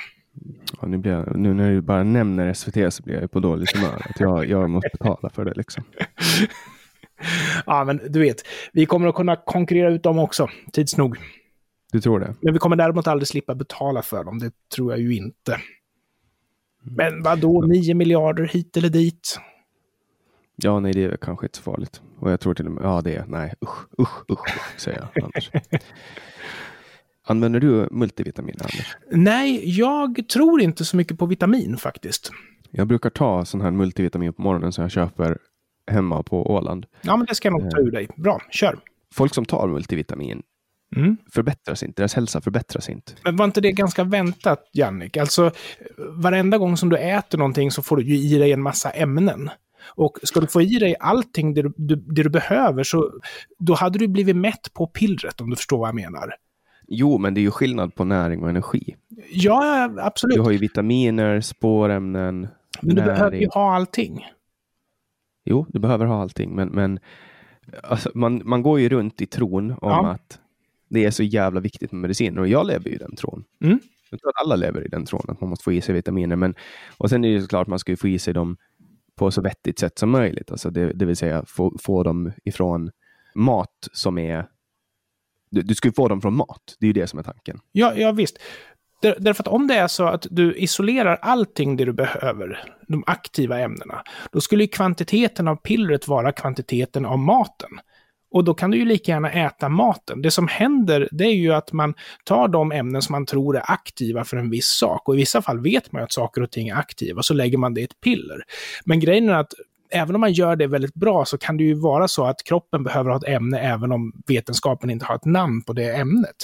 Och 0.79 0.89
nu, 0.89 0.97
blir 0.97 1.11
jag, 1.11 1.35
nu 1.35 1.53
när 1.53 1.71
du 1.71 1.81
bara 1.81 2.03
nämner 2.03 2.53
SVT 2.53 2.93
så 2.93 3.03
blir 3.03 3.21
jag 3.21 3.31
på 3.31 3.39
dåligt 3.39 3.75
humör. 3.77 4.05
Att 4.09 4.19
jag, 4.19 4.45
jag 4.45 4.69
måste 4.69 4.89
betala 4.91 5.29
för 5.29 5.45
det 5.45 5.53
liksom. 5.53 5.83
Ja, 7.65 7.83
men 7.83 8.01
du 8.09 8.19
vet, 8.19 8.43
vi 8.73 8.85
kommer 8.85 9.07
att 9.07 9.15
kunna 9.15 9.35
konkurrera 9.35 9.89
ut 9.89 10.03
dem 10.03 10.19
också, 10.19 10.49
tids 10.73 10.97
nog. 10.97 11.17
Du 11.91 12.01
tror 12.01 12.19
det? 12.19 12.35
Men 12.41 12.53
vi 12.53 12.59
kommer 12.59 12.75
däremot 12.75 13.07
aldrig 13.07 13.27
slippa 13.27 13.55
betala 13.55 14.01
för 14.01 14.23
dem, 14.23 14.39
det 14.39 14.51
tror 14.75 14.91
jag 14.91 14.99
ju 14.99 15.15
inte. 15.15 15.57
Men 16.81 17.23
vad 17.23 17.39
då 17.39 17.61
9 17.61 17.95
miljarder 17.95 18.45
hit 18.45 18.77
eller 18.77 18.89
dit? 18.89 19.39
Ja, 20.55 20.79
nej, 20.79 20.93
det 20.93 21.03
är 21.03 21.17
kanske 21.17 21.45
inte 21.45 21.57
så 21.57 21.63
farligt. 21.63 22.01
Och 22.19 22.31
jag 22.31 22.39
tror 22.39 22.53
till 22.53 22.65
och 22.65 22.71
med, 22.71 22.83
ja 22.83 23.01
det 23.01 23.15
är, 23.15 23.25
nej, 23.27 23.53
usch, 23.61 24.01
usch, 24.01 24.31
usch, 24.31 24.47
usch 24.47 24.79
säger 24.79 25.07
jag 25.13 25.23
Anders. 25.23 25.51
Använder 27.27 27.59
du 27.59 27.87
multivitamin, 27.91 28.55
Anders? 28.59 28.97
Nej, 29.11 29.77
jag 29.77 30.27
tror 30.33 30.61
inte 30.61 30.85
så 30.85 30.97
mycket 30.97 31.17
på 31.17 31.25
vitamin 31.25 31.77
faktiskt. 31.77 32.31
Jag 32.71 32.87
brukar 32.87 33.09
ta 33.09 33.45
sån 33.45 33.61
här 33.61 33.71
multivitamin 33.71 34.33
på 34.33 34.41
morgonen 34.41 34.71
som 34.71 34.81
jag 34.81 34.91
köper 34.91 35.37
hemma 35.91 36.23
på 36.23 36.51
Åland. 36.51 36.85
Ja, 37.01 37.17
men 37.17 37.25
det 37.25 37.35
ska 37.35 37.47
jag 37.47 37.61
nog 37.61 37.71
ta 37.71 37.79
ur 37.79 37.91
dig. 37.91 38.07
Bra, 38.15 38.41
kör. 38.51 38.79
Folk 39.13 39.33
som 39.33 39.45
tar 39.45 39.67
multivitamin 39.67 40.41
mm. 40.95 41.17
förbättras 41.33 41.83
inte. 41.83 42.01
Deras 42.01 42.13
hälsa 42.13 42.41
förbättras 42.41 42.89
inte. 42.89 43.11
Men 43.23 43.35
var 43.35 43.45
inte 43.45 43.61
det 43.61 43.71
ganska 43.71 44.03
väntat, 44.03 44.69
Jannik? 44.73 45.17
Alltså, 45.17 45.51
varenda 45.97 46.57
gång 46.57 46.77
som 46.77 46.89
du 46.89 46.97
äter 46.97 47.37
någonting 47.37 47.71
så 47.71 47.81
får 47.81 47.97
du 47.97 48.03
ju 48.03 48.15
i 48.15 48.37
dig 48.37 48.51
en 48.51 48.61
massa 48.61 48.89
ämnen. 48.89 49.49
Och 49.95 50.17
ska 50.23 50.39
du 50.39 50.47
få 50.47 50.61
i 50.61 50.79
dig 50.79 50.95
allting 50.99 51.53
det 51.53 51.61
du, 51.61 51.95
det 51.95 52.23
du 52.23 52.29
behöver 52.29 52.83
så 52.83 53.11
då 53.59 53.73
hade 53.73 53.99
du 53.99 54.07
blivit 54.07 54.35
mätt 54.35 54.73
på 54.73 54.87
pillret 54.87 55.41
om 55.41 55.49
du 55.49 55.55
förstår 55.55 55.77
vad 55.77 55.87
jag 55.87 55.95
menar. 55.95 56.33
Jo, 56.87 57.17
men 57.17 57.33
det 57.33 57.39
är 57.39 57.43
ju 57.43 57.51
skillnad 57.51 57.95
på 57.95 58.03
näring 58.03 58.43
och 58.43 58.49
energi. 58.49 58.95
Ja, 59.31 59.89
absolut. 59.97 60.35
Du 60.35 60.41
har 60.41 60.51
ju 60.51 60.57
vitaminer, 60.57 61.41
spårämnen, 61.41 62.47
Men 62.81 62.95
du 62.95 63.01
näring. 63.01 63.13
behöver 63.13 63.37
ju 63.37 63.47
ha 63.53 63.75
allting. 63.75 64.25
Jo, 65.45 65.65
du 65.69 65.79
behöver 65.79 66.05
ha 66.05 66.21
allting, 66.21 66.55
men, 66.55 66.67
men 66.67 66.99
alltså, 67.83 68.11
man, 68.15 68.41
man 68.45 68.61
går 68.61 68.79
ju 68.79 68.89
runt 68.89 69.21
i 69.21 69.25
tron 69.25 69.71
om 69.71 69.77
ja. 69.81 70.11
att 70.11 70.39
det 70.89 71.05
är 71.05 71.11
så 71.11 71.23
jävla 71.23 71.59
viktigt 71.59 71.91
med 71.91 72.01
mediciner 72.01 72.41
och 72.41 72.47
jag 72.47 72.67
lever 72.67 72.89
ju 72.89 72.95
i 72.95 72.97
den 72.97 73.15
tron. 73.15 73.43
Mm. 73.63 73.79
Jag 74.09 74.19
tror 74.19 74.29
att 74.29 74.41
alla 74.41 74.55
lever 74.55 74.85
i 74.85 74.87
den 74.87 75.05
tron, 75.05 75.25
att 75.27 75.41
man 75.41 75.49
måste 75.49 75.63
få 75.63 75.71
i 75.71 75.81
sig 75.81 75.95
vitaminer. 75.95 76.35
Men, 76.35 76.55
och 76.97 77.09
sen 77.09 77.25
är 77.25 77.33
det 77.33 77.41
såklart 77.41 77.61
att 77.61 77.67
man 77.67 77.79
ska 77.79 77.97
få 77.97 78.07
i 78.07 78.19
sig 78.19 78.33
dem 78.33 78.57
på 79.15 79.31
så 79.31 79.41
vettigt 79.41 79.79
sätt 79.79 79.99
som 79.99 80.09
möjligt. 80.09 80.51
Alltså 80.51 80.69
det, 80.69 80.93
det 80.93 81.05
vill 81.05 81.15
säga 81.15 81.43
få, 81.47 81.77
få 81.79 82.03
dem 82.03 82.31
ifrån 82.45 82.91
mat 83.35 83.87
som 83.91 84.17
är... 84.17 84.47
Du, 85.49 85.61
du 85.61 85.75
ska 85.75 85.91
få 85.91 86.07
dem 86.07 86.21
från 86.21 86.35
mat. 86.35 86.75
Det 86.79 86.85
är 86.85 86.87
ju 86.87 86.93
det 86.93 87.07
som 87.07 87.19
är 87.19 87.23
tanken. 87.23 87.59
Ja, 87.71 87.93
ja 87.95 88.11
visst. 88.11 88.37
Där, 89.01 89.15
därför 89.19 89.43
att 89.43 89.47
om 89.47 89.67
det 89.67 89.75
är 89.75 89.87
så 89.87 90.03
att 90.07 90.27
du 90.31 90.55
isolerar 90.55 91.15
allting 91.21 91.77
det 91.77 91.85
du 91.85 91.93
behöver, 91.93 92.63
de 92.87 93.03
aktiva 93.07 93.59
ämnena, 93.59 94.03
då 94.31 94.41
skulle 94.41 94.67
kvantiteten 94.67 95.47
av 95.47 95.55
pillret 95.55 96.07
vara 96.07 96.31
kvantiteten 96.31 97.05
av 97.05 97.19
maten. 97.19 97.69
Och 98.31 98.43
då 98.43 98.53
kan 98.53 98.71
du 98.71 98.77
ju 98.77 98.85
lika 98.85 99.11
gärna 99.11 99.31
äta 99.31 99.69
maten. 99.69 100.21
Det 100.21 100.31
som 100.31 100.47
händer, 100.47 101.09
det 101.11 101.23
är 101.23 101.35
ju 101.35 101.53
att 101.53 101.73
man 101.73 101.93
tar 102.23 102.47
de 102.47 102.71
ämnen 102.71 103.01
som 103.01 103.13
man 103.13 103.25
tror 103.25 103.57
är 103.57 103.71
aktiva 103.71 104.23
för 104.23 104.37
en 104.37 104.49
viss 104.49 104.67
sak. 104.67 105.09
Och 105.09 105.15
i 105.15 105.17
vissa 105.17 105.41
fall 105.41 105.59
vet 105.59 105.91
man 105.91 106.01
ju 106.01 106.03
att 106.03 106.13
saker 106.13 106.41
och 106.41 106.51
ting 106.51 106.67
är 106.67 106.75
aktiva, 106.75 107.21
så 107.21 107.33
lägger 107.33 107.57
man 107.57 107.73
det 107.73 107.81
i 107.81 107.83
ett 107.83 108.01
piller. 108.01 108.43
Men 108.85 108.99
grejen 108.99 109.29
är 109.29 109.33
att 109.33 109.53
även 109.89 110.15
om 110.15 110.21
man 110.21 110.33
gör 110.33 110.55
det 110.55 110.67
väldigt 110.67 110.93
bra 110.93 111.25
så 111.25 111.37
kan 111.37 111.57
det 111.57 111.63
ju 111.63 111.73
vara 111.73 112.07
så 112.07 112.25
att 112.25 112.43
kroppen 112.43 112.83
behöver 112.83 113.09
ha 113.09 113.17
ett 113.17 113.27
ämne 113.27 113.59
även 113.59 113.91
om 113.91 114.13
vetenskapen 114.27 114.89
inte 114.89 115.05
har 115.05 115.15
ett 115.15 115.25
namn 115.25 115.63
på 115.63 115.73
det 115.73 115.95
ämnet. 115.95 116.35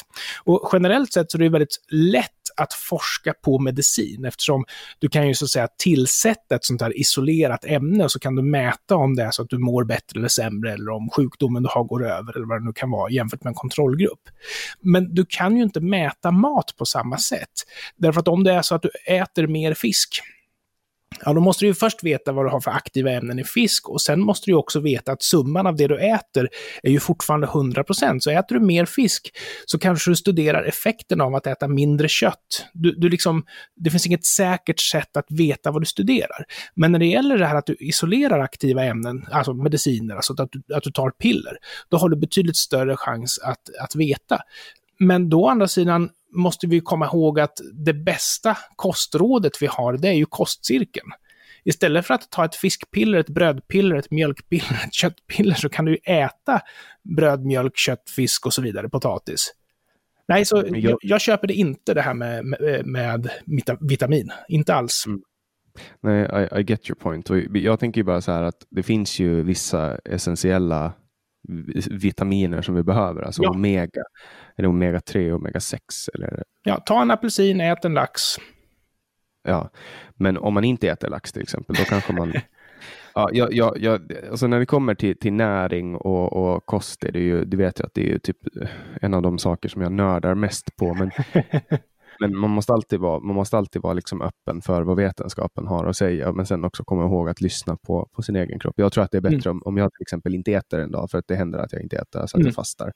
Och 0.44 0.70
generellt 0.74 1.14
sett 1.14 1.32
så 1.32 1.38
är 1.38 1.40
det 1.40 1.50
väldigt 1.50 1.78
lätt 1.92 2.30
att 2.58 2.74
forska 2.74 3.34
på 3.34 3.60
medicin 3.60 4.26
eftersom 4.26 4.66
du 5.00 5.10
kan 5.10 5.28
ju 5.28 5.34
så 5.34 5.46
att 5.46 5.52
säga 5.52 5.68
tillsätta 5.78 6.56
ett 6.56 6.66
sånt 6.66 6.82
här 6.82 7.00
isolerat 7.00 7.66
ämne 7.66 8.04
och 8.04 8.12
så 8.12 8.20
kan 8.20 8.36
du 8.36 8.42
mäta 8.42 8.96
om 8.96 9.16
det 9.16 9.24
är 9.24 9.32
så 9.32 9.42
att 9.42 9.50
du 9.50 9.58
mår 9.58 9.84
bättre 9.84 10.20
eller 10.20 10.28
sämre 10.28 10.74
eller 10.74 10.92
om 10.92 11.10
sjukdomen 11.10 11.64
du 11.64 11.70
har 11.72 11.84
går 11.84 12.06
över 12.06 12.36
eller 12.36 12.46
vad 12.46 12.62
det 12.62 12.66
nu 12.66 12.74
kan 12.74 12.92
vara 12.92 13.12
jämfört 13.12 13.44
med 13.44 13.52
en 13.52 13.56
kontrollgrupp. 13.56 14.22
Men 14.82 15.16
du 15.16 15.26
kan 15.30 15.58
ju 15.58 15.64
inte 15.64 15.80
mäta 15.80 16.32
mat 16.32 16.74
på 16.78 16.86
samma 16.86 17.18
sätt. 17.18 17.50
Därför 17.96 18.20
att 18.20 18.28
om 18.28 18.44
det 18.44 18.54
är 18.54 18.62
så 18.62 18.76
att 18.76 18.82
du 18.82 18.90
äter 19.08 19.48
mer 19.48 19.74
fisk 19.74 20.22
Ja, 21.26 21.34
då 21.34 21.42
måste 21.42 21.66
du 21.66 21.68
ju 21.68 21.74
först 21.74 22.04
veta 22.04 22.32
vad 22.32 22.46
du 22.46 22.50
har 22.50 22.60
för 22.60 22.72
aktiva 22.72 23.12
ämnen 23.12 23.40
i 23.40 23.44
fisk 23.44 23.90
och 23.90 24.02
sen 24.02 24.22
måste 24.22 24.52
du 24.52 24.56
också 24.56 24.80
veta 24.80 25.12
att 25.12 25.24
summan 25.24 25.68
av 25.68 25.76
det 25.76 25.88
du 25.88 25.98
äter 25.98 26.50
är 26.84 26.92
ju 26.92 27.00
fortfarande 27.00 27.48
100%. 27.48 28.20
Så 28.20 28.32
äter 28.32 28.56
du 28.56 28.66
mer 28.66 28.86
fisk 28.86 29.32
så 29.66 29.80
kanske 29.80 30.12
du 30.12 30.16
studerar 30.16 30.64
effekten 30.64 31.22
av 31.22 31.36
att 31.36 31.48
äta 31.48 31.68
mindre 31.68 32.08
kött. 32.08 32.66
Du, 32.74 32.92
du 32.92 33.10
liksom, 33.10 33.46
det 33.76 33.90
finns 33.90 34.06
inget 34.06 34.26
säkert 34.26 34.80
sätt 34.80 35.18
att 35.18 35.26
veta 35.30 35.72
vad 35.72 35.82
du 35.82 35.86
studerar. 35.86 36.46
Men 36.76 36.92
när 36.92 37.00
det 37.00 37.06
gäller 37.06 37.38
det 37.38 37.46
här 37.46 37.56
att 37.56 37.66
du 37.66 37.76
isolerar 37.80 38.40
aktiva 38.40 38.84
ämnen, 38.84 39.26
alltså 39.32 39.54
mediciner, 39.54 40.16
alltså 40.16 40.34
att 40.34 40.52
du, 40.52 40.76
att 40.76 40.84
du 40.84 40.92
tar 40.92 41.10
piller, 41.10 41.58
då 41.90 41.98
har 41.98 42.10
du 42.10 42.16
betydligt 42.16 42.58
större 42.58 42.98
chans 42.98 43.40
att, 43.44 43.62
att 43.82 43.96
veta. 43.96 44.40
Men 45.00 45.30
då 45.30 45.42
å 45.44 45.48
andra 45.48 45.68
sidan, 45.68 46.10
måste 46.34 46.68
vi 46.68 46.80
komma 46.80 47.06
ihåg 47.06 47.40
att 47.40 47.60
det 47.74 47.94
bästa 47.94 48.58
kostrådet 48.76 49.62
vi 49.62 49.68
har, 49.68 49.98
det 49.98 50.08
är 50.08 50.14
ju 50.14 50.26
kostcirkeln. 50.26 51.12
Istället 51.66 52.06
för 52.06 52.14
att 52.14 52.32
ta 52.32 52.46
ett 52.46 52.56
fiskpiller, 52.56 53.20
ett 53.20 53.30
brödpiller, 53.30 53.96
ett 53.96 54.12
mjölkpiller, 54.12 54.84
ett 54.88 54.94
köttpiller, 54.94 55.56
så 55.56 55.70
kan 55.70 55.86
du 55.86 55.98
äta 56.04 56.62
bröd, 57.04 57.46
mjölk, 57.46 57.78
kött, 57.78 58.10
fisk 58.16 58.46
och 58.46 58.54
så 58.54 58.62
vidare, 58.62 58.90
potatis. 58.90 59.54
Nej, 60.28 60.46
så 60.46 60.64
jag, 60.68 60.98
jag 61.02 61.22
köper 61.22 61.48
det 61.48 61.54
inte 61.54 61.94
det 61.94 62.02
här 62.02 62.14
med, 62.14 62.46
med, 62.46 62.86
med 62.86 63.30
vitamin. 63.80 64.32
Inte 64.48 64.74
alls. 64.74 65.04
Mm. 65.08 65.22
Nej, 66.02 66.24
I, 66.24 66.60
I, 66.60 66.64
get 66.64 66.90
your 66.90 66.96
point. 66.96 67.30
Och 67.30 67.38
jag 67.54 67.80
tänker 67.80 68.04
bara 68.04 68.22
så 68.22 68.32
här 68.32 68.44
att 68.44 68.66
det 68.70 68.84
finns 68.84 69.20
ju 69.20 69.44
vissa 69.44 69.98
essentiella 70.06 70.94
vitaminer 71.90 72.62
som 72.62 72.76
vi 72.76 72.84
behöver, 72.84 73.22
alltså 73.22 73.44
ja. 73.44 73.50
omega. 73.50 74.04
Det 74.58 74.68
omega 74.68 75.00
3 75.00 75.32
och 75.32 75.40
omega 75.40 75.60
6? 75.60 75.84
Eller? 76.14 76.44
Ja, 76.64 76.78
ta 76.86 77.02
en 77.02 77.12
apelsin, 77.12 77.62
ät 77.62 77.86
en 77.86 77.94
lax. 77.94 78.22
Ja, 79.44 79.70
men 80.16 80.38
om 80.38 80.54
man 80.54 80.64
inte 80.64 80.90
äter 80.90 81.10
lax 81.10 81.32
till 81.32 81.42
exempel, 81.42 81.76
då 81.76 81.84
kanske 81.84 82.14
man... 82.14 82.34
ja, 83.14 83.30
jag, 83.34 83.54
jag, 83.54 83.78
jag, 83.78 84.14
alltså 84.30 84.48
när 84.48 84.60
det 84.60 84.66
kommer 84.66 84.96
till, 84.96 85.20
till 85.20 85.34
näring 85.34 85.96
och, 85.96 86.34
och 86.34 86.66
kost, 86.66 87.04
är 87.04 87.12
det 87.12 87.20
ju, 87.20 87.46
du 87.46 87.58
vet 87.58 87.80
ju 87.80 87.84
att 87.84 87.94
det 87.94 88.14
är 88.14 88.20
typ 88.20 88.38
en 89.02 89.14
av 89.14 89.22
de 89.22 89.40
saker 89.40 89.70
som 89.70 89.82
jag 89.82 89.92
nördar 89.92 90.36
mest 90.36 90.76
på. 90.76 90.94
Men 90.94 91.12
Men 92.20 92.38
man 92.38 92.50
måste 92.50 92.74
alltid 92.74 93.00
vara, 93.00 93.20
man 93.20 93.36
måste 93.36 93.58
alltid 93.58 93.82
vara 93.82 93.94
liksom 93.94 94.22
öppen 94.22 94.62
för 94.62 94.82
vad 94.82 94.98
vetenskapen 94.98 95.68
har 95.68 95.86
att 95.86 95.98
säga, 95.98 96.32
men 96.32 96.46
sen 96.46 96.66
också 96.66 96.84
komma 96.84 97.04
ihåg 97.04 97.30
att 97.30 97.42
lyssna 97.42 97.78
på, 97.78 98.10
på 98.12 98.22
sin 98.22 98.36
egen 98.36 98.60
kropp. 98.60 98.74
Jag 98.78 98.94
tror 98.94 99.04
att 99.04 99.12
det 99.12 99.18
är 99.18 99.22
bättre 99.22 99.50
mm. 99.50 99.58
om, 99.58 99.62
om 99.66 99.78
jag 99.78 99.92
till 99.94 100.02
exempel 100.02 100.36
inte 100.36 100.54
äter 100.54 100.80
en 100.80 100.92
dag, 100.92 101.12
för 101.12 101.18
att 101.18 101.28
det 101.28 101.36
händer 101.36 101.60
att 101.60 101.74
jag 101.74 101.82
inte 101.82 101.96
äter, 101.96 102.20
alltså 102.22 102.38
att 102.38 102.42
mm. 102.42 102.48
jag 102.48 102.56
fastar. 102.56 102.92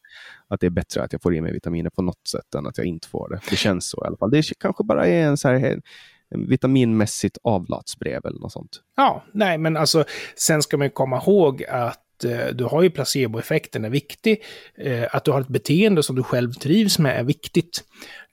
Att 0.48 0.60
det 0.60 0.66
är 0.66 0.72
bättre 0.72 1.04
att 1.04 1.14
jag 1.14 1.22
får 1.22 1.36
i 1.36 1.42
mig 1.42 1.54
vitaminer 1.54 1.90
på 1.90 2.02
något 2.02 2.28
sätt 2.32 2.56
än 2.56 2.68
att 2.68 2.78
jag 2.78 2.88
inte 2.88 3.08
får 3.08 3.30
det. 3.30 3.40
Det 3.50 3.56
känns 3.56 3.90
så 3.90 4.04
i 4.04 4.08
alla 4.08 4.18
fall. 4.18 4.32
Det 4.32 4.44
kanske 4.60 4.84
bara 4.84 5.08
är 5.08 5.24
en 5.24 5.38
så 5.38 5.50
här 5.50 5.82
vitaminmässigt 6.30 7.38
avlatsbrev 7.44 8.26
eller 8.26 8.40
något 8.40 8.52
sånt. 8.52 8.82
Ja, 8.96 9.24
nej 9.34 9.58
men 9.58 9.78
alltså 9.78 10.04
sen 10.36 10.62
ska 10.62 10.78
man 10.78 10.90
komma 10.90 11.18
ihåg 11.18 11.64
att 11.64 12.07
Eh, 12.26 12.48
du 12.54 12.64
har 12.64 12.82
ju 12.82 12.90
placeboeffekten 12.90 13.86
är 13.86 13.90
viktig. 13.90 14.44
Eh, 14.78 15.06
att 15.12 15.24
du 15.24 15.32
har 15.32 15.42
ett 15.42 15.48
beteende 15.48 16.04
som 16.04 16.16
du 16.16 16.24
själv 16.24 16.54
trivs 16.54 17.00
med 17.00 17.20
är 17.20 17.24
viktigt. 17.24 17.84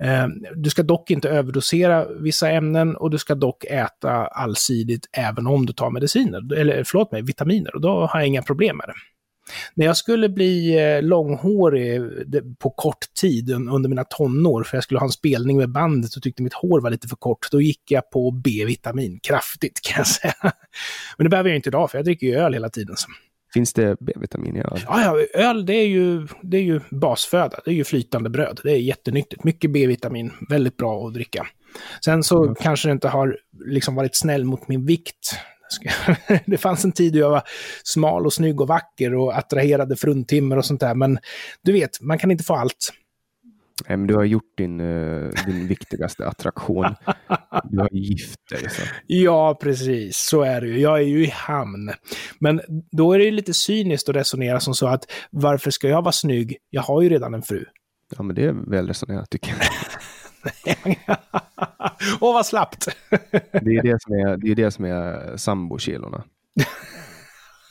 Eh, 0.02 0.26
du 0.54 0.70
ska 0.70 0.82
dock 0.82 1.10
inte 1.10 1.28
överdosera 1.28 2.06
vissa 2.20 2.50
ämnen 2.50 2.96
och 2.96 3.10
du 3.10 3.18
ska 3.18 3.34
dock 3.34 3.64
äta 3.64 4.10
allsidigt 4.26 5.08
även 5.12 5.46
om 5.46 5.66
du 5.66 5.72
tar 5.72 5.90
mediciner, 5.90 6.54
eller 6.54 6.84
förlåt 6.84 7.12
mig, 7.12 7.22
vitaminer. 7.22 7.74
Och 7.74 7.80
då 7.80 8.06
har 8.06 8.20
jag 8.20 8.26
inga 8.26 8.42
problem 8.42 8.76
med 8.76 8.86
det. 8.88 8.94
När 9.74 9.86
jag 9.86 9.96
skulle 9.96 10.28
bli 10.28 10.78
långhårig 11.02 12.00
på 12.58 12.70
kort 12.70 13.14
tid 13.20 13.50
under 13.50 13.88
mina 13.88 14.04
tonår, 14.04 14.62
för 14.62 14.76
jag 14.76 14.84
skulle 14.84 15.00
ha 15.00 15.06
en 15.06 15.12
spelning 15.12 15.56
med 15.56 15.72
bandet 15.72 16.16
och 16.16 16.22
tyckte 16.22 16.42
mitt 16.42 16.54
hår 16.54 16.80
var 16.80 16.90
lite 16.90 17.08
för 17.08 17.16
kort, 17.16 17.50
då 17.50 17.60
gick 17.60 17.90
jag 17.90 18.10
på 18.10 18.30
B-vitamin 18.30 19.20
kraftigt 19.22 19.80
kan 19.82 19.94
jag 19.96 20.06
säga. 20.06 20.34
Men 21.16 21.24
det 21.24 21.28
behöver 21.28 21.50
jag 21.50 21.56
inte 21.56 21.68
idag, 21.68 21.90
för 21.90 21.98
jag 21.98 22.04
dricker 22.04 22.26
ju 22.26 22.34
öl 22.34 22.52
hela 22.52 22.68
tiden. 22.68 22.96
Finns 23.54 23.72
det 23.72 23.96
B-vitamin 24.00 24.56
i 24.56 24.60
öl? 24.60 24.80
Ja, 24.86 25.00
ja, 25.00 25.40
öl 25.40 25.66
det 25.66 25.74
är, 25.74 25.86
ju, 25.86 26.26
det 26.42 26.56
är 26.56 26.62
ju 26.62 26.80
basföda. 26.90 27.60
Det 27.64 27.70
är 27.70 27.74
ju 27.74 27.84
flytande 27.84 28.30
bröd. 28.30 28.60
Det 28.62 28.72
är 28.72 28.76
jättenyttigt. 28.76 29.44
Mycket 29.44 29.70
B-vitamin. 29.70 30.32
Väldigt 30.48 30.76
bra 30.76 31.06
att 31.06 31.14
dricka. 31.14 31.46
Sen 32.04 32.22
så 32.22 32.42
mm. 32.42 32.54
kanske 32.54 32.88
det 32.88 32.92
inte 32.92 33.08
har 33.08 33.36
liksom 33.66 33.94
varit 33.94 34.16
snäll 34.16 34.44
mot 34.44 34.68
min 34.68 34.86
vikt. 34.86 35.38
Det 36.46 36.58
fanns 36.58 36.84
en 36.84 36.92
tid 36.92 37.12
då 37.12 37.18
jag 37.18 37.30
var 37.30 37.42
smal 37.84 38.26
och 38.26 38.32
snygg 38.32 38.60
och 38.60 38.68
vacker 38.68 39.14
och 39.14 39.38
attraherade 39.38 39.96
fruntimmer 39.96 40.56
och 40.56 40.64
sånt 40.64 40.80
där. 40.80 40.94
Men 40.94 41.18
du 41.62 41.72
vet, 41.72 42.00
man 42.00 42.18
kan 42.18 42.30
inte 42.30 42.44
få 42.44 42.54
allt. 42.54 42.92
Nej, 43.88 43.96
men 43.96 44.06
du 44.06 44.14
har 44.14 44.24
gjort 44.24 44.58
din, 44.58 44.80
uh, 44.80 45.32
din 45.46 45.66
viktigaste 45.68 46.28
attraktion. 46.28 46.94
Du 47.64 47.78
har 47.78 47.88
gift 47.92 48.40
dig. 48.50 48.70
Så. 48.70 48.82
Ja, 49.06 49.58
precis. 49.62 50.16
Så 50.16 50.42
är 50.42 50.60
det 50.60 50.66
ju. 50.66 50.80
Jag 50.80 50.98
är 50.98 51.04
ju 51.04 51.24
i 51.24 51.30
hamn. 51.30 51.90
Men 52.38 52.60
då 52.90 53.12
är 53.12 53.18
det 53.18 53.24
ju 53.24 53.30
lite 53.30 53.54
cyniskt 53.54 54.08
att 54.08 54.16
resonera 54.16 54.60
som 54.60 54.74
så 54.74 54.86
att 54.86 55.04
varför 55.30 55.70
ska 55.70 55.88
jag 55.88 56.02
vara 56.02 56.12
snygg? 56.12 56.56
Jag 56.70 56.82
har 56.82 57.02
ju 57.02 57.08
redan 57.08 57.34
en 57.34 57.42
fru. 57.42 57.64
Ja, 58.16 58.22
men 58.22 58.36
det 58.36 58.44
är 58.44 58.70
väl 58.70 58.86
resonerat 58.86 59.30
tycker 59.30 59.50
jag. 59.50 59.60
Åh, 62.20 62.34
vad 62.34 62.46
slappt! 62.46 62.88
det 63.52 63.76
är 63.76 63.82
det 63.82 64.02
som 64.02 64.14
är, 64.14 64.36
det 64.36 64.50
är, 64.50 64.54
det 64.54 64.70
som 64.70 64.84
är 64.84 65.36
sambokilorna. 65.36 66.24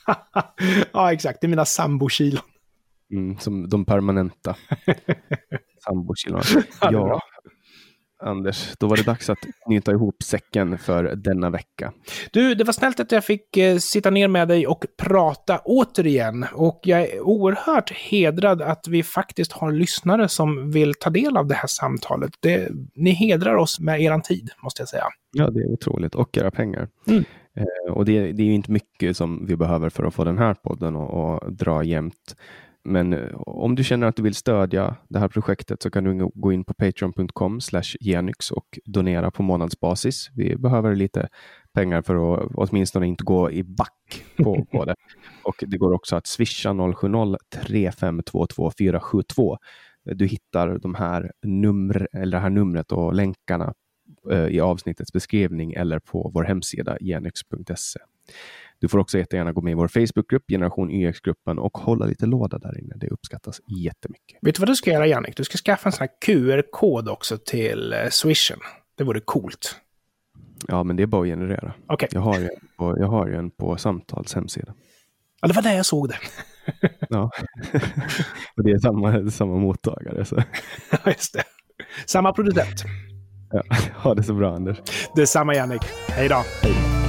ja, 0.94 1.14
exakt. 1.14 1.42
Det 1.42 1.48
är 1.48 1.50
mina 1.50 1.66
sambokilon. 1.66 2.44
Mm, 3.12 3.38
som 3.38 3.70
de 3.70 3.86
permanenta 3.86 4.56
sambokilona. 5.86 6.44
Ja, 6.82 7.20
Anders, 8.26 8.74
då 8.80 8.88
var 8.88 8.98
det 8.98 9.04
dags 9.04 9.30
att 9.30 9.38
knyta 9.66 9.92
ihop 9.92 10.24
säcken 10.24 10.78
för 10.78 11.04
denna 11.16 11.50
vecka. 11.50 11.94
Du, 12.32 12.56
det 12.56 12.64
var 12.64 12.74
snällt 12.74 13.00
att 13.00 13.12
jag 13.12 13.26
fick 13.26 13.58
eh, 13.58 13.78
sitta 13.78 14.10
ner 14.10 14.28
med 14.28 14.48
dig 14.48 14.68
och 14.68 14.86
prata 14.98 15.62
återigen. 15.66 16.46
Och 16.54 16.80
jag 16.84 17.02
är 17.02 17.22
oerhört 17.22 17.92
hedrad 17.92 18.62
att 18.62 18.88
vi 18.88 19.04
faktiskt 19.04 19.52
har 19.52 19.72
lyssnare 19.72 20.28
som 20.28 20.72
vill 20.72 20.94
ta 20.94 21.10
del 21.10 21.38
av 21.38 21.48
det 21.48 21.56
här 21.56 21.68
samtalet. 21.68 22.32
Det, 22.40 22.70
ni 22.96 23.12
hedrar 23.12 23.56
oss 23.56 23.80
med 23.80 24.02
er 24.02 24.20
tid, 24.20 24.50
måste 24.64 24.82
jag 24.82 24.90
säga. 24.90 25.06
Ja, 25.32 25.50
det 25.50 25.60
är 25.60 25.72
otroligt. 25.72 26.16
Och 26.16 26.38
era 26.38 26.52
pengar. 26.52 26.88
Mm. 27.08 27.24
Eh, 27.56 27.94
och 27.94 28.06
det, 28.06 28.32
det, 28.32 28.44
är 28.44 28.48
ju 28.48 28.54
inte 28.54 28.72
mycket 28.72 29.18
som 29.18 29.46
vi 29.46 29.56
behöver 29.56 29.90
för 29.90 30.04
att 30.04 30.14
få 30.14 30.24
den 30.24 30.38
här 30.38 30.54
podden 30.54 30.96
att 30.96 31.58
dra 31.58 31.84
jämnt 31.84 32.36
Men 32.86 33.14
eh, 33.14 33.36
om 33.36 33.76
du 33.76 33.84
känner 33.84 34.08
att 34.08 34.16
du 34.16 34.24
vill 34.24 34.36
stödja 34.36 34.96
det 35.10 35.20
här 35.20 35.28
projektet 35.28 35.82
så 35.82 35.92
kan 35.92 36.04
du 36.04 36.30
gå 36.34 36.52
in 36.52 36.64
på 36.64 36.74
patreon.com 36.74 37.60
genyx 38.00 38.52
och 38.52 38.80
donera 38.86 39.32
på 39.32 39.44
månadsbasis. 39.44 40.30
Vi 40.36 40.56
behöver 40.56 40.96
lite 40.96 41.30
pengar 41.74 42.02
för 42.02 42.34
att 42.34 42.52
åtminstone 42.56 43.08
inte 43.08 43.24
gå 43.24 43.52
i 43.52 43.64
back 43.64 44.24
på, 44.38 44.66
på 44.72 44.86
det. 44.86 44.96
Och 45.44 45.64
det 45.68 45.78
går 45.78 45.94
också 45.94 46.16
att 46.16 46.28
swisha 46.28 46.94
070 46.94 47.38
3522 47.54 48.72
472. 48.78 49.58
Du 50.06 50.26
hittar 50.26 50.78
de 50.78 50.96
här 50.96 51.32
numr, 51.44 52.08
eller 52.14 52.38
det 52.38 52.42
här 52.42 52.50
numret 52.50 52.92
och 52.92 53.14
länkarna 53.14 53.74
eh, 54.32 54.48
i 54.48 54.60
avsnittets 54.60 55.14
beskrivning 55.14 55.74
eller 55.74 56.00
på 56.00 56.32
vår 56.34 56.44
hemsida 56.44 56.98
genyx.se. 57.02 58.00
Du 58.84 58.90
får 58.90 59.00
också 59.00 59.18
jättegärna 59.18 59.52
gå 59.52 59.62
med 59.62 59.72
i 59.72 59.74
vår 59.74 59.88
Facebookgrupp, 59.88 60.44
Generation 60.48 60.92
YX-gruppen 60.92 61.60
och 61.60 61.78
hålla 61.78 62.06
lite 62.06 62.26
låda 62.26 62.58
där 62.58 62.80
inne. 62.80 62.96
Det 62.96 63.08
uppskattas 63.08 63.62
jättemycket. 63.86 64.40
Vet 64.42 64.56
du 64.56 64.60
vad 64.60 64.70
du 64.70 64.76
ska 64.76 64.92
göra, 64.92 65.08
Jannik? 65.08 65.38
Du 65.38 65.44
ska 65.44 65.58
skaffa 65.58 65.90
en 65.90 65.94
sån 65.94 66.08
här 66.08 66.10
QR-kod 66.26 67.10
också 67.10 67.38
till 67.38 67.94
eh, 67.94 68.10
Swishen. 68.10 68.60
Det 68.98 69.04
vore 69.04 69.20
coolt. 69.20 69.76
Ja, 70.68 70.84
men 70.84 70.96
det 70.96 71.04
är 71.04 71.08
bara 71.08 71.22
att 71.22 71.28
generera. 71.28 71.74
Okay. 71.88 72.10
Jag, 72.12 72.22
har 72.22 72.40
ju 72.40 72.44
en 72.44 72.68
på, 72.78 72.98
jag 73.00 73.08
har 73.08 73.28
ju 73.28 73.36
en 73.36 73.52
på 73.52 73.78
Samtals 73.78 74.34
hemsida. 74.34 74.74
Ja, 75.42 75.48
det 75.48 75.54
var 75.54 75.62
där 75.62 75.76
jag 75.76 75.86
såg 75.86 76.10
det. 76.10 76.18
ja, 77.10 77.32
och 78.58 78.64
det 78.64 78.72
är 78.72 78.80
samma, 78.80 79.32
samma 79.32 79.58
mottagare. 79.58 80.26
Så. 80.26 80.44
Ja, 80.92 80.98
just 81.06 81.34
det. 81.34 81.44
Samma 82.06 82.34
producent. 82.34 82.84
Ja, 83.52 83.64
ha 83.96 84.14
det 84.14 84.24
så 84.24 84.34
bra, 84.34 84.56
Anders. 84.56 84.78
Detsamma, 85.16 85.56
Jannik. 85.56 85.84
Hej 86.08 86.30
då. 86.30 86.44
Hej 86.62 86.74
då. 86.74 87.03